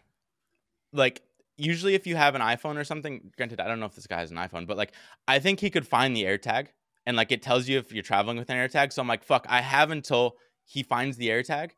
like 0.93 1.23
usually 1.57 1.95
if 1.95 2.07
you 2.07 2.17
have 2.17 2.35
an 2.35 2.43
iPhone 2.43 2.77
or 2.77 2.85
something, 2.85 3.33
granted, 3.37 3.61
I 3.61 3.69
don't 3.69 3.81
know 3.81 3.87
if 3.87 3.95
this 3.95 4.07
guy 4.07 4.21
has 4.21 4.31
an 4.31 4.37
iPhone, 4.37 4.67
but 4.67 4.77
like 4.77 4.93
I 5.27 5.39
think 5.39 5.61
he 5.61 5.71
could 5.71 5.87
find 5.87 6.17
the 6.17 6.25
AirTag 6.25 6.69
and 7.07 7.17
like 7.17 7.33
it 7.33 7.43
tells 7.43 7.69
you 7.69 7.79
if 7.79 7.93
you're 7.93 8.03
traveling 8.03 8.37
with 8.37 8.51
an 8.51 8.57
AirTag. 8.57 8.93
So 8.93 9.01
I'm 9.03 9.09
like, 9.09 9.25
fuck, 9.25 9.47
I 9.49 9.61
have 9.61 9.91
until 9.91 10.37
he 10.65 10.83
finds 10.83 11.17
the 11.17 11.29
AirTag, 11.29 11.71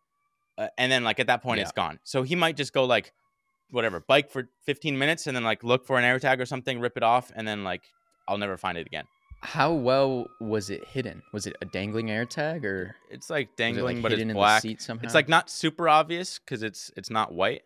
uh, 0.58 0.68
and 0.78 0.90
then 0.90 1.04
like 1.04 1.20
at 1.20 1.26
that 1.26 1.42
point 1.42 1.60
it's 1.60 1.72
gone. 1.72 1.98
So 2.04 2.22
he 2.22 2.34
might 2.34 2.56
just 2.56 2.72
go 2.72 2.84
like 2.84 3.12
whatever, 3.70 4.00
bike 4.00 4.30
for 4.30 4.48
15 4.64 4.98
minutes 4.98 5.26
and 5.26 5.36
then 5.36 5.42
like 5.42 5.64
look 5.64 5.84
for 5.86 5.98
an 5.98 6.04
AirTag 6.04 6.40
or 6.40 6.46
something, 6.46 6.80
rip 6.80 6.96
it 6.96 7.02
off, 7.02 7.32
and 7.34 7.46
then 7.46 7.64
like 7.64 7.82
I'll 8.28 8.38
never 8.38 8.56
find 8.56 8.78
it 8.78 8.86
again. 8.86 9.04
How 9.44 9.72
well 9.72 10.26
was 10.40 10.70
it 10.70 10.84
hidden? 10.86 11.22
Was 11.32 11.46
it 11.46 11.54
a 11.60 11.66
dangling 11.66 12.06
AirTag 12.08 12.64
or 12.64 12.96
It's 13.10 13.28
like 13.28 13.48
was 13.48 13.52
it, 13.52 13.56
dangling, 13.56 13.96
like, 13.96 14.02
but 14.02 14.12
it's 14.12 14.18
hidden 14.18 14.30
in 14.30 14.36
black. 14.36 14.62
the 14.62 14.68
seat 14.70 14.82
somehow? 14.82 15.04
It's 15.04 15.14
like 15.14 15.28
not 15.28 15.50
super 15.50 15.88
obvious 15.88 16.38
because 16.38 16.62
it's 16.62 16.90
it's 16.96 17.10
not 17.10 17.32
white, 17.34 17.62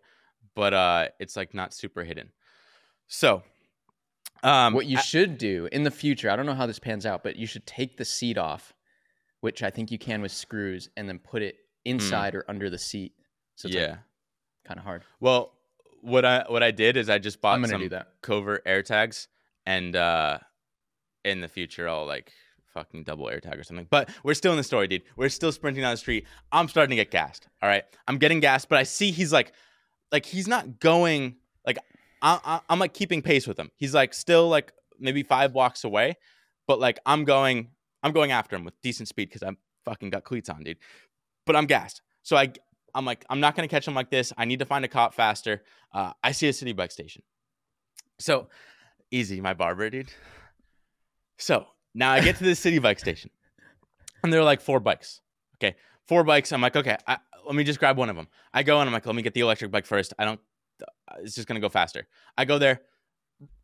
but 0.54 0.74
uh, 0.74 1.08
it's 1.20 1.36
like 1.36 1.54
not 1.54 1.72
super 1.72 2.02
hidden. 2.02 2.30
So, 3.06 3.42
um, 4.42 4.74
what 4.74 4.86
you 4.86 4.98
I- 4.98 5.02
should 5.02 5.38
do 5.38 5.68
in 5.70 5.84
the 5.84 5.90
future. 5.90 6.28
I 6.30 6.36
don't 6.36 6.46
know 6.46 6.54
how 6.54 6.66
this 6.66 6.78
pans 6.80 7.06
out, 7.06 7.22
but 7.22 7.36
you 7.36 7.46
should 7.46 7.64
take 7.66 7.96
the 7.96 8.04
seat 8.04 8.36
off, 8.38 8.74
which 9.40 9.62
I 9.62 9.70
think 9.70 9.90
you 9.92 9.98
can 9.98 10.20
with 10.20 10.32
screws, 10.32 10.90
and 10.96 11.08
then 11.08 11.18
put 11.20 11.42
it 11.42 11.56
inside 11.84 12.34
or 12.34 12.44
under 12.48 12.68
the 12.68 12.78
seat. 12.78 13.12
So 13.54 13.66
it's 13.68 13.76
Hmm. 13.76 13.80
yeah. 13.82 13.96
kind 14.64 14.78
of 14.78 14.84
hard. 14.84 15.04
Well, 15.20 15.52
what 16.02 16.24
I 16.24 16.44
what 16.48 16.62
I 16.64 16.72
did 16.72 16.96
is 16.96 17.08
I 17.08 17.18
just 17.18 17.40
bought 17.40 17.64
some 17.68 17.88
covert 18.20 18.64
AirTags, 18.66 19.28
and 19.64 19.94
uh, 19.96 20.38
in 21.24 21.40
the 21.40 21.48
future 21.48 21.88
I'll 21.88 22.06
like 22.06 22.32
fucking 22.72 23.04
double 23.04 23.26
AirTag 23.26 23.58
or 23.58 23.64
something. 23.64 23.86
But 23.90 24.10
we're 24.22 24.34
still 24.34 24.52
in 24.52 24.58
the 24.58 24.64
story, 24.64 24.86
dude. 24.88 25.02
We're 25.16 25.28
still 25.28 25.52
sprinting 25.52 25.82
down 25.82 25.92
the 25.92 25.96
street. 25.96 26.26
I'm 26.52 26.68
starting 26.68 26.90
to 26.90 26.96
get 26.96 27.10
gassed. 27.10 27.48
All 27.62 27.68
right, 27.68 27.84
I'm 28.06 28.18
getting 28.18 28.40
gassed, 28.40 28.68
but 28.68 28.78
I 28.78 28.84
see 28.84 29.10
he's 29.10 29.32
like, 29.32 29.52
like 30.12 30.24
he's 30.24 30.48
not 30.48 30.80
going 30.80 31.36
like 31.66 31.78
I, 32.22 32.60
I'm 32.68 32.78
like 32.78 32.94
keeping 32.94 33.22
pace 33.22 33.46
with 33.46 33.58
him. 33.58 33.70
He's 33.76 33.94
like 33.94 34.14
still 34.14 34.48
like 34.48 34.72
maybe 34.98 35.22
five 35.22 35.52
blocks 35.52 35.84
away, 35.84 36.16
but 36.66 36.80
like 36.80 36.98
I'm 37.06 37.24
going, 37.24 37.70
I'm 38.02 38.12
going 38.12 38.32
after 38.32 38.56
him 38.56 38.64
with 38.64 38.80
decent 38.82 39.08
speed 39.08 39.28
because 39.28 39.42
I'm 39.42 39.58
fucking 39.84 40.10
got 40.10 40.24
cleats 40.24 40.48
on, 40.48 40.62
dude. 40.62 40.78
But 41.46 41.56
I'm 41.56 41.66
gassed, 41.66 42.02
so 42.22 42.36
I 42.36 42.52
I'm 42.94 43.04
like 43.04 43.24
I'm 43.30 43.40
not 43.40 43.54
gonna 43.54 43.68
catch 43.68 43.86
him 43.86 43.94
like 43.94 44.10
this. 44.10 44.32
I 44.36 44.44
need 44.44 44.58
to 44.58 44.64
find 44.64 44.84
a 44.84 44.88
cop 44.88 45.14
faster. 45.14 45.62
Uh, 45.92 46.12
I 46.22 46.32
see 46.32 46.48
a 46.48 46.52
Citi 46.52 46.74
Bike 46.74 46.90
station, 46.90 47.22
so 48.18 48.48
easy, 49.10 49.40
my 49.40 49.54
barber, 49.54 49.88
dude. 49.90 50.10
So 51.38 51.66
now 51.94 52.12
I 52.12 52.20
get 52.20 52.36
to 52.36 52.44
the 52.44 52.54
city 52.54 52.78
bike 52.86 52.98
station, 52.98 53.30
and 54.22 54.32
there 54.32 54.40
are 54.40 54.44
like 54.44 54.60
four 54.60 54.80
bikes. 54.80 55.20
Okay, 55.56 55.76
four 56.06 56.24
bikes. 56.24 56.52
I'm 56.52 56.60
like, 56.60 56.76
okay, 56.76 56.96
I, 57.06 57.18
let 57.46 57.54
me 57.54 57.64
just 57.64 57.78
grab 57.78 57.96
one 57.96 58.10
of 58.10 58.16
them. 58.16 58.28
I 58.52 58.62
go 58.62 58.80
and 58.80 58.88
I'm 58.88 58.92
like, 58.92 59.06
let 59.06 59.14
me 59.14 59.22
get 59.22 59.34
the 59.34 59.40
electric 59.40 59.70
bike 59.70 59.86
first. 59.86 60.12
I 60.18 60.24
don't. 60.24 60.40
It's 61.22 61.34
just 61.34 61.48
gonna 61.48 61.60
go 61.60 61.68
faster. 61.68 62.06
I 62.36 62.44
go 62.44 62.58
there. 62.58 62.82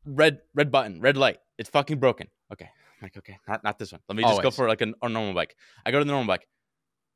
Red 0.07 0.41
red 0.55 0.71
button, 0.71 1.01
red 1.01 1.17
light. 1.17 1.39
It's 1.59 1.69
fucking 1.69 1.99
broken. 1.99 2.29
Okay, 2.53 2.65
I'm 2.67 3.03
like, 3.03 3.17
okay, 3.17 3.39
not 3.49 3.65
not 3.65 3.79
this 3.79 3.93
one. 3.93 4.01
Let 4.09 4.17
me 4.17 4.23
just 4.23 4.43
go 4.43 4.51
for 4.51 4.69
like 4.69 4.81
a, 4.81 4.93
a 5.03 5.09
normal 5.09 5.35
bike. 5.35 5.57
I 5.85 5.91
go 5.91 5.99
to 5.99 6.05
the 6.05 6.13
normal 6.13 6.29
bike. 6.29 6.47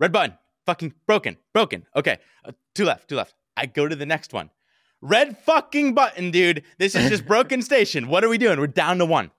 Red 0.00 0.12
button, 0.12 0.36
fucking 0.66 0.94
broken, 1.06 1.36
broken. 1.52 1.86
Okay, 1.96 2.18
uh, 2.44 2.52
two 2.74 2.84
left, 2.84 3.08
two 3.08 3.16
left. 3.16 3.34
I 3.56 3.66
go 3.66 3.88
to 3.88 3.96
the 3.96 4.06
next 4.06 4.32
one. 4.32 4.50
Red 5.00 5.38
fucking 5.38 5.94
button, 5.94 6.30
dude. 6.30 6.64
This 6.78 6.94
is 6.94 7.08
just 7.08 7.26
broken 7.34 7.62
station. 7.62 8.08
What 8.08 8.24
are 8.24 8.28
we 8.28 8.38
doing? 8.38 8.58
We're 8.58 8.66
down 8.66 8.98
to 8.98 9.04
one. 9.04 9.30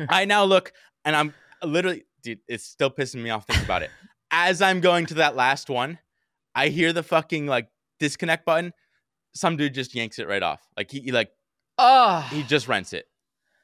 I 0.08 0.24
now 0.24 0.44
look 0.44 0.72
and 1.04 1.14
I'm 1.14 1.34
literally, 1.62 2.04
dude, 2.22 2.40
it's 2.48 2.64
still 2.64 2.90
pissing 2.90 3.22
me 3.22 3.30
off 3.30 3.46
thinking 3.46 3.64
about 3.64 3.82
it. 3.82 3.90
As 4.30 4.62
I'm 4.62 4.80
going 4.80 5.06
to 5.06 5.14
that 5.14 5.36
last 5.36 5.68
one, 5.68 5.98
I 6.54 6.68
hear 6.68 6.92
the 6.92 7.02
fucking 7.02 7.46
like 7.46 7.68
disconnect 7.98 8.44
button. 8.44 8.72
Some 9.34 9.56
dude 9.56 9.74
just 9.74 9.94
yanks 9.94 10.18
it 10.18 10.28
right 10.28 10.42
off. 10.42 10.60
Like 10.76 10.90
he, 10.90 11.00
he 11.00 11.12
like 11.12 11.30
Oh, 11.82 12.20
he 12.30 12.42
just 12.42 12.68
rents 12.68 12.92
it. 12.92 13.06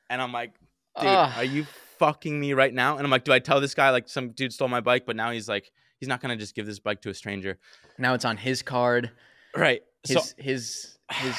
And 0.08 0.22
I'm 0.22 0.32
like, 0.32 0.54
dude, 0.98 1.08
Ugh. 1.08 1.32
are 1.36 1.44
you 1.44 1.66
fucking 1.98 2.38
me 2.38 2.54
right 2.54 2.72
now? 2.72 2.96
And 2.96 3.04
I'm 3.04 3.10
like, 3.10 3.24
do 3.24 3.32
I 3.32 3.40
tell 3.40 3.60
this 3.60 3.74
guy 3.74 3.90
like 3.90 4.08
some 4.08 4.30
dude 4.30 4.54
stole 4.54 4.68
my 4.68 4.80
bike, 4.80 5.04
but 5.04 5.16
now 5.16 5.32
he's 5.32 5.48
like, 5.48 5.70
he's 6.00 6.08
not 6.08 6.22
gonna 6.22 6.36
just 6.36 6.54
give 6.54 6.64
this 6.64 6.78
bike 6.78 7.02
to 7.02 7.10
a 7.10 7.14
stranger, 7.14 7.58
now 7.98 8.14
it's 8.14 8.24
on 8.24 8.38
his 8.38 8.62
card. 8.62 9.10
right? 9.54 9.82
His 10.06 10.16
so 10.16 10.34
his 10.38 10.98
his. 11.12 11.34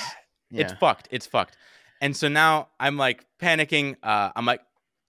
it's 0.51 0.73
yeah. 0.73 0.77
fucked. 0.77 1.07
It's 1.09 1.25
fucked. 1.25 1.57
And 1.99 2.15
so 2.15 2.27
now 2.27 2.67
I'm 2.79 2.95
like 2.95 3.25
panicking. 3.41 3.95
Uh, 4.03 4.31
I'm 4.35 4.45
like, 4.45 4.61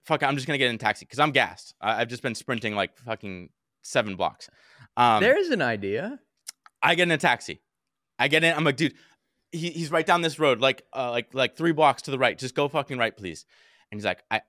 fuck, 0.09 0.23
I'm 0.23 0.35
just 0.35 0.47
gonna 0.47 0.59
get 0.59 0.71
in 0.71 0.75
a 0.75 0.79
taxi 0.79 1.05
because 1.05 1.19
I'm 1.19 1.31
gassed. 1.31 1.75
I- 1.81 2.01
I've 2.01 2.09
just 2.09 2.23
been 2.23 2.35
sprinting 2.35 2.75
like 2.75 2.97
fucking 2.99 3.51
seven 3.83 4.17
blocks. 4.17 4.49
Um, 4.97 5.23
There's 5.23 5.51
an 5.51 5.63
idea. 5.63 6.19
I 6.83 6.95
get 6.95 7.05
in 7.05 7.13
a 7.13 7.19
taxi. 7.19 7.61
I 8.19 8.29
get 8.29 8.43
in. 8.43 8.55
I'm 8.55 8.65
like, 8.65 8.77
dude, 8.77 8.95
he, 9.53 9.71
he's 9.71 9.91
right 9.91 10.07
down 10.07 10.23
this 10.23 10.39
road, 10.39 10.61
like 10.61 10.83
uh, 10.97 11.11
like 11.11 11.35
like 11.35 11.57
three 11.57 11.73
blocks 11.73 12.03
to 12.03 12.11
the 12.11 12.19
right. 12.19 12.37
Just 12.37 12.55
go 12.55 12.69
fucking 12.69 12.99
right, 12.99 13.17
please. 13.17 13.45
And 13.91 13.99
he's 13.99 14.05
like, 14.05 14.23
I, 14.31 14.43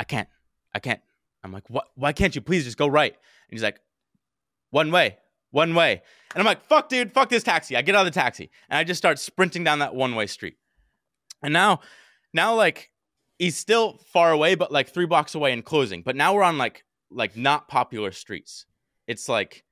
I 0.00 0.04
can't, 0.04 0.28
I 0.74 0.80
can't. 0.80 1.00
I'm 1.44 1.52
like, 1.52 1.68
what? 1.70 1.88
Why 1.94 2.12
can't 2.12 2.34
you? 2.34 2.40
Please 2.40 2.64
just 2.64 2.76
go 2.76 2.88
right. 2.88 3.12
And 3.12 3.50
he's 3.50 3.62
like, 3.62 3.80
one 4.70 4.90
way, 4.90 5.18
one 5.50 5.74
way. 5.74 6.02
And 6.34 6.40
I'm 6.40 6.46
like, 6.46 6.64
fuck, 6.64 6.88
dude, 6.88 7.12
fuck 7.12 7.28
this 7.28 7.42
taxi. 7.42 7.76
I 7.76 7.82
get 7.82 7.94
out 7.94 8.06
of 8.06 8.12
the 8.12 8.18
taxi 8.18 8.50
and 8.68 8.78
I 8.78 8.84
just 8.84 8.98
start 8.98 9.18
sprinting 9.18 9.62
down 9.64 9.78
that 9.78 9.94
one 9.94 10.14
way 10.14 10.26
street. 10.26 10.56
And 11.42 11.52
now, 11.52 11.80
now 12.34 12.54
like 12.54 12.90
he's 13.38 13.56
still 13.56 13.98
far 14.12 14.30
away, 14.32 14.54
but 14.54 14.70
like 14.72 14.88
three 14.88 15.06
blocks 15.06 15.34
away 15.34 15.52
and 15.52 15.64
closing. 15.64 16.02
But 16.02 16.16
now 16.16 16.34
we're 16.34 16.42
on 16.42 16.58
like 16.58 16.84
like 17.10 17.36
not 17.36 17.68
popular 17.68 18.12
streets. 18.12 18.66
It's 19.06 19.28
like 19.28 19.64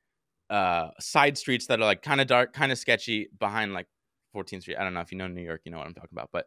uh 0.50 0.90
side 1.00 1.38
streets 1.38 1.66
that 1.66 1.80
are 1.80 1.84
like 1.84 2.02
kind 2.02 2.20
of 2.20 2.26
dark, 2.26 2.52
kind 2.52 2.70
of 2.72 2.78
sketchy 2.78 3.28
behind 3.38 3.72
like 3.72 3.86
14th 4.34 4.62
Street. 4.62 4.76
I 4.76 4.84
don't 4.84 4.94
know 4.94 5.00
if 5.00 5.12
you 5.12 5.18
know 5.18 5.26
New 5.28 5.42
York, 5.42 5.62
you 5.64 5.70
know 5.72 5.78
what 5.78 5.86
I'm 5.86 5.94
talking 5.94 6.10
about. 6.12 6.30
But 6.32 6.46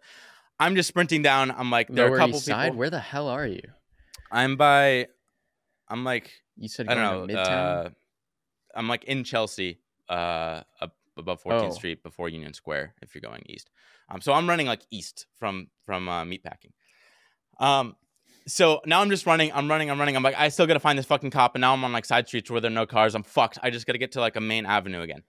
I'm 0.59 0.75
just 0.75 0.87
sprinting 0.89 1.21
down. 1.21 1.51
I'm 1.51 1.69
like, 1.71 1.87
there 1.87 2.11
are 2.11 2.15
a 2.15 2.17
couple 2.19 2.35
East 2.37 2.45
Side. 2.45 2.65
people. 2.65 2.79
Where 2.79 2.89
the 2.89 2.99
hell 2.99 3.27
are 3.27 3.45
you? 3.45 3.61
I'm 4.31 4.57
by. 4.57 5.07
I'm 5.87 6.03
like 6.03 6.31
You 6.57 6.67
said 6.67 6.89
I 6.89 6.95
don't 6.95 7.27
know. 7.27 7.39
Uh, 7.39 7.89
I'm 8.75 8.87
like 8.87 9.05
in 9.05 9.23
Chelsea, 9.23 9.79
uh, 10.09 10.61
above 11.15 11.41
14th 11.43 11.63
Oh. 11.63 11.69
Street 11.71 12.03
before 12.03 12.27
Union 12.29 12.53
Square. 12.53 12.93
If 13.01 13.15
you're 13.15 13.21
going 13.21 13.43
east, 13.47 13.69
um, 14.09 14.19
so 14.21 14.33
I'm 14.33 14.47
running 14.49 14.67
like 14.67 14.81
east 14.91 15.25
from 15.39 15.67
from 15.85 16.09
uh, 16.09 16.23
meatpacking. 16.25 16.73
Um, 17.59 17.95
so 18.47 18.81
now 18.85 19.01
I'm 19.01 19.09
just 19.09 19.25
running. 19.25 19.51
I'm 19.53 19.69
running. 19.69 19.91
I'm 19.91 19.99
running. 19.99 20.15
I'm 20.15 20.23
like, 20.23 20.37
I 20.37 20.49
still 20.49 20.67
gotta 20.67 20.79
find 20.79 20.97
this 20.97 21.05
fucking 21.05 21.31
cop, 21.31 21.55
and 21.55 21.61
now 21.61 21.73
I'm 21.73 21.83
on 21.83 21.91
like 21.91 22.05
side 22.05 22.27
streets 22.27 22.49
where 22.49 22.61
there 22.61 22.71
are 22.71 22.73
no 22.73 22.85
cars. 22.85 23.13
I'm 23.13 23.23
fucked. 23.23 23.59
I 23.61 23.69
just 23.69 23.85
gotta 23.85 23.99
get 23.99 24.13
to 24.13 24.21
like 24.21 24.35
a 24.35 24.41
main 24.41 24.65
avenue 24.65 25.01
again. 25.01 25.23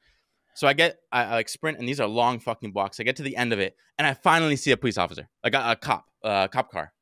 So 0.54 0.66
I 0.66 0.72
get, 0.72 0.98
I, 1.12 1.24
I 1.24 1.30
like 1.34 1.48
sprint, 1.48 1.78
and 1.78 1.88
these 1.88 2.00
are 2.00 2.06
long 2.08 2.40
fucking 2.40 2.72
blocks. 2.72 2.98
I 2.98 3.04
get 3.04 3.16
to 3.16 3.22
the 3.22 3.36
end 3.36 3.52
of 3.52 3.60
it, 3.60 3.76
and 3.96 4.06
I 4.06 4.14
finally 4.14 4.56
see 4.56 4.72
a 4.72 4.76
police 4.76 4.98
officer, 4.98 5.28
like 5.44 5.54
a, 5.54 5.70
a 5.70 5.76
cop, 5.76 6.06
a 6.24 6.48
cop 6.50 6.72
car. 6.72 6.92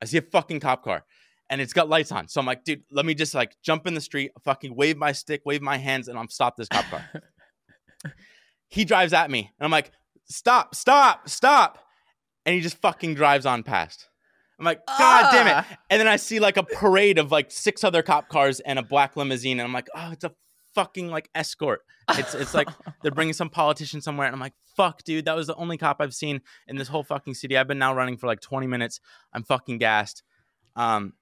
I 0.00 0.06
see 0.06 0.18
a 0.18 0.22
fucking 0.22 0.60
cop 0.60 0.82
car, 0.82 1.04
and 1.50 1.60
it's 1.60 1.72
got 1.72 1.88
lights 1.88 2.12
on. 2.12 2.28
So 2.28 2.40
I'm 2.40 2.46
like, 2.46 2.64
dude, 2.64 2.82
let 2.90 3.04
me 3.04 3.14
just 3.14 3.34
like 3.34 3.56
jump 3.62 3.86
in 3.86 3.94
the 3.94 4.00
street, 4.00 4.32
fucking 4.42 4.74
wave 4.74 4.96
my 4.96 5.12
stick, 5.12 5.42
wave 5.44 5.60
my 5.60 5.76
hands, 5.76 6.08
and 6.08 6.18
I'm 6.18 6.28
stop 6.28 6.56
this 6.56 6.68
cop 6.68 6.84
car. 6.86 7.04
he 8.68 8.84
drives 8.84 9.12
at 9.12 9.30
me, 9.30 9.50
and 9.58 9.64
I'm 9.64 9.70
like, 9.70 9.92
stop, 10.24 10.74
stop, 10.74 11.28
stop, 11.28 11.78
and 12.46 12.54
he 12.54 12.60
just 12.60 12.78
fucking 12.78 13.14
drives 13.14 13.46
on 13.46 13.62
past. 13.62 14.08
I'm 14.58 14.64
like, 14.64 14.86
God 14.86 15.32
damn 15.32 15.46
it. 15.46 15.52
Ah. 15.52 15.78
And 15.90 16.00
then 16.00 16.08
I 16.08 16.16
see 16.16 16.38
like 16.38 16.56
a 16.56 16.62
parade 16.62 17.18
of 17.18 17.32
like 17.32 17.50
six 17.50 17.82
other 17.84 18.02
cop 18.02 18.28
cars 18.28 18.60
and 18.60 18.78
a 18.78 18.82
black 18.82 19.16
limousine, 19.16 19.58
and 19.58 19.66
I'm 19.66 19.72
like, 19.72 19.88
oh, 19.94 20.10
it's 20.12 20.24
a 20.24 20.32
fucking 20.74 21.10
like 21.10 21.28
escort. 21.34 21.80
It's 22.10 22.34
it's 22.34 22.54
like 22.54 22.68
they're 23.02 23.12
bringing 23.12 23.34
some 23.34 23.50
politician 23.50 24.00
somewhere, 24.00 24.26
and 24.26 24.34
I'm 24.34 24.40
like, 24.40 24.52
fuck, 24.76 25.02
dude, 25.04 25.24
that 25.24 25.36
was 25.36 25.46
the 25.48 25.54
only 25.56 25.76
cop 25.76 25.96
I've 26.00 26.14
seen 26.14 26.40
in 26.68 26.76
this 26.76 26.88
whole 26.88 27.02
fucking 27.02 27.34
city. 27.34 27.56
I've 27.56 27.68
been 27.68 27.78
now 27.78 27.94
running 27.94 28.16
for 28.16 28.26
like 28.26 28.40
20 28.40 28.66
minutes. 28.66 29.00
I'm 29.32 29.42
fucking 29.42 29.78
gassed. 29.78 30.22
Um, 30.76 31.14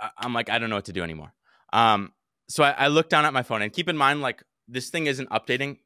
I- 0.00 0.10
I'm 0.18 0.32
like, 0.34 0.48
I 0.50 0.58
don't 0.58 0.70
know 0.70 0.76
what 0.76 0.84
to 0.86 0.92
do 0.92 1.02
anymore. 1.02 1.32
Um, 1.72 2.12
so 2.48 2.62
I, 2.64 2.70
I 2.72 2.88
look 2.88 3.08
down 3.08 3.24
at 3.24 3.32
my 3.32 3.42
phone, 3.42 3.62
and 3.62 3.72
keep 3.72 3.88
in 3.88 3.96
mind, 3.96 4.20
like 4.20 4.42
this 4.68 4.90
thing 4.90 5.06
isn't 5.06 5.28
updating 5.30 5.78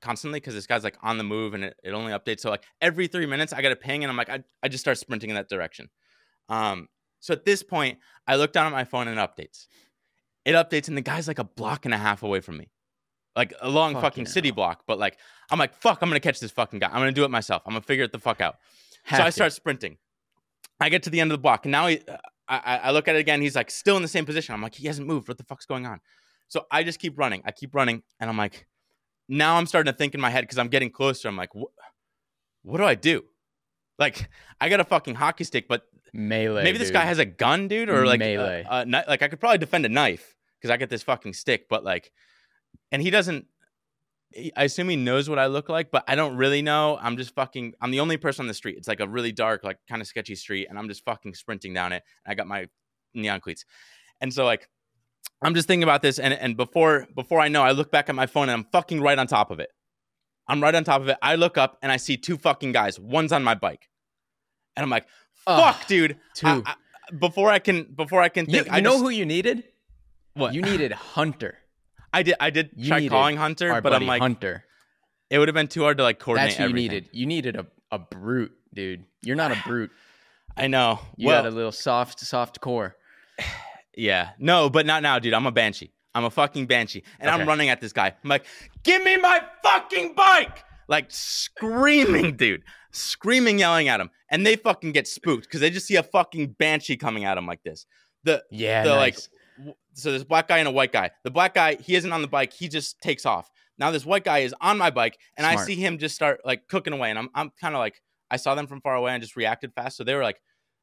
constantly 0.00 0.40
because 0.40 0.54
this 0.54 0.66
guy's 0.66 0.84
like 0.84 0.96
on 1.02 1.18
the 1.18 1.24
move 1.24 1.54
and 1.54 1.64
it, 1.64 1.76
it 1.82 1.92
only 1.92 2.12
updates. 2.12 2.40
So 2.40 2.50
like 2.50 2.64
every 2.80 3.06
three 3.06 3.26
minutes, 3.26 3.52
I 3.52 3.62
got 3.62 3.72
a 3.72 3.76
ping, 3.76 4.04
and 4.04 4.10
I'm 4.10 4.16
like, 4.16 4.30
I, 4.30 4.42
I 4.62 4.68
just 4.68 4.82
start 4.82 4.98
sprinting 4.98 5.30
in 5.30 5.36
that 5.36 5.48
direction. 5.48 5.88
Um, 6.48 6.88
so 7.20 7.32
at 7.32 7.44
this 7.44 7.62
point, 7.62 7.98
I 8.26 8.36
look 8.36 8.52
down 8.52 8.66
at 8.66 8.72
my 8.72 8.84
phone 8.84 9.08
and 9.08 9.18
it 9.18 9.22
updates. 9.22 9.66
It 10.44 10.52
updates, 10.52 10.88
and 10.88 10.96
the 10.96 11.02
guy's 11.02 11.28
like 11.28 11.38
a 11.38 11.44
block 11.44 11.84
and 11.84 11.92
a 11.92 11.98
half 11.98 12.22
away 12.22 12.40
from 12.40 12.56
me, 12.56 12.70
like 13.36 13.52
a 13.60 13.68
long 13.68 13.92
Fucking 13.92 14.02
fucking 14.02 14.26
city 14.26 14.50
block. 14.50 14.84
But 14.86 14.98
like, 14.98 15.18
I'm 15.50 15.58
like, 15.58 15.74
fuck, 15.74 15.98
I'm 16.00 16.08
gonna 16.08 16.20
catch 16.20 16.40
this 16.40 16.50
fucking 16.50 16.78
guy. 16.78 16.88
I'm 16.88 16.94
gonna 16.94 17.12
do 17.12 17.24
it 17.24 17.30
myself. 17.30 17.62
I'm 17.66 17.72
gonna 17.72 17.82
figure 17.82 18.04
it 18.04 18.12
the 18.12 18.18
fuck 18.18 18.40
out. 18.40 18.56
Have 19.04 19.18
so 19.18 19.24
I 19.24 19.30
start 19.30 19.52
sprinting. 19.52 19.98
I 20.80 20.88
get 20.88 21.02
to 21.02 21.10
the 21.10 21.20
end 21.20 21.30
of 21.30 21.38
the 21.38 21.42
block, 21.42 21.66
and 21.66 21.72
now 21.72 21.88
he, 21.88 22.00
I, 22.48 22.56
I 22.56 22.76
I 22.78 22.90
look 22.92 23.06
at 23.06 23.16
it 23.16 23.18
again. 23.18 23.42
He's 23.42 23.54
like 23.54 23.70
still 23.70 23.96
in 23.96 24.02
the 24.02 24.08
same 24.08 24.24
position. 24.24 24.54
I'm 24.54 24.62
like, 24.62 24.74
he 24.74 24.86
hasn't 24.86 25.06
moved. 25.06 25.28
What 25.28 25.36
the 25.36 25.44
fuck's 25.44 25.66
going 25.66 25.86
on? 25.86 26.00
So 26.48 26.66
I 26.70 26.82
just 26.82 26.98
keep 26.98 27.18
running. 27.18 27.42
I 27.44 27.52
keep 27.52 27.74
running, 27.74 28.02
and 28.18 28.30
I'm 28.30 28.38
like, 28.38 28.66
now 29.30 29.56
I'm 29.56 29.66
starting 29.66 29.90
to 29.90 29.96
think 29.96 30.14
in 30.14 30.20
my 30.20 30.28
head 30.28 30.42
because 30.42 30.58
I'm 30.58 30.68
getting 30.68 30.90
closer. 30.90 31.28
I'm 31.28 31.36
like, 31.36 31.54
what? 31.54 31.70
Do 32.76 32.84
I 32.84 32.96
do? 32.96 33.24
Like, 33.98 34.28
I 34.60 34.68
got 34.68 34.80
a 34.80 34.84
fucking 34.84 35.14
hockey 35.14 35.44
stick, 35.44 35.68
but 35.68 35.84
melee. 36.12 36.64
maybe 36.64 36.78
this 36.78 36.88
dude. 36.88 36.94
guy 36.94 37.04
has 37.04 37.18
a 37.18 37.24
gun, 37.24 37.68
dude, 37.68 37.88
or 37.88 38.04
like 38.06 38.18
Melee. 38.18 38.66
A, 38.68 38.82
a, 38.82 39.04
like 39.08 39.22
I 39.22 39.28
could 39.28 39.38
probably 39.38 39.58
defend 39.58 39.86
a 39.86 39.88
knife 39.88 40.34
because 40.58 40.70
I 40.70 40.76
got 40.76 40.90
this 40.90 41.04
fucking 41.04 41.34
stick, 41.34 41.68
but 41.68 41.84
like, 41.84 42.10
and 42.90 43.00
he 43.00 43.10
doesn't. 43.10 43.46
I 44.56 44.64
assume 44.64 44.88
he 44.88 44.96
knows 44.96 45.28
what 45.28 45.40
I 45.40 45.46
look 45.46 45.68
like, 45.68 45.90
but 45.90 46.04
I 46.06 46.14
don't 46.14 46.36
really 46.36 46.62
know. 46.62 46.98
I'm 47.00 47.16
just 47.16 47.34
fucking. 47.34 47.74
I'm 47.80 47.92
the 47.92 48.00
only 48.00 48.16
person 48.16 48.44
on 48.44 48.48
the 48.48 48.54
street. 48.54 48.76
It's 48.78 48.88
like 48.88 49.00
a 49.00 49.08
really 49.08 49.32
dark, 49.32 49.64
like 49.64 49.78
kind 49.88 50.02
of 50.02 50.08
sketchy 50.08 50.34
street, 50.34 50.66
and 50.68 50.78
I'm 50.78 50.88
just 50.88 51.04
fucking 51.04 51.34
sprinting 51.34 51.74
down 51.74 51.92
it. 51.92 52.02
And 52.24 52.32
I 52.32 52.34
got 52.34 52.48
my 52.48 52.68
neon 53.14 53.40
cleats, 53.40 53.64
and 54.20 54.32
so 54.32 54.44
like, 54.44 54.68
I'm 55.42 55.54
just 55.54 55.66
thinking 55.68 55.82
about 55.84 56.02
this, 56.02 56.18
and 56.18 56.34
and 56.34 56.56
before 56.56 57.06
before 57.14 57.40
I 57.40 57.48
know, 57.48 57.62
I 57.62 57.70
look 57.72 57.90
back 57.90 58.08
at 58.08 58.14
my 58.14 58.26
phone 58.26 58.44
and 58.48 58.52
I'm 58.52 58.64
fucking 58.72 59.00
right 59.00 59.18
on 59.18 59.26
top 59.26 59.50
of 59.50 59.58
it. 59.60 59.70
I'm 60.48 60.62
right 60.62 60.74
on 60.74 60.84
top 60.84 61.00
of 61.00 61.08
it. 61.08 61.16
I 61.22 61.36
look 61.36 61.56
up 61.56 61.78
and 61.82 61.90
I 61.92 61.96
see 61.96 62.16
two 62.16 62.36
fucking 62.36 62.72
guys. 62.72 62.98
One's 63.00 63.32
on 63.32 63.42
my 63.44 63.54
bike, 63.54 63.88
and 64.76 64.82
I'm 64.84 64.90
like, 64.90 65.06
Ugh, 65.46 65.74
"Fuck, 65.74 65.86
dude!" 65.86 66.18
two. 66.34 66.46
I- 66.46 66.62
I- 66.66 66.74
before 67.18 67.50
I 67.50 67.58
can 67.58 67.84
before 67.84 68.20
I 68.22 68.28
can 68.28 68.46
think, 68.46 68.66
you 68.66 68.72
I 68.72 68.80
know 68.80 68.92
just- 68.92 69.02
who 69.02 69.08
you 69.10 69.24
needed? 69.26 69.64
what 70.34 70.54
You 70.54 70.62
needed 70.62 70.92
Hunter. 70.92 71.58
I 72.12 72.22
did. 72.22 72.34
I 72.38 72.50
did 72.50 72.70
You 72.76 72.88
try 72.88 73.08
calling 73.08 73.36
Hunter, 73.36 73.80
but 73.80 73.92
I'm 73.92 74.06
like, 74.06 74.20
Hunter. 74.22 74.64
it 75.28 75.38
would 75.38 75.48
have 75.48 75.54
been 75.56 75.66
too 75.68 75.82
hard 75.82 75.96
to 75.98 76.02
like 76.04 76.18
coordinate 76.20 76.50
That's 76.50 76.58
who 76.58 76.64
you 76.64 76.68
everything. 76.70 76.90
needed. 76.92 77.08
You 77.12 77.26
needed 77.26 77.56
a, 77.56 77.66
a 77.90 77.98
brute, 77.98 78.52
dude. 78.74 79.04
You're 79.22 79.36
not 79.36 79.50
a 79.52 79.56
brute. 79.66 79.90
I 80.56 80.66
know. 80.68 81.00
You 81.16 81.28
well, 81.28 81.42
got 81.42 81.52
a 81.52 81.54
little 81.54 81.72
soft, 81.72 82.20
soft 82.20 82.60
core. 82.60 82.96
yeah, 83.96 84.30
no, 84.38 84.70
but 84.70 84.86
not 84.86 85.02
now, 85.02 85.18
dude. 85.18 85.34
I'm 85.34 85.46
a 85.46 85.52
banshee. 85.52 85.92
I'm 86.14 86.24
a 86.24 86.30
fucking 86.30 86.66
banshee, 86.66 87.04
and 87.20 87.30
I'm 87.30 87.46
running 87.46 87.68
at 87.68 87.80
this 87.80 87.92
guy. 87.92 88.14
I'm 88.22 88.28
like, 88.28 88.44
"Give 88.82 89.02
me 89.04 89.16
my 89.16 89.42
fucking 89.62 90.14
bike!" 90.14 90.64
Like 90.88 91.06
screaming, 91.10 92.36
dude, 92.36 92.64
screaming, 92.92 93.58
yelling 93.58 93.88
at 93.88 94.00
him, 94.00 94.10
and 94.30 94.44
they 94.46 94.56
fucking 94.56 94.92
get 94.92 95.06
spooked 95.06 95.44
because 95.44 95.60
they 95.60 95.70
just 95.70 95.86
see 95.86 95.96
a 95.96 96.02
fucking 96.02 96.56
banshee 96.58 96.96
coming 96.96 97.24
at 97.24 97.34
them 97.36 97.46
like 97.46 97.62
this. 97.62 97.86
The 98.24 98.42
Yeah, 98.50 98.84
the 98.84 98.96
nice. 98.96 99.28
w- 99.56 99.74
so 99.94 100.10
there's 100.10 100.22
a 100.22 100.26
black 100.26 100.48
guy 100.48 100.58
and 100.58 100.68
a 100.68 100.72
white 100.72 100.92
guy. 100.92 101.10
The 101.24 101.30
black 101.30 101.54
guy, 101.54 101.76
he 101.76 101.94
isn't 101.94 102.12
on 102.12 102.22
the 102.22 102.28
bike, 102.28 102.52
he 102.52 102.68
just 102.68 103.00
takes 103.00 103.24
off. 103.24 103.50
Now 103.78 103.90
this 103.90 104.04
white 104.04 104.24
guy 104.24 104.38
is 104.40 104.54
on 104.60 104.78
my 104.78 104.90
bike, 104.90 105.16
and 105.36 105.46
I 105.46 105.54
see 105.64 105.76
him 105.76 105.98
just 105.98 106.14
start 106.14 106.40
like 106.44 106.66
cooking 106.68 106.92
away. 106.92 107.10
And 107.10 107.18
I'm 107.18 107.30
I'm 107.34 107.50
kind 107.60 107.74
of 107.74 107.78
like 107.78 108.02
I 108.30 108.36
saw 108.36 108.54
them 108.54 108.66
from 108.66 108.80
far 108.80 108.94
away 108.94 109.12
and 109.12 109.22
just 109.22 109.36
reacted 109.36 109.72
fast. 109.74 109.96
So 109.96 110.04
they 110.04 110.14
were 110.14 110.22
like 110.22 110.40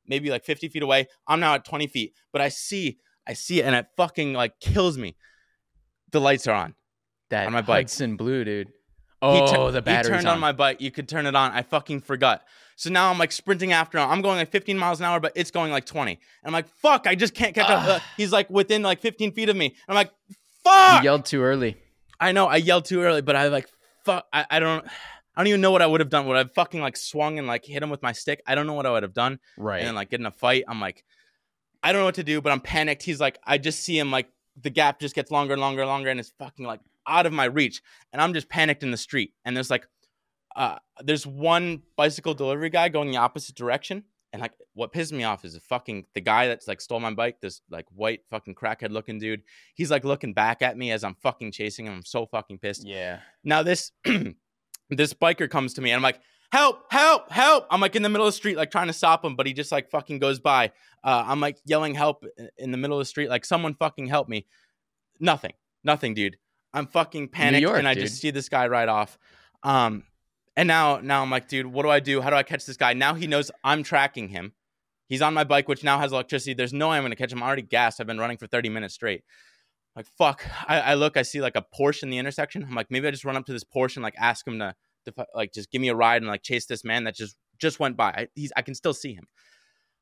maybe 0.08 0.30
like 0.30 0.44
50 0.46 0.70
feet 0.70 0.84
away. 0.84 1.08
I'm 1.28 1.40
now 1.40 1.54
at 1.56 1.66
20 1.66 1.88
feet, 1.88 2.14
but 2.32 2.42
I 2.42 2.50
see 2.50 2.98
I 3.28 3.34
see 3.34 3.60
it 3.60 3.66
and 3.66 3.76
it 3.76 3.88
fucking 3.98 4.34
like 4.34 4.60
kills 4.60 4.98
me. 4.98 5.16
The 6.12 6.22
lights 6.22 6.48
are 6.48 6.56
on. 6.56 6.76
that 7.30 7.46
on 7.48 7.54
my 7.54 7.62
bike. 7.62 7.88
Hudson 7.88 8.16
Blue, 8.16 8.44
dude. 8.46 8.70
Oh, 9.22 9.52
tur- 9.52 9.72
the 9.72 9.82
battery's 9.82 10.08
He 10.08 10.14
turned 10.14 10.28
on. 10.28 10.40
my 10.40 10.52
bike. 10.52 10.80
You 10.80 10.92
could 10.92 11.10
turn 11.10 11.26
it 11.26 11.36
on. 11.36 11.52
I 11.52 11.64
fucking 11.64 12.02
forgot. 12.02 12.44
So 12.76 12.90
now 12.92 13.10
I'm 13.10 13.18
like 13.18 13.32
sprinting 13.32 13.74
after 13.74 13.98
him. 13.98 14.10
I'm 14.10 14.22
going 14.22 14.38
like 14.38 14.52
15 14.52 14.78
miles 14.78 15.00
an 15.00 15.06
hour, 15.06 15.20
but 15.20 15.34
it's 15.36 15.50
going 15.52 15.72
like 15.72 15.86
20. 15.86 16.12
And 16.12 16.20
I'm 16.46 16.54
like, 16.54 16.68
fuck, 16.68 17.08
I 17.08 17.16
just 17.16 17.34
can't 17.34 17.56
catch 17.56 17.70
up. 17.70 17.84
Uh, 17.88 18.00
he's 18.16 18.32
like 18.32 18.50
within 18.50 18.84
like 18.84 19.00
15 19.02 19.32
feet 19.34 19.50
of 19.50 19.56
me. 19.56 19.76
I'm 19.90 19.96
like, 19.96 20.12
fuck. 20.64 21.02
You 21.02 21.06
yelled 21.06 21.26
too 21.26 21.42
early. 21.42 21.76
I 22.20 22.32
know 22.32 22.46
I 22.48 22.58
yelled 22.58 22.86
too 22.86 23.02
early, 23.02 23.22
but 23.22 23.36
I 23.36 23.48
like 23.48 23.68
fuck. 24.06 24.26
I, 24.32 24.46
I 24.50 24.60
don't. 24.60 24.86
I 25.38 25.42
don't 25.42 25.48
even 25.50 25.62
know 25.62 25.70
what 25.70 25.84
I 25.84 25.88
would 25.88 26.02
have 26.02 26.10
done. 26.10 26.26
Would 26.26 26.36
I 26.36 26.40
have 26.40 26.54
fucking 26.54 26.82
like 26.82 26.98
swung 26.98 27.38
and 27.38 27.48
like 27.48 27.64
hit 27.64 27.84
him 27.84 27.92
with 27.92 28.02
my 28.02 28.12
stick? 28.12 28.42
I 28.48 28.56
don't 28.56 28.66
know 28.66 28.74
what 28.74 28.88
I 28.88 28.92
would 28.92 29.04
have 29.04 29.14
done. 29.14 29.38
Right. 29.56 29.78
And 29.78 29.88
then 29.88 29.96
like 29.96 30.10
get 30.10 30.20
in 30.20 30.26
a 30.26 30.32
fight. 30.32 30.64
I'm 30.68 30.82
like, 30.82 31.06
I 31.84 31.92
don't 31.92 32.02
know 32.02 32.06
what 32.06 32.16
to 32.16 32.24
do, 32.24 32.42
but 32.42 32.52
I'm 32.52 32.60
panicked. 32.60 33.04
He's 33.04 33.20
like, 33.20 33.38
I 33.46 33.60
just 33.60 33.84
see 33.84 34.00
him 34.00 34.10
like 34.10 34.30
the 34.60 34.72
gap 34.72 35.00
just 35.00 35.14
gets 35.14 35.30
longer 35.30 35.54
and 35.54 35.62
longer 35.62 35.82
and 35.84 35.90
longer, 35.90 36.10
and 36.10 36.20
it's 36.20 36.34
fucking 36.40 36.66
like 36.66 36.80
out 37.06 37.28
of 37.28 37.34
my 37.34 37.46
reach. 37.46 37.84
And 38.12 38.20
I'm 38.20 38.34
just 38.34 38.50
panicked 38.50 38.82
in 38.82 38.90
the 38.90 38.98
street. 38.98 39.34
And 39.46 39.56
there's 39.56 39.70
like, 39.70 39.88
uh, 40.56 40.78
there's 41.04 41.28
one 41.28 41.84
bicycle 41.96 42.34
delivery 42.34 42.72
guy 42.72 42.90
going 42.90 43.12
the 43.12 43.18
opposite 43.18 43.56
direction. 43.56 44.06
And 44.34 44.42
like, 44.42 44.54
what 44.74 44.92
pisses 44.92 45.12
me 45.12 45.24
off 45.24 45.46
is 45.46 45.54
the 45.54 45.60
fucking 45.60 46.06
the 46.16 46.22
guy 46.22 46.48
that's 46.48 46.68
like 46.68 46.82
stole 46.82 47.00
my 47.00 47.14
bike. 47.14 47.40
This 47.42 47.62
like 47.70 47.86
white 47.94 48.22
fucking 48.32 48.56
crackhead 48.56 48.90
looking 48.90 49.20
dude. 49.20 49.44
He's 49.76 49.92
like 49.92 50.04
looking 50.04 50.34
back 50.34 50.64
at 50.64 50.76
me 50.76 50.92
as 50.92 51.04
I'm 51.04 51.16
fucking 51.22 51.52
chasing 51.52 51.86
him. 51.86 51.94
I'm 51.94 52.06
so 52.06 52.26
fucking 52.26 52.58
pissed. 52.58 52.86
yeah. 52.88 53.20
Now 53.44 53.62
this 53.62 53.92
this 54.90 55.14
biker 55.14 55.50
comes 55.50 55.74
to 55.76 55.82
me 55.82 55.92
and 55.92 55.98
I'm 55.98 56.04
like, 56.04 56.20
help, 56.52 56.92
help, 56.92 57.32
help. 57.32 57.68
I'm 57.70 57.82
like 57.82 57.96
in 57.96 58.04
the 58.04 58.10
middle 58.10 58.26
of 58.26 58.34
the 58.34 58.38
street, 58.38 58.58
like 58.58 58.72
trying 58.72 58.88
to 58.88 58.94
stop 58.94 59.24
him, 59.24 59.36
but 59.36 59.46
he 59.46 59.54
just 59.54 59.72
like 59.72 59.90
fucking 59.90 60.20
goes 60.20 60.40
by. 60.40 60.72
Uh, 61.04 61.24
I'm 61.28 61.40
like 61.40 61.58
yelling 61.66 61.94
help 61.94 62.26
in 62.58 62.72
the 62.72 62.78
middle 62.78 62.98
of 62.98 63.02
the 63.02 63.06
street, 63.06 63.30
like 63.30 63.46
someone 63.46 63.74
fucking 63.76 64.08
help 64.08 64.30
me. 64.30 64.46
Nothing, 65.20 65.54
nothing, 65.84 66.14
dude. 66.14 66.38
I'm 66.74 66.88
fucking 66.88 67.30
panicked 67.30 67.62
York, 67.62 67.78
and 67.78 67.88
I 67.88 67.94
dude. 67.94 68.04
just 68.04 68.22
see 68.22 68.32
this 68.32 68.50
guy 68.50 68.68
right 68.68 68.88
off. 68.88 69.18
Um, 69.64 70.04
and 70.56 70.68
now 70.68 71.00
now 71.00 71.22
I'm 71.22 71.30
like, 71.30 71.48
dude, 71.48 71.66
what 71.66 71.84
do 71.84 71.90
I 71.90 72.00
do? 72.00 72.22
How 72.22 72.30
do 72.30 72.36
I 72.36 72.44
catch 72.44 72.66
this 72.66 72.78
guy? 72.78 72.94
Now 72.94 73.14
he 73.14 73.28
knows 73.28 73.52
I'm 73.64 73.84
tracking 73.84 74.30
him. 74.30 74.54
He's 75.08 75.22
on 75.22 75.34
my 75.34 75.44
bike, 75.44 75.68
which 75.68 75.84
now 75.84 76.00
has 76.00 76.12
electricity. 76.12 76.54
There's 76.54 76.74
no 76.74 76.90
way 76.90 76.98
I'm 76.98 77.04
gonna 77.04 77.16
catch 77.16 77.32
him. 77.32 77.40
I'm 77.42 77.48
already 77.48 77.62
gassed. 77.62 78.02
I've 78.02 78.08
been 78.08 78.20
running 78.20 78.38
for 78.38 78.48
30 78.48 78.70
minutes 78.70 78.94
straight. 78.94 79.24
Like 79.98 80.06
fuck. 80.16 80.46
I, 80.68 80.80
I 80.80 80.94
look, 80.94 81.18
I 81.18 81.24
see 81.24 81.42
like 81.42 81.56
a 81.56 81.66
Porsche 81.78 82.04
in 82.04 82.12
the 82.12 82.20
intersection. 82.20 82.64
I'm 82.64 82.76
like, 82.76 82.92
maybe 82.92 83.08
I 83.08 83.12
just 83.12 83.26
run 83.26 83.36
up 83.36 83.48
to 83.48 83.52
this 83.52 83.64
Porsche 83.64 83.96
and 83.96 84.04
like 84.04 84.14
ask 84.20 84.48
him 84.48 84.60
to, 84.60 84.76
to 85.06 85.26
like 85.34 85.52
just 85.52 85.72
give 85.72 85.82
me 85.82 85.90
a 85.90 85.96
ride 85.96 86.22
and 86.22 86.30
like 86.30 86.44
chase 86.44 86.68
this 86.68 86.84
man 86.84 87.06
that 87.06 87.16
just 87.16 87.36
just 87.58 87.80
went 87.80 87.98
by. 87.98 88.10
I, 88.10 88.28
he's 88.36 88.54
I 88.56 88.62
can 88.62 88.76
still 88.76 88.94
see 88.94 89.16
him. 89.16 89.28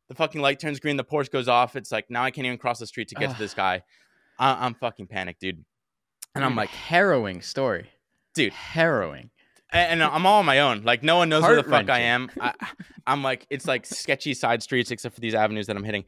The 0.10 0.16
fucking 0.16 0.42
light 0.42 0.60
turns 0.60 0.82
green. 0.82 0.98
The 0.98 1.06
Porsche 1.06 1.32
goes 1.32 1.48
off. 1.48 1.78
It's 1.78 1.94
like 1.94 2.10
now 2.10 2.26
I 2.26 2.32
can't 2.32 2.46
even 2.46 2.58
cross 2.58 2.80
the 2.80 2.88
street 2.88 3.08
to 3.08 3.16
get 3.16 3.30
Ugh. 3.30 3.36
to 3.38 3.42
this 3.42 3.54
guy. 3.54 3.84
I, 4.38 4.66
I'm 4.66 4.76
fucking 4.76 5.08
panicked, 5.08 5.40
dude. 5.40 5.64
And 6.36 6.44
I'm 6.44 6.58
like, 6.58 6.70
harrowing 6.70 7.42
story. 7.42 7.90
Dude. 8.34 8.52
Harrowing. 8.52 9.30
and, 9.72 10.02
and 10.02 10.04
I'm 10.04 10.26
all 10.26 10.40
on 10.40 10.46
my 10.46 10.60
own. 10.60 10.84
Like 10.84 11.04
no 11.04 11.16
one 11.16 11.30
knows 11.30 11.44
where 11.44 11.56
the 11.56 11.64
fuck 11.64 11.90
I 11.90 12.00
am. 12.00 12.30
I, 12.42 12.54
I'm 13.08 13.24
like 13.24 13.48
it's 13.50 13.66
like 13.66 13.86
sketchy 13.86 14.34
side 14.34 14.62
streets 14.62 14.92
except 14.92 15.16
for 15.16 15.22
these 15.22 15.36
avenues 15.36 15.68
that 15.68 15.78
I'm 15.78 15.86
hitting. 15.86 16.04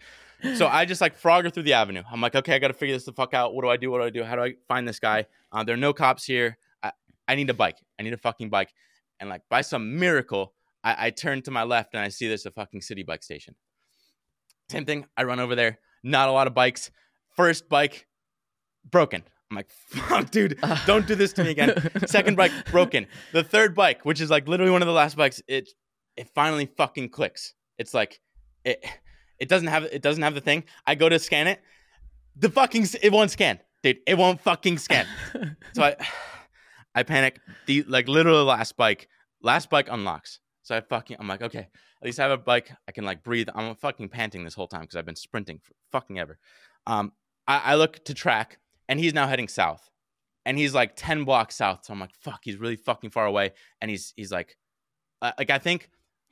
So 0.56 0.68
I 0.68 0.86
just 0.86 1.02
like 1.02 1.20
frogger 1.20 1.52
through 1.52 1.64
the 1.64 1.74
avenue. 1.74 2.04
I'm 2.12 2.22
like, 2.22 2.36
okay, 2.36 2.56
I 2.56 2.60
got 2.60 2.68
to 2.68 2.74
figure 2.74 2.96
this 2.96 3.06
the 3.06 3.14
fuck 3.14 3.34
out. 3.34 3.56
What 3.56 3.64
do 3.64 3.70
I 3.70 3.78
do? 3.78 3.90
What 3.90 4.00
do 4.00 4.04
I 4.04 4.10
do? 4.10 4.24
How 4.24 4.36
do 4.36 4.44
I 4.44 4.54
find 4.68 4.88
this 4.88 5.00
guy? 5.00 5.26
Uh, 5.52 5.64
there 5.64 5.74
are 5.74 5.78
no 5.78 5.94
cops 5.94 6.26
here. 6.26 6.58
I, 6.84 6.92
I 7.28 7.36
need 7.36 7.50
a 7.50 7.54
bike. 7.54 7.78
I 8.00 8.04
need 8.04 8.14
a 8.14 8.18
fucking 8.18 8.50
bike. 8.50 8.74
And 9.20 9.30
like 9.30 9.42
by 9.50 9.62
some 9.62 10.00
miracle, 10.00 10.54
I, 10.84 11.08
I 11.08 11.10
turn 11.10 11.42
to 11.44 11.52
my 11.52 11.64
left 11.64 11.94
and 11.94 12.04
I 12.04 12.10
see 12.10 12.28
there's 12.28 12.46
a 12.46 12.52
fucking 12.52 12.82
Citi 12.82 13.06
Bike 13.06 13.24
station. 13.24 13.56
Same 14.70 14.86
thing. 14.86 15.06
I 15.16 15.24
run 15.24 15.40
over 15.40 15.56
there. 15.56 15.80
Not 16.04 16.30
a 16.30 16.32
lot 16.32 16.48
of 16.48 16.54
bikes. 16.54 16.92
First 17.36 17.70
bike 17.70 18.08
broken. 18.90 19.24
I'm 19.50 19.56
like, 19.56 19.70
fuck, 19.70 20.30
dude, 20.30 20.60
don't 20.86 21.08
do 21.08 21.16
this 21.16 21.34
to 21.34 21.44
me 21.44 21.52
again. 21.52 21.74
Second 22.06 22.36
bike 22.36 22.52
broken. 22.70 23.08
The 23.32 23.44
third 23.44 23.76
bike, 23.76 24.04
which 24.04 24.20
is 24.20 24.30
like 24.30 24.48
literally 24.48 24.72
one 24.72 24.82
of 24.82 24.88
the 24.88 24.94
last 24.94 25.16
bikes, 25.16 25.42
it 25.48 25.70
it 26.18 26.30
finally 26.36 26.66
fucking 26.66 27.10
clicks. 27.10 27.54
It's 27.78 27.94
like 27.94 28.20
it 28.66 28.86
it 29.40 29.50
doesn't 29.50 29.68
have 29.68 29.84
it 29.84 30.02
doesn't 30.02 30.24
have 30.24 30.36
the 30.36 30.42
thing. 30.42 30.64
I 30.86 30.96
go 30.96 31.10
to 31.10 31.20
scan 31.20 31.48
it. 31.48 31.62
The 32.36 32.50
fucking 32.50 32.88
it 33.02 33.12
won't 33.12 33.32
scan, 33.32 33.60
dude. 33.84 33.98
It 34.06 34.18
won't 34.18 34.42
fucking 34.42 34.78
scan. 34.78 35.08
So 35.74 35.84
I 35.84 35.96
I 36.96 37.04
panic. 37.04 37.40
The 37.68 37.84
like 37.84 38.08
literally 38.08 38.44
last 38.44 38.78
bike, 38.78 39.08
last 39.42 39.70
bike 39.70 39.88
unlocks. 39.92 40.40
So 40.64 40.76
I 40.76 40.82
fucking 40.82 41.18
I'm 41.20 41.28
like, 41.28 41.42
okay, 41.42 41.60
at 42.02 42.04
least 42.06 42.20
I 42.20 42.24
have 42.24 42.32
a 42.32 42.38
bike. 42.38 42.72
I 42.88 42.92
can 42.92 43.06
like 43.06 43.24
breathe. 43.24 43.50
I'm 43.56 43.76
fucking 43.76 44.10
panting 44.10 44.44
this 44.44 44.54
whole 44.54 44.68
time 44.68 44.82
because 44.82 44.96
I've 44.96 45.06
been 45.06 45.16
sprinting 45.16 45.60
for 45.64 45.74
fucking 45.92 46.20
ever. 46.20 46.38
Um, 46.86 47.12
I, 47.48 47.62
I 47.74 47.76
look 47.76 48.04
to 48.06 48.14
track, 48.14 48.60
and 48.90 49.00
he's 49.00 49.14
now 49.14 49.28
heading 49.28 49.48
south, 49.48 49.90
and 50.46 50.58
he's 50.58 50.74
like 50.74 50.94
ten 50.96 51.24
blocks 51.24 51.56
south. 51.56 51.86
So 51.86 51.94
I'm 51.94 52.00
like, 52.00 52.14
fuck, 52.20 52.42
he's 52.44 52.58
really 52.58 52.76
fucking 52.76 53.12
far 53.12 53.26
away, 53.26 53.54
and 53.82 53.90
he's 53.92 54.14
he's 54.16 54.32
like, 54.32 54.58
uh, 55.22 55.32
like 55.38 55.50
I 55.50 55.60
think 55.60 55.90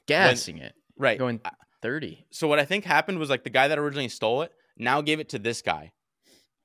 Gassing 0.07 0.57
it. 0.59 0.73
right. 0.97 1.17
Going 1.17 1.39
30. 1.85 2.25
so 2.31 2.47
what 2.47 2.57
I 2.57 2.65
think 2.65 2.83
happened 2.83 3.19
was 3.19 3.29
like 3.29 3.43
the 3.43 3.51
guy 3.51 3.67
that 3.67 3.77
originally 3.77 4.09
stole 4.09 4.41
it 4.41 4.51
now 4.75 5.01
gave 5.01 5.19
it 5.19 5.29
to 5.29 5.37
this 5.37 5.61
guy, 5.61 5.91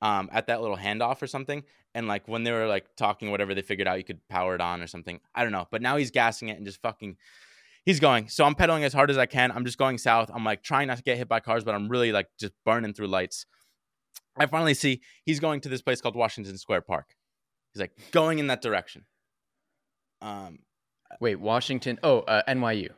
um, 0.01 0.29
at 0.33 0.47
that 0.47 0.61
little 0.61 0.77
handoff 0.77 1.21
or 1.21 1.27
something. 1.27 1.63
And 1.93 2.07
like 2.07 2.27
when 2.27 2.43
they 2.43 2.51
were 2.51 2.65
like 2.65 2.87
talking, 2.95 3.29
whatever, 3.29 3.53
they 3.53 3.61
figured 3.61 3.87
out 3.87 3.99
you 3.99 4.03
could 4.03 4.27
power 4.29 4.55
it 4.55 4.61
on 4.61 4.81
or 4.81 4.87
something. 4.87 5.19
I 5.35 5.43
don't 5.43 5.51
know. 5.51 5.67
But 5.69 5.83
now 5.83 5.97
he's 5.97 6.09
gassing 6.09 6.49
it 6.49 6.57
and 6.57 6.65
just 6.65 6.81
fucking, 6.81 7.17
he's 7.85 7.99
going. 7.99 8.29
So 8.29 8.45
I'm 8.45 8.55
pedaling 8.55 8.83
as 8.83 8.93
hard 8.93 9.11
as 9.11 9.17
I 9.19 9.27
can. 9.27 9.51
I'm 9.51 9.63
just 9.63 9.77
going 9.77 9.99
south. 9.99 10.31
I'm 10.33 10.43
like 10.43 10.63
trying 10.63 10.87
not 10.87 10.97
to 10.97 11.03
get 11.03 11.17
hit 11.17 11.27
by 11.27 11.39
cars, 11.39 11.63
but 11.63 11.75
I'm 11.75 11.87
really 11.87 12.11
like 12.11 12.29
just 12.39 12.53
burning 12.65 12.93
through 12.95 13.07
lights. 13.07 13.45
I 14.35 14.47
finally 14.47 14.73
see 14.73 15.01
he's 15.23 15.39
going 15.39 15.61
to 15.61 15.69
this 15.69 15.83
place 15.83 16.01
called 16.01 16.15
Washington 16.15 16.57
Square 16.57 16.81
Park. 16.81 17.13
He's 17.73 17.81
like 17.81 17.91
going 18.11 18.39
in 18.39 18.47
that 18.47 18.63
direction. 18.63 19.05
Um, 20.19 20.59
Wait, 21.19 21.39
Washington. 21.39 21.99
Oh, 22.01 22.19
uh, 22.21 22.41
NYU. 22.47 22.89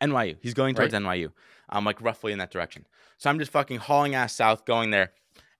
NYU. 0.00 0.36
He's 0.40 0.54
going 0.54 0.74
towards 0.74 0.94
NYU. 0.94 1.32
I'm 1.70 1.84
like 1.84 2.00
roughly 2.02 2.32
in 2.32 2.38
that 2.38 2.50
direction. 2.50 2.86
So 3.18 3.30
I'm 3.30 3.38
just 3.38 3.52
fucking 3.52 3.78
hauling 3.78 4.14
ass 4.14 4.34
south, 4.34 4.64
going 4.64 4.90
there, 4.90 5.12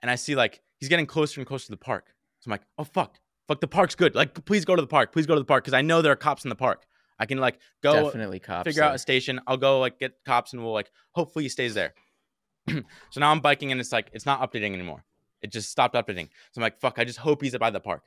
and 0.02 0.10
I 0.10 0.16
see 0.16 0.34
like 0.34 0.60
he's 0.78 0.88
getting 0.88 1.06
closer 1.06 1.40
and 1.40 1.46
closer 1.46 1.66
to 1.66 1.72
the 1.72 1.76
park. 1.76 2.14
So 2.40 2.48
I'm 2.48 2.52
like, 2.52 2.62
oh 2.78 2.84
fuck, 2.84 3.18
fuck, 3.46 3.60
the 3.60 3.68
park's 3.68 3.94
good. 3.94 4.14
Like, 4.14 4.44
please 4.44 4.64
go 4.64 4.76
to 4.76 4.82
the 4.82 4.88
park. 4.88 5.12
Please 5.12 5.26
go 5.26 5.34
to 5.34 5.40
the 5.40 5.46
park 5.46 5.64
because 5.64 5.74
I 5.74 5.82
know 5.82 6.02
there 6.02 6.12
are 6.12 6.16
cops 6.16 6.44
in 6.44 6.48
the 6.48 6.56
park. 6.56 6.86
I 7.18 7.26
can 7.26 7.38
like 7.38 7.58
go 7.82 8.04
Definitely 8.04 8.38
cops. 8.38 8.64
figure 8.64 8.82
out 8.82 8.94
a 8.94 8.98
station. 8.98 9.40
I'll 9.46 9.58
go 9.58 9.78
like 9.78 9.98
get 9.98 10.14
cops 10.24 10.54
and 10.54 10.62
we'll 10.62 10.72
like 10.72 10.90
hopefully 11.12 11.44
he 11.44 11.48
stays 11.50 11.74
there. 11.74 11.94
so 12.68 12.82
now 13.18 13.30
I'm 13.30 13.40
biking 13.40 13.72
and 13.72 13.80
it's 13.80 13.92
like 13.92 14.10
it's 14.14 14.24
not 14.24 14.40
updating 14.40 14.72
anymore. 14.72 15.04
It 15.42 15.52
just 15.52 15.70
stopped 15.70 15.94
updating. 15.94 16.28
So 16.52 16.58
I'm 16.58 16.62
like, 16.62 16.80
fuck, 16.80 16.98
I 16.98 17.04
just 17.04 17.18
hope 17.18 17.42
he's 17.42 17.56
by 17.56 17.70
the 17.70 17.80
park. 17.80 18.04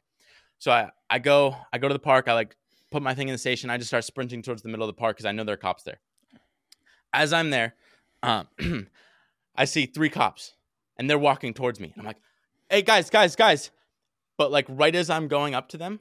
So 0.58 0.72
I, 0.72 0.90
I 1.10 1.20
go 1.20 1.56
I 1.72 1.78
go 1.78 1.88
to 1.88 1.94
the 1.94 2.00
park, 2.00 2.28
I 2.28 2.34
like 2.34 2.56
put 2.92 3.04
my 3.04 3.14
thing 3.14 3.28
in 3.28 3.34
the 3.34 3.40
station, 3.40 3.70
I 3.70 3.78
just 3.78 3.90
start 3.90 4.04
sprinting 4.04 4.42
towards 4.42 4.64
the 4.64 4.70
middle 4.70 4.88
of 4.88 4.96
the 4.96 5.00
park 5.00 5.18
because 5.18 5.26
I 5.26 5.32
know 5.32 5.44
there 5.44 5.54
are 5.54 5.58
cops 5.58 5.84
there. 5.84 6.00
As 7.14 7.34
I'm 7.34 7.52
there, 7.52 7.76
um, 8.24 8.48
I 9.56 9.66
see 9.66 9.86
three 9.86 10.10
cops 10.10 10.54
and 10.98 11.08
they're 11.10 11.20
walking 11.20 11.54
towards 11.54 11.80
me. 11.80 11.92
And 11.94 12.02
I'm 12.02 12.06
like, 12.08 12.18
hey 12.70 12.82
guys, 12.82 13.10
guys, 13.10 13.36
guys. 13.36 13.70
But 14.38 14.52
like 14.52 14.66
right 14.70 14.96
as 14.96 15.10
I'm 15.12 15.28
going 15.28 15.54
up 15.54 15.70
to 15.70 15.78
them, 15.78 16.00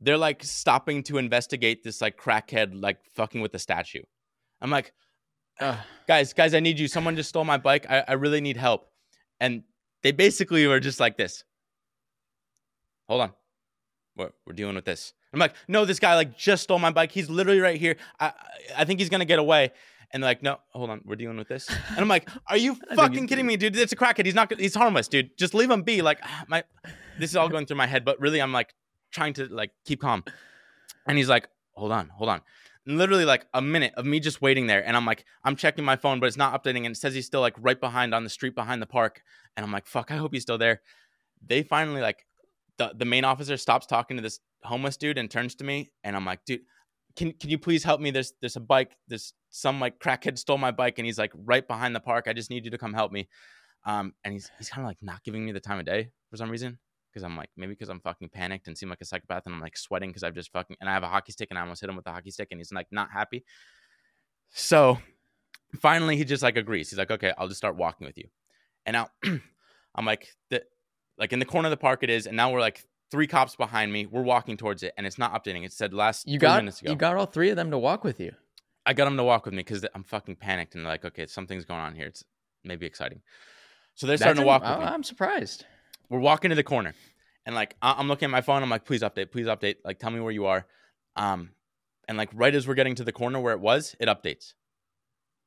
they're 0.00 0.18
like 0.18 0.42
stopping 0.44 1.02
to 1.04 1.16
investigate 1.18 1.82
this 1.82 2.00
like 2.00 2.18
crackhead 2.18 2.78
like 2.80 2.98
fucking 3.14 3.40
with 3.40 3.52
the 3.52 3.58
statue. 3.58 4.02
I'm 4.60 4.70
like, 4.70 4.92
guys, 6.06 6.32
guys, 6.34 6.54
I 6.54 6.60
need 6.60 6.78
you. 6.78 6.88
Someone 6.88 7.16
just 7.16 7.28
stole 7.30 7.44
my 7.44 7.56
bike. 7.56 7.86
I, 7.88 8.04
I 8.08 8.12
really 8.14 8.40
need 8.40 8.56
help. 8.58 8.88
And 9.40 9.62
they 10.02 10.12
basically 10.12 10.66
were 10.66 10.80
just 10.80 11.00
like 11.00 11.16
this. 11.16 11.44
Hold 13.08 13.22
on. 13.22 13.32
We're, 14.16 14.30
we're 14.46 14.52
dealing 14.54 14.74
with 14.74 14.84
this. 14.84 15.14
I'm 15.32 15.38
like, 15.40 15.54
no, 15.68 15.84
this 15.84 15.98
guy 16.00 16.14
like 16.16 16.36
just 16.36 16.64
stole 16.64 16.78
my 16.78 16.90
bike. 16.90 17.12
He's 17.12 17.30
literally 17.30 17.60
right 17.60 17.78
here. 17.78 17.96
I 18.18 18.26
I- 18.26 18.32
I 18.76 18.84
think 18.84 19.00
he's 19.00 19.08
gonna 19.08 19.24
get 19.24 19.38
away. 19.40 19.72
And 20.12 20.22
they're 20.22 20.30
like, 20.30 20.42
no, 20.42 20.58
hold 20.70 20.90
on, 20.90 21.02
we're 21.04 21.16
dealing 21.16 21.36
with 21.36 21.48
this. 21.48 21.68
And 21.90 21.98
I'm 21.98 22.08
like, 22.08 22.28
are 22.48 22.56
you 22.56 22.76
fucking 22.94 23.26
kidding 23.26 23.46
me, 23.46 23.56
dude? 23.56 23.76
It's 23.76 23.92
a 23.92 23.96
crackhead. 23.96 24.26
He's 24.26 24.34
not. 24.34 24.58
He's 24.58 24.74
harmless, 24.74 25.08
dude. 25.08 25.36
Just 25.36 25.54
leave 25.54 25.70
him 25.70 25.82
be. 25.82 26.02
Like, 26.02 26.18
ah, 26.22 26.44
my, 26.48 26.64
this 27.18 27.30
is 27.30 27.36
all 27.36 27.48
going 27.48 27.66
through 27.66 27.76
my 27.76 27.86
head, 27.86 28.04
but 28.04 28.20
really, 28.20 28.40
I'm 28.40 28.52
like 28.52 28.74
trying 29.12 29.34
to 29.34 29.46
like 29.46 29.70
keep 29.84 30.00
calm. 30.00 30.24
And 31.06 31.16
he's 31.18 31.28
like, 31.28 31.48
hold 31.74 31.92
on, 31.92 32.08
hold 32.08 32.30
on. 32.30 32.42
And 32.86 32.98
literally 32.98 33.24
like 33.24 33.46
a 33.54 33.62
minute 33.62 33.92
of 33.96 34.06
me 34.06 34.20
just 34.20 34.40
waiting 34.40 34.66
there, 34.66 34.84
and 34.86 34.96
I'm 34.96 35.06
like, 35.06 35.24
I'm 35.44 35.56
checking 35.56 35.84
my 35.84 35.96
phone, 35.96 36.18
but 36.18 36.26
it's 36.26 36.36
not 36.36 36.60
updating, 36.60 36.86
and 36.86 36.94
it 36.94 36.98
says 36.98 37.14
he's 37.14 37.26
still 37.26 37.40
like 37.40 37.54
right 37.58 37.80
behind 37.80 38.14
on 38.14 38.24
the 38.24 38.30
street 38.30 38.54
behind 38.54 38.80
the 38.80 38.86
park. 38.86 39.22
And 39.56 39.64
I'm 39.64 39.72
like, 39.72 39.86
fuck, 39.86 40.10
I 40.10 40.16
hope 40.16 40.32
he's 40.32 40.42
still 40.42 40.58
there. 40.58 40.80
They 41.46 41.62
finally 41.62 42.00
like 42.00 42.26
the 42.78 42.92
the 42.96 43.04
main 43.04 43.24
officer 43.24 43.56
stops 43.56 43.86
talking 43.86 44.16
to 44.16 44.22
this 44.22 44.40
homeless 44.62 44.96
dude 44.96 45.18
and 45.18 45.30
turns 45.30 45.54
to 45.56 45.64
me, 45.64 45.90
and 46.02 46.16
I'm 46.16 46.24
like, 46.24 46.44
dude, 46.44 46.62
can 47.16 47.32
can 47.32 47.50
you 47.50 47.58
please 47.58 47.84
help 47.84 48.00
me? 48.00 48.10
There's 48.10 48.32
there's 48.40 48.56
a 48.56 48.60
bike. 48.60 48.96
There's 49.08 49.34
some 49.50 49.80
like 49.80 49.98
crackhead 49.98 50.38
stole 50.38 50.58
my 50.58 50.70
bike, 50.70 50.98
and 50.98 51.06
he's 51.06 51.18
like 51.18 51.32
right 51.34 51.66
behind 51.66 51.94
the 51.94 52.00
park. 52.00 52.26
I 52.28 52.32
just 52.32 52.50
need 52.50 52.64
you 52.64 52.70
to 52.70 52.78
come 52.78 52.94
help 52.94 53.12
me. 53.12 53.28
Um, 53.84 54.12
and 54.24 54.32
he's 54.32 54.50
he's 54.58 54.68
kind 54.68 54.84
of 54.84 54.88
like 54.88 54.98
not 55.02 55.22
giving 55.24 55.44
me 55.44 55.52
the 55.52 55.60
time 55.60 55.78
of 55.78 55.86
day 55.86 56.10
for 56.30 56.36
some 56.36 56.50
reason 56.50 56.78
because 57.10 57.24
I'm 57.24 57.36
like 57.36 57.48
maybe 57.56 57.72
because 57.72 57.88
I'm 57.88 58.00
fucking 58.00 58.28
panicked 58.28 58.68
and 58.68 58.76
seem 58.76 58.88
like 58.88 59.00
a 59.00 59.04
psychopath 59.04 59.44
and 59.46 59.54
I'm 59.54 59.60
like 59.60 59.76
sweating 59.76 60.10
because 60.10 60.22
I've 60.22 60.34
just 60.34 60.52
fucking 60.52 60.76
and 60.80 60.88
I 60.88 60.92
have 60.92 61.02
a 61.02 61.08
hockey 61.08 61.32
stick 61.32 61.48
and 61.50 61.58
I 61.58 61.62
almost 61.62 61.80
hit 61.80 61.88
him 61.90 61.96
with 61.96 62.04
the 62.04 62.12
hockey 62.12 62.30
stick 62.30 62.48
and 62.50 62.60
he's 62.60 62.72
like 62.72 62.88
not 62.90 63.10
happy. 63.10 63.44
So 64.50 64.98
finally 65.80 66.16
he 66.16 66.24
just 66.24 66.42
like 66.42 66.56
agrees. 66.56 66.90
He's 66.90 66.98
like, 66.98 67.10
okay, 67.10 67.32
I'll 67.38 67.48
just 67.48 67.58
start 67.58 67.76
walking 67.76 68.06
with 68.06 68.18
you. 68.18 68.28
And 68.86 68.94
now 68.94 69.08
I'm 69.94 70.04
like 70.04 70.28
the 70.50 70.62
like 71.18 71.32
in 71.32 71.38
the 71.38 71.44
corner 71.44 71.66
of 71.66 71.70
the 71.70 71.76
park 71.76 72.02
it 72.02 72.10
is, 72.10 72.26
and 72.26 72.36
now 72.36 72.52
we're 72.52 72.60
like 72.60 72.84
three 73.10 73.26
cops 73.26 73.56
behind 73.56 73.92
me. 73.92 74.06
We're 74.06 74.22
walking 74.22 74.56
towards 74.56 74.82
it, 74.82 74.92
and 74.96 75.06
it's 75.06 75.18
not 75.18 75.32
updating. 75.32 75.64
It 75.64 75.72
said 75.72 75.92
last 75.92 76.28
You 76.28 76.38
got 76.38 76.58
minutes 76.58 76.80
ago. 76.80 76.90
you 76.90 76.96
got 76.96 77.16
all 77.16 77.26
three 77.26 77.50
of 77.50 77.56
them 77.56 77.70
to 77.70 77.78
walk 77.78 78.04
with 78.04 78.20
you. 78.20 78.32
I 78.86 78.92
got 78.94 79.04
them 79.04 79.16
to 79.16 79.24
walk 79.24 79.44
with 79.44 79.54
me 79.54 79.60
because 79.60 79.84
I'm 79.94 80.04
fucking 80.04 80.36
panicked 80.36 80.74
and 80.74 80.84
like, 80.84 81.04
okay, 81.04 81.26
something's 81.26 81.64
going 81.64 81.80
on 81.80 81.94
here. 81.94 82.06
It's 82.06 82.24
maybe 82.64 82.86
exciting. 82.86 83.20
So 83.94 84.06
they're 84.06 84.16
starting 84.16 84.36
That's 84.36 84.44
to 84.44 84.46
walk 84.46 84.62
im- 84.64 84.70
with 84.70 84.88
me. 84.88 84.94
I'm 84.94 85.02
surprised. 85.02 85.64
We're 86.08 86.20
walking 86.20 86.48
to 86.50 86.54
the 86.56 86.62
corner, 86.64 86.94
and 87.46 87.54
like 87.54 87.76
I- 87.82 87.94
I'm 87.98 88.08
looking 88.08 88.26
at 88.26 88.30
my 88.30 88.40
phone. 88.40 88.62
I'm 88.62 88.70
like, 88.70 88.84
please 88.84 89.02
update, 89.02 89.30
please 89.30 89.46
update. 89.46 89.76
Like, 89.84 89.98
tell 89.98 90.10
me 90.10 90.20
where 90.20 90.32
you 90.32 90.46
are. 90.46 90.66
Um, 91.16 91.50
and 92.08 92.16
like 92.16 92.30
right 92.32 92.54
as 92.54 92.66
we're 92.66 92.74
getting 92.74 92.94
to 92.96 93.04
the 93.04 93.12
corner 93.12 93.38
where 93.38 93.52
it 93.52 93.60
was, 93.60 93.94
it 94.00 94.08
updates, 94.08 94.54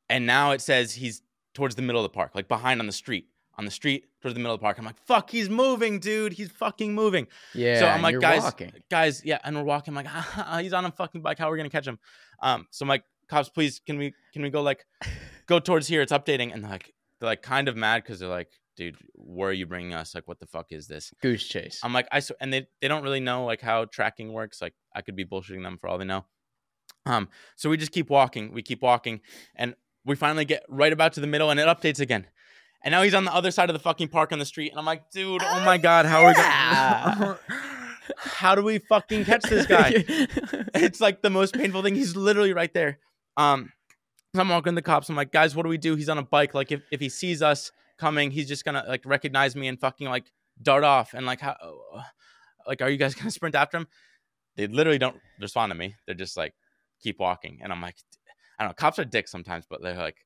and 0.10 0.26
now 0.26 0.52
it 0.52 0.62
says 0.62 0.94
he's 0.94 1.22
towards 1.54 1.76
the 1.76 1.82
middle 1.82 2.04
of 2.04 2.12
the 2.12 2.16
park, 2.16 2.32
like 2.36 2.48
behind 2.48 2.80
on 2.80 2.86
the 2.86 2.94
street, 2.94 3.28
on 3.58 3.66
the 3.66 3.72
street 3.72 4.06
towards 4.22 4.34
the 4.34 4.40
middle 4.40 4.54
of 4.54 4.60
the 4.60 4.64
park. 4.64 4.78
I'm 4.80 4.86
like, 4.86 5.00
fuck, 5.06 5.30
he's 5.30 5.50
moving, 5.50 6.00
dude. 6.00 6.34
He's 6.34 6.52
fucking 6.52 6.94
moving. 6.94 7.28
Yeah. 7.54 7.80
so 7.80 7.88
I'm 7.88 8.02
like, 8.02 8.20
guys, 8.20 8.44
walking. 8.44 8.72
guys, 8.90 9.22
yeah, 9.26 9.40
and 9.44 9.56
we're 9.56 9.64
walking. 9.64 9.96
I'm 9.98 10.04
like, 10.06 10.62
he's 10.64 10.74
on 10.74 10.86
a 10.86 10.92
fucking 10.92 11.22
bike. 11.22 11.38
How 11.40 11.50
are 11.50 11.52
we 11.52 11.58
gonna 11.58 11.70
catch 11.70 11.88
him? 11.88 12.00
Um, 12.42 12.68
so 12.72 12.84
I'm 12.84 12.90
like, 12.90 13.04
cops, 13.34 13.50
please, 13.50 13.82
can 13.86 13.98
we 13.98 14.14
can 14.32 14.42
we 14.42 14.50
go 14.50 14.62
like 14.62 14.86
go 15.48 15.60
towards 15.60 15.88
here? 15.88 16.02
It's 16.02 16.12
updating, 16.12 16.54
and 16.54 16.64
like 16.64 16.94
they're 17.20 17.30
like 17.30 17.42
kind 17.42 17.68
of 17.68 17.76
mad 17.76 18.04
because 18.04 18.20
they're 18.20 18.30
like, 18.30 18.52
dude, 18.76 18.98
where 19.14 19.50
are 19.50 19.54
you 19.54 19.66
bringing 19.66 19.94
us? 19.94 20.14
Like, 20.16 20.28
what 20.28 20.40
the 20.40 20.46
fuck 20.46 20.68
is 20.72 20.88
this? 20.88 21.14
Goose 21.22 21.46
chase. 21.46 21.80
I'm 21.84 21.94
like, 21.94 22.08
I 22.12 22.20
sw- 22.20 22.40
and 22.40 22.54
they 22.54 22.68
they 22.82 22.88
don't 22.88 23.04
really 23.04 23.20
know 23.20 23.46
like 23.46 23.62
how 23.62 23.86
tracking 23.86 24.32
works. 24.32 24.62
Like, 24.62 24.74
I 24.96 25.02
could 25.02 25.16
be 25.16 25.26
bullshitting 25.26 25.64
them 25.64 25.78
for 25.78 25.88
all 25.88 25.98
they 25.98 26.06
know. 26.06 26.26
Um, 27.06 27.30
so 27.56 27.70
we 27.70 27.78
just 27.78 27.92
keep 27.92 28.10
walking. 28.10 28.54
We 28.54 28.62
keep 28.62 28.82
walking, 28.82 29.22
and 29.56 29.76
we 30.06 30.16
finally 30.16 30.46
get 30.46 30.64
right 30.70 30.94
about 30.94 31.14
to 31.14 31.22
the 31.22 31.28
middle, 31.28 31.50
and 31.50 31.60
it 31.60 31.68
updates 31.68 32.00
again. 32.00 32.28
And 32.84 32.92
now 32.92 33.02
he's 33.02 33.14
on 33.14 33.24
the 33.24 33.34
other 33.34 33.52
side 33.52 33.70
of 33.70 33.74
the 33.74 33.80
fucking 33.80 34.10
park 34.10 34.32
on 34.32 34.40
the 34.40 34.46
street, 34.46 34.72
and 34.72 34.80
I'm 34.80 34.86
like, 34.86 35.10
dude, 35.12 35.42
oh 35.44 35.66
my 35.66 35.78
god, 35.78 36.06
how 36.06 36.24
are 36.24 36.28
we 36.28 36.34
gonna? 36.34 37.40
how 38.18 38.56
do 38.56 38.62
we 38.62 38.80
fucking 38.80 39.26
catch 39.26 39.44
this 39.44 39.66
guy? 39.66 39.94
it's 40.76 41.00
like 41.00 41.22
the 41.22 41.30
most 41.30 41.54
painful 41.54 41.82
thing. 41.82 41.96
He's 41.96 42.16
literally 42.16 42.54
right 42.54 42.74
there. 42.74 43.00
Um, 43.38 43.72
so 44.36 44.42
I'm 44.42 44.50
walking 44.50 44.76
the 44.76 44.82
cops. 44.82 45.10
I'm 45.10 45.16
like, 45.16 45.32
guys, 45.32 45.56
what 45.56 45.64
do 45.64 45.70
we 45.70 45.78
do? 45.78 45.96
He's 45.96 46.10
on 46.10 46.18
a 46.18 46.24
bike. 46.24 46.54
Like, 46.54 46.72
if, 46.72 46.82
if 46.92 47.00
he 47.00 47.10
sees 47.10 47.42
us 47.42 47.72
coming, 47.98 48.32
he's 48.32 48.48
just 48.48 48.66
gonna 48.66 48.84
like 48.88 49.06
recognize 49.06 49.56
me 49.56 49.68
and 49.68 49.80
fucking 49.80 50.08
like 50.08 50.26
dart 50.62 50.84
off. 50.84 51.14
And 51.14 51.26
like, 51.26 51.40
how, 51.40 51.56
like, 52.68 52.82
are 52.82 52.90
you 52.90 52.98
guys 52.98 53.16
gonna 53.16 53.32
sprint 53.32 53.56
after 53.56 53.78
him? 53.78 53.88
They 54.56 54.68
literally 54.68 55.00
don't 55.00 55.18
respond 55.40 55.72
to 55.72 55.78
me. 55.78 55.96
They're 56.06 56.16
just 56.16 56.38
like, 56.38 56.54
keep 57.02 57.20
walking. 57.20 57.60
And 57.62 57.72
I'm 57.72 57.82
like, 57.82 57.96
I 58.58 58.64
don't 58.64 58.70
know. 58.70 58.76
Cops 58.76 59.00
are 59.00 59.06
dicks 59.06 59.32
sometimes, 59.32 59.66
but 59.70 59.82
they're 59.82 59.96
like, 59.96 60.18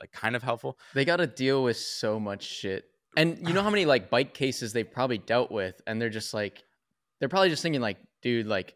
like 0.00 0.12
kind 0.12 0.36
of 0.36 0.42
helpful. 0.42 0.78
they 0.94 1.04
got 1.04 1.16
to 1.16 1.26
deal 1.26 1.62
with 1.62 1.76
so 1.76 2.20
much 2.20 2.44
shit. 2.44 2.84
And 3.16 3.38
you 3.48 3.54
know 3.54 3.62
how 3.62 3.70
many 3.70 3.86
like 3.86 4.10
bike 4.10 4.34
cases 4.34 4.74
they've 4.74 4.90
probably 4.90 5.16
dealt 5.16 5.50
with, 5.50 5.80
and 5.86 6.00
they're 6.00 6.10
just 6.10 6.34
like, 6.34 6.62
they're 7.18 7.30
probably 7.30 7.48
just 7.48 7.62
thinking 7.62 7.80
like, 7.80 7.96
dude, 8.22 8.46
like, 8.46 8.74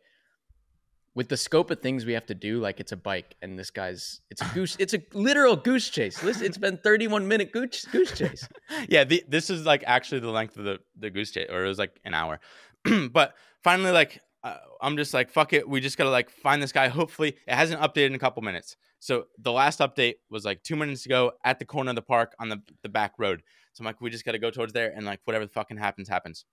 with 1.14 1.29
the 1.29 1.37
scope 1.37 1.70
of 1.70 1.81
things 1.81 2.07
we 2.07 2.12
have 2.12 2.27
to 2.27 2.35
do, 2.35 2.61
like 2.61 2.79
it's 2.79 2.92
a 2.92 2.96
bike, 2.96 3.35
and 3.42 3.59
this 3.59 3.70
guy's 3.70 4.20
it's 4.31 4.42
a 4.42 4.51
goose, 4.55 4.77
it's 4.79 4.94
a 4.94 5.03
literal 5.12 5.57
goose 5.57 5.88
chase. 5.88 6.23
Listen, 6.23 6.46
it's 6.46 6.59
been 6.59 6.79
31 6.79 7.27
minute 7.27 7.53
goose 7.53 7.85
goose 7.87 8.16
chase. 8.16 8.49
yeah, 8.88 9.05
the, 9.05 9.25
this 9.29 9.51
is 9.51 9.66
like 9.66 9.83
actually 9.87 10.20
the 10.20 10.31
length 10.31 10.57
of 10.57 10.64
the 10.64 10.79
the 10.99 11.11
goose 11.11 11.31
chase, 11.33 11.49
or 11.51 11.64
it 11.64 11.68
was 11.68 11.79
like 11.79 11.99
an 12.05 12.14
hour. 12.14 12.40
but 13.12 13.35
finally, 13.62 13.90
like 13.90 14.20
uh, 14.44 14.57
I'm 14.81 14.96
just 14.96 15.12
like 15.12 15.31
fuck 15.31 15.53
it. 15.53 15.68
We 15.68 15.81
just 15.81 15.99
gotta 15.99 16.11
like 16.11 16.31
find 16.31 16.62
this 16.62 16.73
guy. 16.73 16.88
Hopefully, 16.88 17.37
it 17.46 17.55
hasn't 17.55 17.81
updated 17.81 18.07
in 18.07 18.14
a 18.14 18.20
couple 18.20 18.42
minutes. 18.42 18.77
So 19.01 19.25
the 19.38 19.53
last 19.53 19.81
update 19.81 20.16
was 20.31 20.44
like 20.44 20.62
two 20.62 20.77
minutes 20.77 21.07
ago 21.07 21.33
at 21.44 21.59
the 21.59 21.64
corner 21.64 21.90
of 21.90 21.96
the 21.96 22.03
park 22.03 22.35
on 22.38 22.49
the 22.49 22.62
the 22.83 22.88
back 22.88 23.14
road. 23.18 23.42
So 23.73 23.83
I'm 23.83 23.87
like, 23.87 24.01
we 24.01 24.11
just 24.11 24.25
gotta 24.25 24.38
go 24.38 24.51
towards 24.51 24.73
there, 24.73 24.92
and 24.94 25.05
like 25.05 25.20
whatever 25.25 25.44
the 25.44 25.53
fucking 25.53 25.79
happens, 25.79 26.09
happens. 26.09 26.44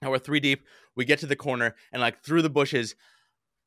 Now 0.00 0.10
we're 0.10 0.18
three 0.18 0.40
deep. 0.40 0.64
We 0.94 1.04
get 1.04 1.18
to 1.20 1.26
the 1.26 1.36
corner, 1.36 1.74
and 1.92 2.00
like 2.00 2.22
through 2.22 2.42
the 2.42 2.50
bushes, 2.50 2.94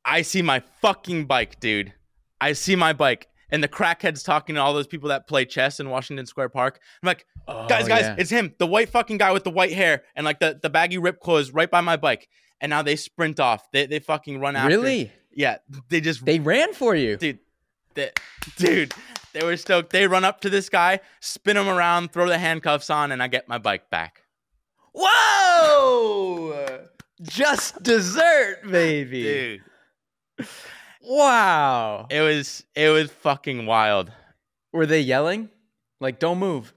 I 0.06 0.22
see 0.22 0.42
my 0.42 0.62
fucking 0.82 1.26
bike, 1.26 1.60
dude. 1.60 1.94
I 2.42 2.54
see 2.54 2.76
my 2.76 2.94
bike. 2.94 3.28
And 3.50 3.64
the 3.64 3.68
crackheads 3.68 4.26
talking 4.26 4.56
to 4.56 4.62
all 4.62 4.74
those 4.74 4.88
people 4.88 5.10
that 5.10 5.28
play 5.28 5.46
chess 5.46 5.80
in 5.80 5.90
Washington 5.90 6.26
Square 6.26 6.50
Park. 6.50 6.80
I'm 7.02 7.08
like, 7.08 7.26
oh, 7.48 7.68
guys, 7.68 7.86
Oh, 7.86 7.88
guys, 7.88 8.02
yeah. 8.02 8.16
it's 8.18 8.32
him, 8.32 8.54
the 8.58 8.66
white 8.66 8.90
fucking 8.90 9.18
guy 9.18 9.32
with 9.32 9.44
the 9.44 9.52
white 9.52 9.74
hair 9.74 10.04
and 10.16 10.26
like 10.26 10.40
the, 10.40 10.60
the 10.62 10.70
baggy 10.70 10.98
rip 10.98 11.20
clothes 11.20 11.52
right 11.52 11.70
by 11.70 11.82
my 11.82 11.96
bike. 11.96 12.28
And 12.60 12.70
now 12.72 12.82
they 12.82 12.96
sprint 12.96 13.40
off. 13.40 13.70
They 13.72 13.86
they 13.86 14.00
fucking 14.00 14.40
run 14.40 14.56
after. 14.56 14.70
really? 14.70 15.12
Yeah, 15.36 15.58
they 15.90 16.02
just 16.02 16.26
They 16.26 16.40
ran 16.40 16.74
for 16.74 16.96
you. 16.96 17.18
dude, 17.18 17.40
they, 17.94 18.12
dude, 18.58 18.94
they 19.34 19.44
were 19.44 19.58
stoked. 19.58 19.92
They 19.92 20.08
run 20.08 20.24
up 20.24 20.42
to 20.42 20.50
this 20.50 20.70
guy, 20.70 21.00
spin 21.20 21.58
him 21.58 21.68
around, 21.68 22.12
throw 22.14 22.28
the 22.28 22.38
handcuffs 22.38 22.90
on, 22.90 23.12
and 23.12 23.22
I 23.22 23.28
get 23.28 23.48
my 23.48 23.58
bike 23.58 23.90
back. 23.90 24.24
Whoa! 24.94 26.86
Just 27.22 27.82
desert, 27.84 28.60
baby. 28.70 29.24
Dude, 29.24 29.62
Wow. 31.02 32.08
it 32.10 32.22
was 32.22 32.64
it 32.76 32.90
was 32.90 33.12
fucking 33.12 33.66
wild. 33.66 34.12
Were 34.72 34.86
they 34.86 35.02
yelling? 35.02 35.50
Like, 36.00 36.20
don't 36.20 36.40
move. 36.40 36.74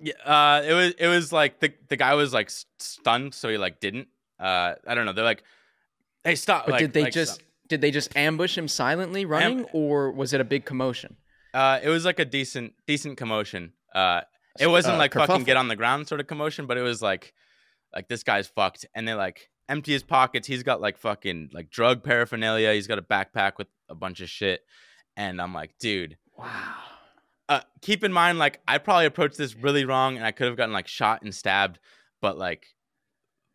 Yeah, 0.00 0.12
uh, 0.24 0.62
it 0.64 0.72
was 0.72 0.94
it 0.98 1.06
was 1.08 1.32
like 1.32 1.60
the 1.60 1.72
the 1.88 1.96
guy 1.96 2.14
was 2.14 2.32
like 2.32 2.50
stunned, 2.78 3.34
so 3.34 3.48
he 3.48 3.56
like 3.58 3.80
didn't. 3.80 4.08
Uh, 4.38 4.74
I 4.86 4.94
don't 4.94 5.06
know. 5.06 5.12
They're 5.12 5.24
like, 5.24 5.42
hey, 6.24 6.34
stop. 6.34 6.66
But 6.66 6.72
like- 6.72 6.80
did 6.80 6.92
they 6.92 7.02
like, 7.04 7.12
just 7.12 7.34
stop. 7.34 7.46
did 7.68 7.80
they 7.80 7.90
just 7.90 8.14
ambush 8.16 8.56
him 8.58 8.68
silently 8.68 9.24
running, 9.24 9.64
or 9.72 10.10
was 10.10 10.32
it 10.32 10.40
a 10.40 10.44
big 10.44 10.64
commotion? 10.64 11.16
Uh, 11.52 11.78
it 11.82 11.88
was 11.88 12.04
like 12.04 12.18
a 12.18 12.24
decent 12.24 12.74
decent 12.86 13.16
commotion. 13.16 13.72
Uh, 13.94 14.22
it 14.58 14.66
wasn't 14.66 14.96
Uh, 14.96 14.98
like 14.98 15.14
fucking 15.14 15.44
get 15.44 15.56
on 15.56 15.68
the 15.68 15.76
ground 15.76 16.06
sort 16.08 16.20
of 16.20 16.26
commotion, 16.26 16.66
but 16.66 16.76
it 16.76 16.82
was 16.82 17.00
like 17.00 17.32
like 17.94 18.08
this 18.08 18.22
guy's 18.24 18.46
fucked, 18.48 18.86
and 18.94 19.06
they 19.06 19.14
like 19.14 19.48
empty 19.68 19.92
his 19.92 20.02
pockets. 20.02 20.46
He's 20.46 20.62
got 20.62 20.80
like 20.80 20.98
fucking 20.98 21.50
like 21.52 21.70
drug 21.70 22.02
paraphernalia. 22.02 22.72
He's 22.72 22.86
got 22.86 22.98
a 22.98 23.02
backpack 23.02 23.52
with 23.58 23.68
a 23.88 23.94
bunch 23.94 24.20
of 24.20 24.28
shit, 24.28 24.60
and 25.16 25.40
I'm 25.40 25.54
like, 25.54 25.74
dude. 25.78 26.16
Wow. 26.36 26.74
Uh, 27.48 27.60
keep 27.82 28.02
in 28.04 28.12
mind, 28.12 28.38
like 28.38 28.60
I 28.66 28.78
probably 28.78 29.06
approached 29.06 29.36
this 29.36 29.54
really 29.54 29.84
wrong, 29.84 30.16
and 30.16 30.24
I 30.24 30.32
could 30.32 30.46
have 30.46 30.56
gotten 30.56 30.72
like 30.72 30.88
shot 30.88 31.22
and 31.22 31.34
stabbed, 31.34 31.78
but 32.22 32.38
like, 32.38 32.66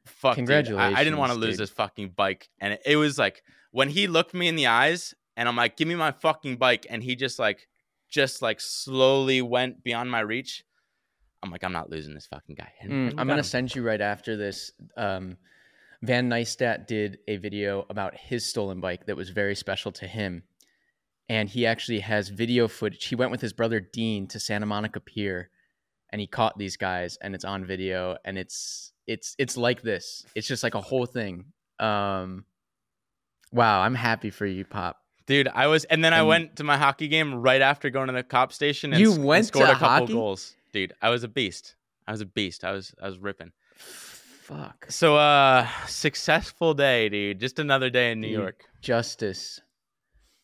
fuck, 0.05 0.35
dude, 0.35 0.49
I- 0.73 0.93
I, 0.93 1.03
didn't 1.03 1.17
want 1.17 1.31
to 1.31 1.37
lose 1.37 1.55
dude. 1.55 1.63
this 1.63 1.69
fucking 1.71 2.09
bike, 2.09 2.49
and 2.59 2.73
it, 2.73 2.81
it 2.85 2.95
was 2.97 3.17
like 3.17 3.41
when 3.71 3.89
he 3.89 4.07
looked 4.07 4.33
me 4.33 4.47
in 4.47 4.55
the 4.55 4.67
eyes, 4.67 5.15
and 5.35 5.49
I'm 5.49 5.55
like, 5.55 5.75
give 5.75 5.87
me 5.87 5.95
my 5.95 6.11
fucking 6.11 6.57
bike, 6.57 6.85
and 6.89 7.03
he 7.03 7.15
just 7.15 7.39
like, 7.39 7.67
just 8.09 8.41
like 8.41 8.61
slowly 8.61 9.41
went 9.41 9.83
beyond 9.83 10.11
my 10.11 10.19
reach. 10.19 10.63
I'm 11.41 11.51
like, 11.51 11.63
I'm 11.63 11.71
not 11.71 11.89
losing 11.89 12.13
this 12.13 12.27
fucking 12.27 12.55
guy. 12.55 12.71
Mm, 12.85 13.11
I'm 13.11 13.27
gonna 13.27 13.37
him. 13.37 13.43
send 13.43 13.73
you 13.73 13.81
right 13.81 14.01
after 14.01 14.35
this. 14.35 14.71
Um, 14.97 15.37
Van 16.01 16.29
Neistat 16.29 16.87
did 16.87 17.19
a 17.27 17.37
video 17.37 17.85
about 17.89 18.15
his 18.15 18.45
stolen 18.45 18.79
bike 18.79 19.05
that 19.05 19.17
was 19.17 19.29
very 19.29 19.55
special 19.55 19.91
to 19.93 20.07
him, 20.07 20.43
and 21.27 21.49
he 21.49 21.65
actually 21.65 21.99
has 21.99 22.29
video 22.29 22.67
footage. 22.67 23.05
He 23.05 23.15
went 23.15 23.31
with 23.31 23.41
his 23.41 23.53
brother 23.53 23.79
Dean 23.79 24.27
to 24.27 24.39
Santa 24.39 24.65
Monica 24.65 24.99
Pier, 25.01 25.49
and 26.11 26.21
he 26.21 26.27
caught 26.27 26.57
these 26.57 26.77
guys, 26.77 27.17
and 27.21 27.35
it's 27.35 27.43
on 27.45 27.65
video, 27.65 28.17
and 28.23 28.37
it's 28.37 28.93
it's 29.07 29.35
it's 29.37 29.57
like 29.57 29.81
this. 29.81 30.25
It's 30.35 30.47
just 30.47 30.63
like 30.63 30.75
a 30.75 30.81
whole 30.81 31.05
thing. 31.05 31.45
Um, 31.79 32.45
wow, 33.51 33.81
I'm 33.81 33.95
happy 33.95 34.29
for 34.29 34.45
you, 34.45 34.63
Pop. 34.63 34.97
dude. 35.27 35.49
I 35.49 35.67
was, 35.67 35.83
and 35.85 36.03
then 36.03 36.13
I 36.13 36.21
went 36.23 36.55
to 36.57 36.63
my 36.63 36.77
hockey 36.77 37.07
game 37.09 37.35
right 37.35 37.61
after 37.61 37.89
going 37.89 38.07
to 38.07 38.13
the 38.13 38.23
cop 38.23 38.53
station. 38.53 38.93
And 38.93 39.01
You 39.01 39.11
s- 39.11 39.15
and 39.17 39.25
went 39.25 39.45
scored 39.47 39.69
a 39.69 39.73
couple 39.73 39.87
hockey? 39.87 40.13
goals, 40.13 40.55
dude. 40.71 40.93
I 41.01 41.09
was 41.09 41.23
a 41.23 41.27
beast. 41.27 41.75
I 42.07 42.11
was 42.11 42.21
a 42.21 42.25
beast. 42.25 42.63
I 42.63 42.71
was 42.71 42.93
I 43.01 43.07
was 43.07 43.17
ripping. 43.17 43.51
Fuck. 44.49 44.87
So 44.89 45.15
uh 45.15 45.67
successful 45.85 46.73
day, 46.73 47.07
dude. 47.07 47.39
Just 47.39 47.59
another 47.59 47.91
day 47.91 48.11
in 48.11 48.19
New 48.19 48.29
Dude. 48.29 48.39
York. 48.39 48.63
Justice, 48.81 49.61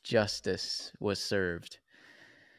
justice 0.04 0.92
was 1.00 1.18
served. 1.20 1.80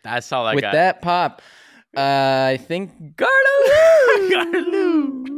That's 0.02 0.32
all 0.32 0.44
I 0.44 0.56
With 0.56 0.62
got. 0.62 0.68
With 0.72 0.72
that, 0.74 1.02
Pop, 1.02 1.42
uh, 1.96 2.00
I 2.00 2.56
think 2.56 2.90
Gardeloo. 3.14 4.30
Gardeloo. 4.32 5.36